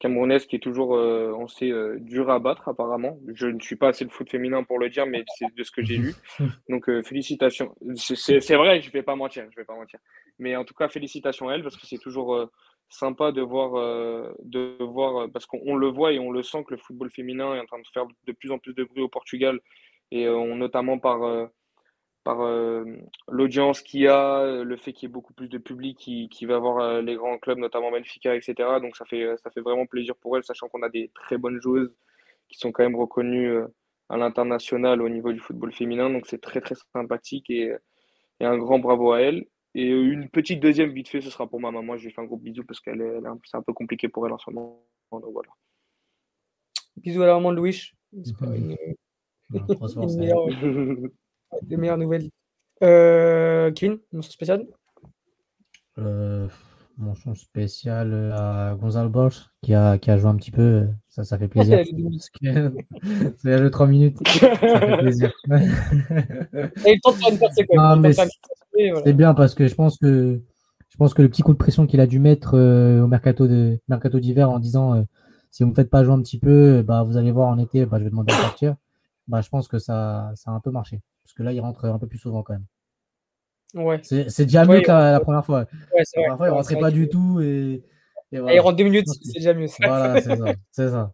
camerounaise 0.00 0.46
qui 0.46 0.56
est 0.56 0.60
toujours, 0.60 0.90
on 0.90 1.46
sait, 1.46 1.72
dure 1.98 2.30
à 2.30 2.40
battre 2.40 2.68
apparemment. 2.68 3.18
Je 3.32 3.46
ne 3.46 3.60
suis 3.60 3.76
pas 3.76 3.88
assez 3.88 4.04
le 4.04 4.10
foot 4.10 4.28
féminin 4.28 4.64
pour 4.64 4.78
le 4.80 4.90
dire, 4.90 5.06
mais 5.06 5.24
c'est 5.36 5.54
de 5.54 5.62
ce 5.62 5.70
que 5.70 5.82
j'ai 5.84 5.98
lu. 5.98 6.14
Donc 6.68 6.90
félicitations. 7.04 7.76
C'est 7.94 8.56
vrai, 8.56 8.80
je 8.80 8.88
ne 8.88 8.92
vais 8.92 9.04
pas 9.04 9.14
mentir, 9.14 9.44
je 9.50 9.56
vais 9.56 9.64
pas 9.64 9.76
mentir. 9.76 10.00
Mais 10.40 10.56
en 10.56 10.64
tout 10.64 10.74
cas, 10.74 10.88
félicitations 10.88 11.48
à 11.48 11.54
elles 11.54 11.62
parce 11.62 11.76
que 11.76 11.86
c'est 11.86 11.98
toujours 11.98 12.50
sympa 12.88 13.32
de 13.32 13.42
voir, 13.42 13.74
euh, 13.76 14.32
de 14.42 14.76
voir 14.80 15.16
euh, 15.24 15.28
parce 15.28 15.46
qu'on 15.46 15.76
le 15.76 15.88
voit 15.88 16.12
et 16.12 16.18
on 16.18 16.30
le 16.30 16.42
sent 16.42 16.64
que 16.64 16.74
le 16.74 16.78
football 16.78 17.10
féminin 17.10 17.54
est 17.54 17.60
en 17.60 17.66
train 17.66 17.78
de 17.78 17.86
faire 17.92 18.06
de 18.26 18.32
plus 18.32 18.50
en 18.50 18.58
plus 18.58 18.74
de 18.74 18.84
bruit 18.84 19.02
au 19.02 19.08
Portugal, 19.08 19.60
et 20.10 20.26
euh, 20.26 20.54
notamment 20.54 20.98
par, 20.98 21.48
par 22.24 22.38
l'audience 23.28 23.82
qu'il 23.82 24.00
y 24.00 24.08
a, 24.08 24.62
le 24.64 24.76
fait 24.76 24.92
qu'il 24.92 25.08
y 25.08 25.10
ait 25.10 25.12
beaucoup 25.12 25.34
plus 25.34 25.48
de 25.48 25.58
public 25.58 25.98
qui, 25.98 26.28
qui 26.30 26.46
va 26.46 26.58
voir 26.58 27.02
les 27.02 27.14
grands 27.16 27.38
clubs, 27.38 27.58
notamment 27.58 27.90
Benfica, 27.90 28.34
etc. 28.34 28.54
Donc 28.80 28.96
ça 28.96 29.04
fait, 29.04 29.36
ça 29.42 29.50
fait 29.50 29.60
vraiment 29.60 29.86
plaisir 29.86 30.14
pour 30.16 30.36
elles, 30.36 30.44
sachant 30.44 30.68
qu'on 30.68 30.82
a 30.82 30.88
des 30.88 31.10
très 31.14 31.38
bonnes 31.38 31.60
joueuses 31.60 31.94
qui 32.48 32.58
sont 32.58 32.72
quand 32.72 32.82
même 32.82 32.96
reconnues 32.96 33.58
à 34.08 34.16
l'international 34.16 35.02
au 35.02 35.08
niveau 35.08 35.32
du 35.32 35.40
football 35.40 35.72
féminin. 35.72 36.10
Donc 36.10 36.26
c'est 36.26 36.40
très 36.40 36.60
très 36.60 36.74
sympathique 36.94 37.50
et, 37.50 37.74
et 38.40 38.44
un 38.46 38.56
grand 38.58 38.78
bravo 38.78 39.12
à 39.12 39.20
elles. 39.20 39.46
Et 39.74 39.88
une 39.88 40.28
petite 40.28 40.60
deuxième 40.60 40.90
vite 40.90 41.08
fait, 41.08 41.20
ce 41.20 41.30
sera 41.30 41.46
pour 41.46 41.60
ma 41.60 41.70
maman. 41.70 41.96
Je 41.96 42.06
lui 42.06 42.12
fais 42.12 42.20
un 42.20 42.24
gros 42.24 42.36
bisou 42.36 42.64
parce 42.64 42.80
qu'elle 42.80 43.00
est, 43.00 43.20
c'est 43.44 43.56
un 43.56 43.62
peu 43.62 43.72
compliqué 43.72 44.08
pour 44.08 44.26
elle 44.26 44.32
en 44.32 44.38
ce 44.38 44.50
moment. 44.50 44.82
Donc 45.12 45.24
voilà. 45.32 45.50
Bisous 46.96 47.22
à 47.22 47.26
la 47.26 47.34
maman 47.34 47.52
de 47.52 47.56
Louis. 47.56 47.92
C'est 48.24 48.36
pas 48.36 48.46
une, 48.46 48.76
une 49.52 50.18
meilleure, 50.18 50.46
des 51.62 51.76
meilleures 51.76 51.98
nouvelles. 51.98 52.30
Euh, 52.82 53.70
Kevin, 53.72 53.98
mention 54.12 54.32
spéciale? 54.32 54.66
Euh, 55.98 56.48
Mention 56.98 57.36
spéciale 57.36 58.34
à 58.36 58.74
Gonzalo 58.74 59.08
Borges 59.08 59.52
qui 59.62 59.72
a, 59.72 59.98
qui 59.98 60.10
a 60.10 60.18
joué 60.18 60.28
un 60.28 60.34
petit 60.34 60.50
peu. 60.50 60.88
Ça, 61.08 61.22
ça 61.22 61.38
fait 61.38 61.46
plaisir. 61.46 61.78
C'est 63.36 63.58
le 63.58 63.70
3 63.70 63.86
minutes. 63.86 64.18
Ça 64.26 64.80
fait 64.80 64.98
plaisir. 64.98 65.32
C'est 69.04 69.12
bien 69.12 69.34
parce 69.34 69.54
que 69.54 69.68
je 69.68 69.74
pense 69.76 69.96
que 69.98 70.42
je 70.88 70.96
pense 70.96 71.14
que 71.14 71.22
le 71.22 71.28
petit 71.28 71.42
coup 71.42 71.52
de 71.52 71.58
pression 71.58 71.86
qu'il 71.86 72.00
a 72.00 72.08
dû 72.08 72.18
mettre 72.18 72.54
euh, 72.54 73.02
au 73.02 73.06
mercato 73.06 73.46
de 73.46 73.78
mercato 73.88 74.18
d'hiver 74.18 74.50
en 74.50 74.58
disant 74.58 74.94
euh, 74.94 75.02
si 75.52 75.62
vous 75.62 75.68
ne 75.68 75.70
me 75.70 75.76
faites 75.76 75.90
pas 75.90 76.02
jouer 76.02 76.14
un 76.14 76.22
petit 76.22 76.38
peu, 76.38 76.82
bah, 76.82 77.04
vous 77.04 77.16
allez 77.16 77.30
voir 77.30 77.48
en 77.48 77.58
été, 77.58 77.86
bah, 77.86 77.98
je 77.98 78.04
vais 78.04 78.10
demander 78.10 78.34
à 78.34 78.38
partir. 78.38 78.74
Bah, 79.28 79.40
je 79.40 79.48
pense 79.48 79.68
que 79.68 79.78
ça, 79.78 80.32
ça 80.34 80.50
a 80.50 80.54
un 80.54 80.60
peu 80.60 80.70
marché. 80.70 81.00
Parce 81.24 81.34
que 81.34 81.42
là, 81.42 81.52
il 81.52 81.60
rentre 81.60 81.84
un 81.84 81.98
peu 81.98 82.06
plus 82.06 82.18
souvent 82.18 82.42
quand 82.42 82.54
même. 82.54 82.64
Ouais. 83.74 84.00
C'est 84.02 84.44
déjà 84.44 84.64
mieux 84.64 84.80
que 84.80 84.88
la, 84.88 85.20
première 85.20 85.44
fois. 85.44 85.66
la 85.94 86.04
première 86.12 86.36
fois, 86.36 86.46
il 86.46 86.50
ne 86.50 86.54
rentrait 86.54 86.78
pas 86.78 86.90
du 86.90 87.08
tout. 87.08 87.40
Et, 87.40 87.82
voilà. 88.32 88.54
il 88.54 88.60
rentre 88.60 88.76
deux 88.76 88.84
minutes, 88.84 89.06
c'est 89.22 89.38
déjà 89.38 89.54
mieux. 89.54 89.68
Voilà, 89.80 90.20
c'est 90.20 90.36
ça. 90.36 90.90
ça. 90.90 91.12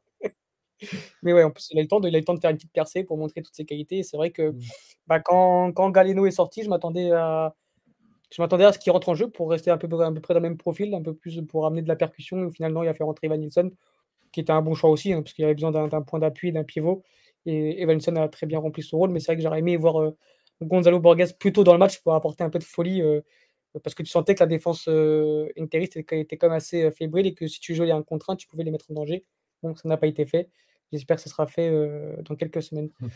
Mais 1.23 1.33
ouais, 1.33 1.43
en 1.43 1.51
plus, 1.51 1.69
il 1.71 1.79
a, 1.79 1.83
le 1.83 1.89
temps 1.89 2.01
de, 2.01 2.09
il 2.09 2.15
a 2.15 2.19
le 2.19 2.25
temps 2.25 2.35
de 2.35 2.41
faire 2.41 2.51
une 2.51 2.57
petite 2.57 2.73
percée 2.73 3.05
pour 3.05 3.17
montrer 3.17 3.43
toutes 3.43 3.55
ses 3.55 3.65
qualités. 3.65 4.03
C'est 4.03 4.17
vrai 4.17 4.31
que 4.31 4.51
mm. 4.51 4.61
bah, 5.07 5.21
quand, 5.21 5.73
quand 5.73 5.91
Galeno 5.91 6.27
est 6.27 6.33
sorti, 6.33 6.63
je 6.63 6.69
m'attendais 6.69 7.11
à, 7.13 7.55
je 8.31 8.43
m'attendais 8.43 8.65
à 8.65 8.73
ce 8.73 8.79
qu'il 8.79 8.93
rentre 8.93 9.09
en 9.09 9.15
jeu 9.15 9.29
pour 9.29 9.51
rester 9.51 9.71
un 9.71 9.79
peu, 9.79 9.87
à 10.03 10.11
peu 10.13 10.21
près 10.21 10.35
dans 10.35 10.41
le 10.41 10.49
même 10.49 10.59
profil, 10.59 10.95
un 10.95 11.03
peu 11.03 11.15
plus 11.15 11.41
pour 11.43 11.67
amener 11.67 11.83
de 11.83 11.89
la 11.89 11.97
percussion. 11.97 12.49
Et 12.49 12.51
finalement, 12.51 12.83
il 12.83 12.89
a 12.89 12.95
fait 12.95 13.05
rentrer 13.05 13.27
Evan 13.27 13.41
Nilsson, 13.41 13.71
qui 14.33 14.41
était 14.41 14.53
un 14.53 14.63
bon 14.63 14.75
choix 14.75 14.91
aussi, 14.91 15.13
hein, 15.13 15.23
parce 15.23 15.33
qu'il 15.33 15.45
avait 15.45 15.55
besoin 15.55 15.71
d'un 15.71 16.03
point 16.03 16.19
d'appui, 16.19 16.53
d'un 16.53 16.65
pivot. 16.65 17.03
Et 17.47 17.83
Evanson 17.83 18.17
a 18.17 18.29
très 18.29 18.47
bien 18.47 18.59
rempli 18.59 18.83
son 18.83 18.99
rôle, 18.99 19.11
mais 19.11 19.21
c'est 19.21 19.27
vrai 19.27 19.37
que 19.37 19.43
j'aurais 19.43 19.59
aimé 19.59 19.77
voir 19.77 20.01
euh, 20.01 20.17
Gonzalo 20.63 21.01
Borges 21.01 21.37
plutôt 21.39 21.65
dans 21.65 21.73
le 21.73 21.79
match 21.79 22.01
pour 22.03 22.15
apporter 22.15 22.45
un 22.45 22.51
peu 22.51 22.59
de 22.59 22.65
folie, 22.65 23.03
euh, 23.03 23.21
parce 23.83 23.95
que 23.95 24.03
tu 24.03 24.11
sentais 24.11 24.35
que 24.35 24.41
la 24.41 24.47
défense 24.47 24.87
euh, 24.89 25.49
interiste 25.59 25.97
était, 25.97 26.37
quand 26.37 26.49
même 26.49 26.57
assez 26.57 26.91
fébrile 26.93 27.27
et 27.27 27.35
que 27.35 27.47
si 27.47 27.61
tu 27.61 27.75
jouais 27.75 27.91
un 27.91 28.03
contre 28.03 28.31
un, 28.31 28.37
tu 28.37 28.47
pouvais 28.47 28.65
les 28.65 28.71
mettre 28.71 28.91
en 28.91 28.95
danger. 28.95 29.25
Donc 29.63 29.79
ça 29.79 29.89
n'a 29.89 29.97
pas 29.97 30.07
été 30.07 30.27
fait. 30.27 30.49
J'espère 30.93 31.17
que 31.17 31.23
ça 31.23 31.31
sera 31.31 31.47
fait 31.47 31.73
dans 32.23 32.37
quelques 32.37 32.63
semaines. 32.63 32.91
Mmh. 33.01 33.07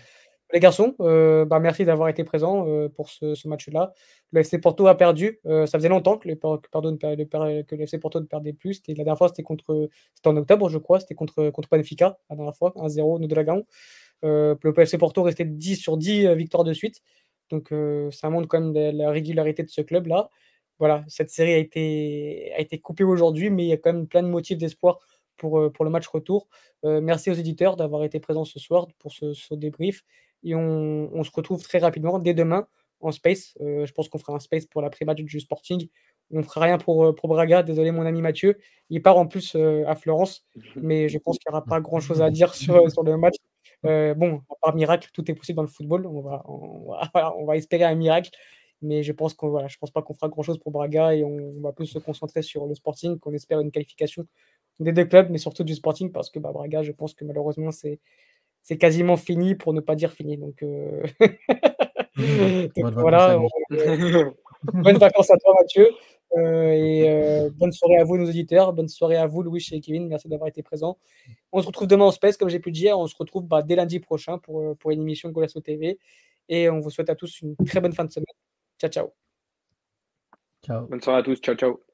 Les 0.54 0.60
garçons, 0.60 0.96
bah, 0.98 1.60
merci 1.60 1.84
d'avoir 1.84 2.08
été 2.08 2.24
présents 2.24 2.66
pour 2.96 3.10
ce, 3.10 3.46
match-là. 3.46 3.92
Le 4.32 4.40
FC 4.40 4.58
Porto 4.58 4.86
a 4.88 4.96
perdu. 4.96 5.38
ça 5.44 5.66
faisait 5.66 5.90
longtemps 5.90 6.16
que, 6.16 6.26
le, 6.26 6.36
pardon, 6.36 6.96
que 6.96 7.76
le 7.76 7.82
FC 7.82 7.98
Porto 7.98 8.18
ne 8.18 8.24
perdait 8.24 8.54
plus. 8.54 8.80
La 8.88 8.94
dernière 8.94 9.18
fois, 9.18 9.28
c'était 9.28 9.42
contre, 9.42 9.90
c'était 10.14 10.28
en 10.28 10.36
octobre, 10.38 10.70
je 10.70 10.78
crois. 10.78 10.98
C'était 11.00 11.14
contre, 11.14 11.50
contre 11.50 11.68
Benfica, 11.70 12.18
la 12.30 12.36
dernière 12.36 12.56
fois, 12.56 12.72
1-0, 12.76 13.20
nous 13.20 13.28
de 13.28 13.34
la 13.34 13.44
Dragão. 13.44 13.66
Euh, 14.24 14.54
le 14.62 14.72
PFC 14.72 14.98
Porto 14.98 15.22
restait 15.22 15.44
10 15.44 15.76
sur 15.76 15.96
10 15.96 16.26
euh, 16.26 16.34
victoires 16.34 16.64
de 16.64 16.72
suite. 16.72 17.02
Donc 17.50 17.72
euh, 17.72 18.10
ça 18.10 18.30
montre 18.30 18.48
quand 18.48 18.60
même 18.60 18.96
la 18.96 19.10
régularité 19.10 19.62
de 19.62 19.70
ce 19.70 19.80
club-là. 19.80 20.30
Voilà, 20.78 21.04
cette 21.08 21.30
série 21.30 21.54
a 21.54 21.58
été, 21.58 22.52
a 22.56 22.60
été 22.60 22.78
coupée 22.78 23.04
aujourd'hui, 23.04 23.50
mais 23.50 23.64
il 23.64 23.68
y 23.68 23.72
a 23.72 23.76
quand 23.76 23.92
même 23.92 24.06
plein 24.06 24.22
de 24.22 24.28
motifs 24.28 24.58
d'espoir 24.58 25.00
pour, 25.36 25.72
pour 25.72 25.84
le 25.84 25.90
match 25.90 26.06
retour. 26.06 26.48
merci 26.84 27.30
aux 27.30 27.34
éditeurs 27.34 27.76
d'avoir 27.76 28.04
été 28.04 28.20
présents 28.20 28.44
ce 28.44 28.60
soir 28.60 28.86
pour 28.98 29.12
ce, 29.12 29.54
débrief. 29.54 30.04
Et 30.44 30.54
on, 30.54 31.24
se 31.24 31.30
retrouve 31.32 31.62
très 31.62 31.78
rapidement 31.78 32.20
dès 32.20 32.34
demain 32.34 32.68
en 33.00 33.10
space. 33.10 33.54
je 33.60 33.90
pense 33.92 34.08
qu'on 34.08 34.18
fera 34.18 34.34
un 34.34 34.38
space 34.40 34.66
pour 34.66 34.82
l'après-match 34.82 35.20
du 35.22 35.40
Sporting. 35.40 35.88
On 36.30 36.44
fera 36.44 36.66
rien 36.66 36.78
pour, 36.78 37.12
pour 37.16 37.28
Braga. 37.28 37.64
Désolé, 37.64 37.90
mon 37.90 38.06
ami 38.06 38.22
Mathieu. 38.22 38.58
Il 38.88 39.02
part 39.02 39.18
en 39.18 39.26
plus 39.26 39.56
à 39.56 39.96
Florence, 39.96 40.46
mais 40.76 41.08
je 41.08 41.18
pense 41.18 41.38
qu'il 41.40 41.50
n'y 41.50 41.56
aura 41.56 41.64
pas 41.64 41.80
grand-chose 41.80 42.22
à 42.22 42.30
dire 42.30 42.54
sur, 42.54 42.88
sur 42.88 43.02
le 43.02 43.16
match. 43.16 43.34
Euh, 43.86 44.14
bon, 44.14 44.42
par 44.60 44.74
miracle, 44.74 45.08
tout 45.12 45.30
est 45.30 45.34
possible 45.34 45.56
dans 45.56 45.62
le 45.62 45.68
football. 45.68 46.06
On 46.06 46.20
va, 46.20 46.42
on 47.38 47.44
va, 47.44 47.56
espérer 47.56 47.84
un 47.84 47.94
miracle. 47.94 48.30
Mais 48.80 49.02
je 49.02 49.12
pense 49.12 49.34
qu'on 49.34 49.48
voilà, 49.48 49.66
je 49.66 49.76
pense 49.78 49.90
pas 49.90 50.02
qu'on 50.02 50.14
fera 50.14 50.28
grand 50.28 50.42
chose 50.42 50.58
pour 50.58 50.70
Braga 50.70 51.14
et 51.14 51.24
on, 51.24 51.60
va 51.60 51.72
plus 51.72 51.86
se 51.86 51.98
concentrer 51.98 52.42
sur 52.42 52.66
le 52.66 52.74
Sporting, 52.74 53.18
qu'on 53.18 53.32
espère 53.32 53.58
une 53.58 53.72
qualification 53.72 54.24
des 54.78 54.92
deux 54.92 55.04
clubs, 55.04 55.28
mais 55.30 55.38
surtout 55.38 55.64
du 55.64 55.74
Sporting 55.74 56.12
parce 56.12 56.30
que 56.30 56.38
bah, 56.38 56.52
Braga, 56.52 56.84
je 56.84 56.92
pense 56.92 57.12
que 57.12 57.24
malheureusement 57.24 57.72
c'est 57.72 57.98
c'est 58.62 58.78
quasiment 58.78 59.16
fini 59.16 59.56
pour 59.56 59.72
ne 59.72 59.80
pas 59.80 59.96
dire 59.96 60.12
fini. 60.12 60.36
Donc, 60.36 60.62
euh, 60.62 61.02
voilà. 62.92 63.40
bonnes 64.62 64.98
vacances 64.98 65.30
à 65.30 65.36
toi 65.38 65.54
Mathieu. 65.58 65.88
Euh, 66.36 66.70
et 66.72 67.08
euh, 67.08 67.50
bonne 67.50 67.72
soirée 67.72 67.96
à 67.96 68.04
vous, 68.04 68.16
nos 68.18 68.28
auditeurs. 68.28 68.72
Bonne 68.72 68.88
soirée 68.88 69.16
à 69.16 69.26
vous, 69.26 69.42
Louis 69.42 69.66
et 69.72 69.80
Kevin. 69.80 70.08
Merci 70.08 70.28
d'avoir 70.28 70.48
été 70.48 70.62
présents. 70.62 70.98
On 71.52 71.60
se 71.60 71.66
retrouve 71.66 71.88
demain 71.88 72.04
en 72.04 72.10
space, 72.10 72.36
comme 72.36 72.48
j'ai 72.48 72.60
pu 72.60 72.70
le 72.70 72.74
dire. 72.74 72.98
On 72.98 73.06
se 73.06 73.16
retrouve 73.16 73.46
bah, 73.46 73.62
dès 73.62 73.76
lundi 73.76 74.00
prochain 74.00 74.38
pour, 74.38 74.60
euh, 74.60 74.74
pour 74.74 74.90
une 74.90 75.02
émission 75.02 75.30
Golasso 75.30 75.60
TV. 75.60 75.98
Et 76.48 76.68
on 76.70 76.80
vous 76.80 76.90
souhaite 76.90 77.10
à 77.10 77.14
tous 77.14 77.40
une 77.40 77.56
très 77.66 77.80
bonne 77.80 77.92
fin 77.92 78.04
de 78.04 78.12
semaine. 78.12 78.26
Ciao, 78.80 78.90
ciao. 78.90 79.08
Ciao. 80.64 80.86
Bonne 80.86 81.00
soirée 81.00 81.20
à 81.20 81.22
tous. 81.22 81.40
Ciao, 81.40 81.54
ciao. 81.54 81.87